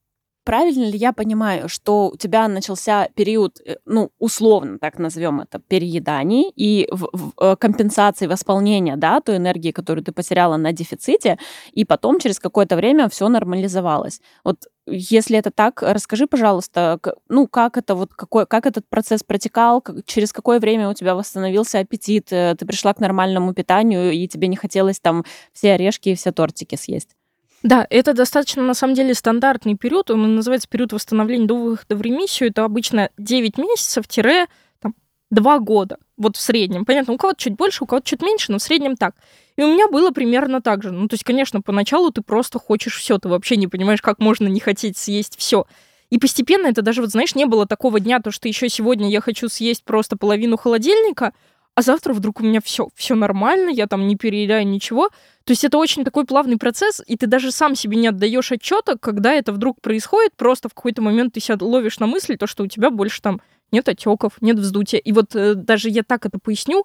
[0.48, 5.58] правильно ли я понимаю, что у тебя начался период, э, ну, условно так назовем это,
[5.58, 11.36] перееданий и в, в, э, компенсации восполнения, да, той энергии, которую ты потеряла на дефиците,
[11.76, 14.22] и потом через какое-то время все нормализовалось.
[14.42, 16.98] Вот если это так, расскажи, пожалуйста,
[17.28, 21.14] ну, как это вот, какой, как этот процесс протекал, как, через какое время у тебя
[21.14, 26.08] восстановился аппетит, э, ты пришла к нормальному питанию, и тебе не хотелось там все орешки
[26.08, 27.17] и все тортики съесть?
[27.62, 30.10] Да, это достаточно, на самом деле, стандартный период.
[30.10, 32.50] Он называется период восстановления до выхода в ремиссию.
[32.50, 35.98] Это обычно 9 месяцев-2 года.
[36.16, 36.84] Вот в среднем.
[36.84, 39.16] Понятно, у кого-то чуть больше, у кого-то чуть меньше, но в среднем так.
[39.56, 40.92] И у меня было примерно так же.
[40.92, 44.46] Ну, то есть, конечно, поначалу ты просто хочешь все, ты вообще не понимаешь, как можно
[44.46, 45.66] не хотеть съесть все.
[46.10, 49.20] И постепенно это даже, вот знаешь, не было такого дня, то, что еще сегодня я
[49.20, 51.34] хочу съесть просто половину холодильника,
[51.78, 55.10] а завтра вдруг у меня все, все нормально, я там не переедаю ничего.
[55.44, 58.96] То есть это очень такой плавный процесс, и ты даже сам себе не отдаешь отчета,
[58.98, 62.64] когда это вдруг происходит, просто в какой-то момент ты себя ловишь на мысли, то, что
[62.64, 63.40] у тебя больше там
[63.70, 64.98] нет отеков, нет вздутия.
[64.98, 66.84] И вот э, даже я так это поясню,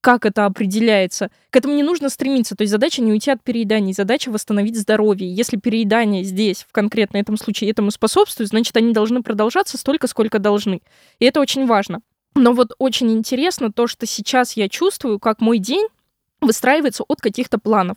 [0.00, 1.30] как это определяется.
[1.50, 2.56] К этому не нужно стремиться.
[2.56, 5.32] То есть задача не уйти от перееданий, задача восстановить здоровье.
[5.32, 10.40] Если переедание здесь, в конкретно этом случае, этому способствует, значит, они должны продолжаться столько, сколько
[10.40, 10.82] должны.
[11.20, 12.00] И это очень важно.
[12.34, 15.86] Но вот очень интересно то, что сейчас я чувствую, как мой день
[16.40, 17.96] выстраивается от каких-то планов.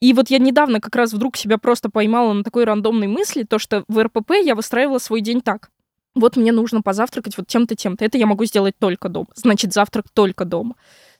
[0.00, 3.58] И вот я недавно как раз вдруг себя просто поймала на такой рандомной мысли, то,
[3.58, 5.70] что в РПП я выстраивала свой день так.
[6.14, 8.04] Вот мне нужно позавтракать вот тем-то, тем-то.
[8.04, 9.28] Это я могу сделать только дома.
[9.34, 10.74] Значит, завтрак только дома.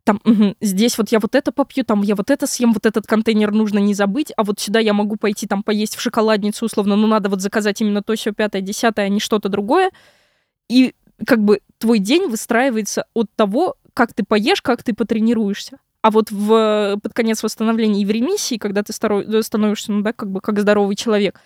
[0.05, 3.07] Там, угу, здесь вот я вот это попью, там я вот это съем, вот этот
[3.07, 6.95] контейнер нужно не забыть, а вот сюда я могу пойти там поесть в шоколадницу условно,
[6.95, 9.91] но надо вот заказать именно то, все пятое, десятое, а не что-то другое.
[10.69, 10.95] И
[11.25, 15.79] как бы твой день выстраивается от того, как ты поешь, как ты потренируешься.
[16.03, 20.31] А вот в, под конец восстановления и в ремиссии, когда ты становишься, ну да, как
[20.31, 21.41] бы как здоровый человек,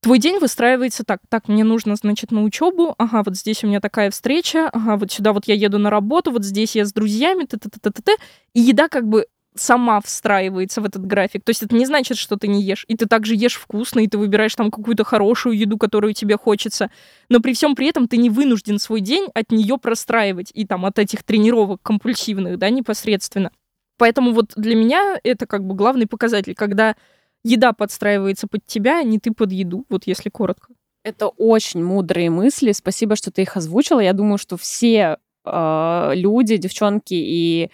[0.00, 1.20] твой день выстраивается так.
[1.28, 2.94] Так, мне нужно, значит, на учебу.
[2.98, 4.68] Ага, вот здесь у меня такая встреча.
[4.68, 6.30] Ага, вот сюда вот я еду на работу.
[6.30, 7.44] Вот здесь я с друзьями.
[7.44, 8.12] -т -т -т -т -т.
[8.52, 9.26] И еда как бы
[9.56, 11.44] сама встраивается в этот график.
[11.44, 12.84] То есть это не значит, что ты не ешь.
[12.88, 16.90] И ты также ешь вкусно, и ты выбираешь там какую-то хорошую еду, которую тебе хочется.
[17.28, 20.50] Но при всем при этом ты не вынужден свой день от нее простраивать.
[20.54, 23.50] И там от этих тренировок компульсивных, да, непосредственно.
[23.96, 26.96] Поэтому вот для меня это как бы главный показатель, когда
[27.44, 30.74] еда подстраивается под тебя, а не ты под еду, вот если коротко.
[31.04, 32.72] Это очень мудрые мысли.
[32.72, 34.00] Спасибо, что ты их озвучила.
[34.00, 37.70] Я думаю, что все э, люди, девчонки и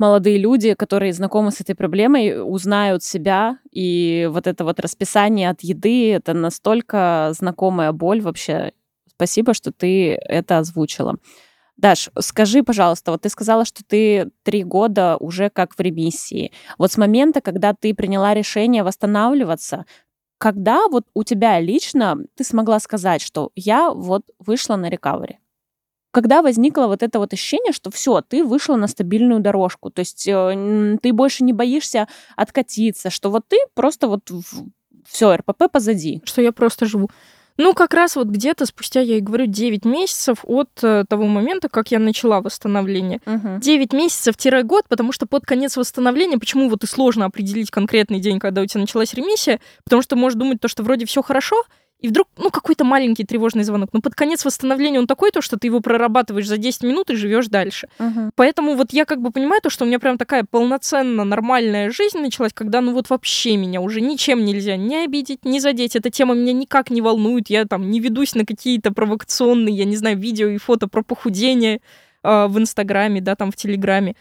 [0.00, 3.58] молодые люди, которые знакомы с этой проблемой, узнают себя.
[3.70, 8.72] И вот это вот расписание от еды, это настолько знакомая боль вообще.
[9.06, 11.16] Спасибо, что ты это озвучила.
[11.76, 16.52] Даш, скажи, пожалуйста, вот ты сказала, что ты три года уже как в ремиссии.
[16.78, 19.84] Вот с момента, когда ты приняла решение восстанавливаться,
[20.38, 25.38] когда вот у тебя лично ты смогла сказать, что я вот вышла на рекавери?
[26.10, 30.26] Когда возникло вот это вот ощущение, что все, ты вышла на стабильную дорожку, то есть
[30.26, 34.30] э, ты больше не боишься откатиться, что вот ты просто вот
[35.06, 36.22] все, РПП позади.
[36.24, 37.10] Что я просто живу.
[37.56, 41.68] Ну, как раз вот где-то спустя, я и говорю, 9 месяцев от э, того момента,
[41.68, 43.20] как я начала восстановление.
[43.26, 43.60] Угу.
[43.60, 48.62] 9 месяцев-год, потому что под конец восстановления, почему вот и сложно определить конкретный день, когда
[48.62, 51.64] у тебя началась ремиссия, потому что можешь думать то, что вроде все хорошо,
[52.00, 53.90] и вдруг, ну, какой-то маленький тревожный звонок.
[53.92, 57.14] Но под конец восстановления он такой, то, что ты его прорабатываешь за 10 минут и
[57.14, 57.88] живешь дальше.
[57.98, 58.30] Uh-huh.
[58.34, 62.18] Поэтому вот я как бы понимаю то, что у меня прям такая полноценно нормальная жизнь
[62.18, 65.94] началась, когда ну вот вообще меня уже ничем нельзя не обидеть, не задеть.
[65.94, 67.50] Эта тема меня никак не волнует.
[67.50, 71.80] Я там не ведусь на какие-то провокационные, я не знаю, видео и фото про похудение
[72.22, 74.14] э, в Инстаграме, да, там в Телеграме.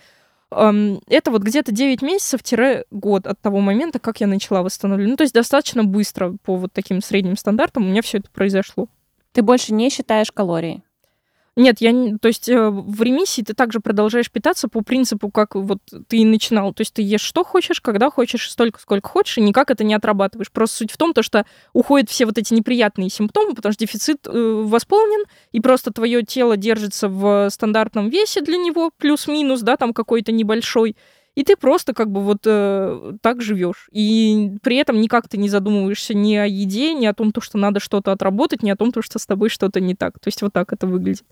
[0.52, 5.12] Это вот где-то 9 месяцев-год от того момента, как я начала восстановление.
[5.12, 8.88] Ну, то есть достаточно быстро по вот таким средним стандартам у меня все это произошло.
[9.32, 10.82] Ты больше не считаешь калории?
[11.60, 12.18] Нет, я не...
[12.18, 16.26] То есть э, в ремиссии ты также продолжаешь питаться по принципу, как вот ты и
[16.26, 16.74] начинал.
[16.74, 19.94] То есть ты ешь что хочешь, когда хочешь, столько, сколько хочешь, и никак это не
[19.94, 20.52] отрабатываешь.
[20.54, 24.26] Просто суть в том, то, что уходят все вот эти неприятные симптомы, потому что дефицит
[24.26, 29.94] э, восполнен, и просто твое тело держится в стандартном весе для него, плюс-минус, да, там
[29.94, 30.96] какой-то небольшой,
[31.36, 33.90] и ты просто как бы вот э, так живешь.
[33.92, 37.58] И при этом никак ты не задумываешься ни о еде, ни о том, то, что
[37.58, 40.20] надо что-то отработать, ни о том, то, что с тобой что-то не так.
[40.20, 41.26] То есть вот так это выглядит.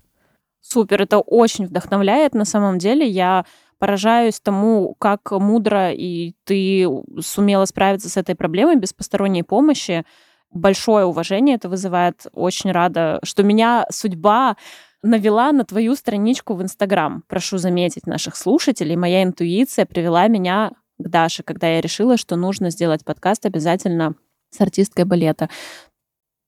[0.70, 3.08] Супер, это очень вдохновляет на самом деле.
[3.08, 3.46] Я
[3.80, 6.86] поражаюсь тому, как мудро и ты
[7.22, 10.04] сумела справиться с этой проблемой без посторонней помощи.
[10.52, 12.28] большое уважение это вызывает.
[12.34, 14.58] Очень рада, что меня судьба
[15.04, 17.24] навела на твою страничку в Инстаграм.
[17.28, 22.72] Прошу заметить наших слушателей, моя интуиция привела меня к Даше, когда я решила, что нужно
[22.72, 24.16] сделать подкаст обязательно
[24.50, 25.50] с артисткой балета.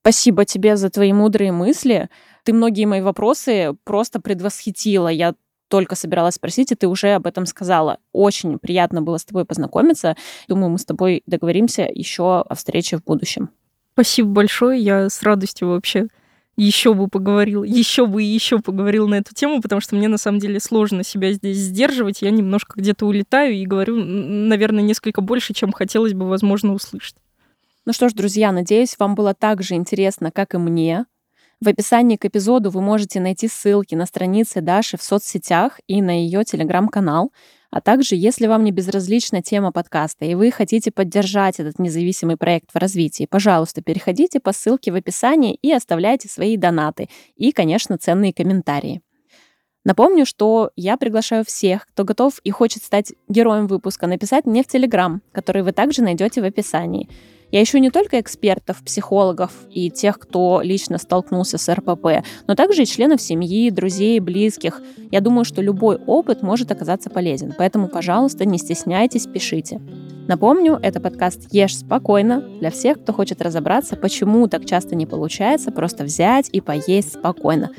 [0.01, 2.09] Спасибо тебе за твои мудрые мысли.
[2.49, 5.07] Ты многие мои вопросы просто предвосхитила.
[5.07, 5.35] Я
[5.67, 7.99] только собиралась спросить, и ты уже об этом сказала.
[8.11, 10.15] Очень приятно было с тобой познакомиться.
[10.47, 13.51] Думаю, мы с тобой договоримся еще о встрече в будущем.
[13.93, 14.81] Спасибо большое.
[14.81, 16.07] Я с радостью вообще
[16.57, 20.17] еще бы поговорил, еще бы и еще поговорил на эту тему, потому что мне на
[20.17, 22.23] самом деле сложно себя здесь сдерживать.
[22.23, 27.17] Я немножко где-то улетаю и говорю, наверное, несколько больше, чем хотелось бы, возможно, услышать.
[27.85, 31.05] Ну что ж, друзья, надеюсь, вам было так же интересно, как и мне.
[31.61, 36.11] В описании к эпизоду вы можете найти ссылки на страницы Даши в соцсетях и на
[36.11, 37.33] ее телеграм-канал.
[37.69, 42.73] А также, если вам не безразлична тема подкаста и вы хотите поддержать этот независимый проект
[42.73, 48.31] в развитии, пожалуйста, переходите по ссылке в описании и оставляйте свои донаты и, конечно, ценные
[48.31, 49.01] комментарии.
[49.83, 54.67] Напомню, что я приглашаю всех, кто готов и хочет стать героем выпуска, написать мне в
[54.67, 57.09] Телеграм, который вы также найдете в описании.
[57.51, 62.83] Я ищу не только экспертов, психологов и тех, кто лично столкнулся с РПП, но также
[62.83, 64.81] и членов семьи, друзей, близких.
[65.11, 69.81] Я думаю, что любой опыт может оказаться полезен, поэтому, пожалуйста, не стесняйтесь, пишите.
[70.27, 75.71] Напомню, это подкаст «Ешь спокойно» для всех, кто хочет разобраться, почему так часто не получается
[75.71, 77.71] просто взять и поесть спокойно.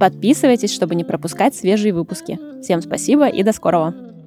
[0.00, 2.38] Подписывайтесь, чтобы не пропускать свежие выпуски.
[2.62, 4.17] Всем спасибо и до скорого!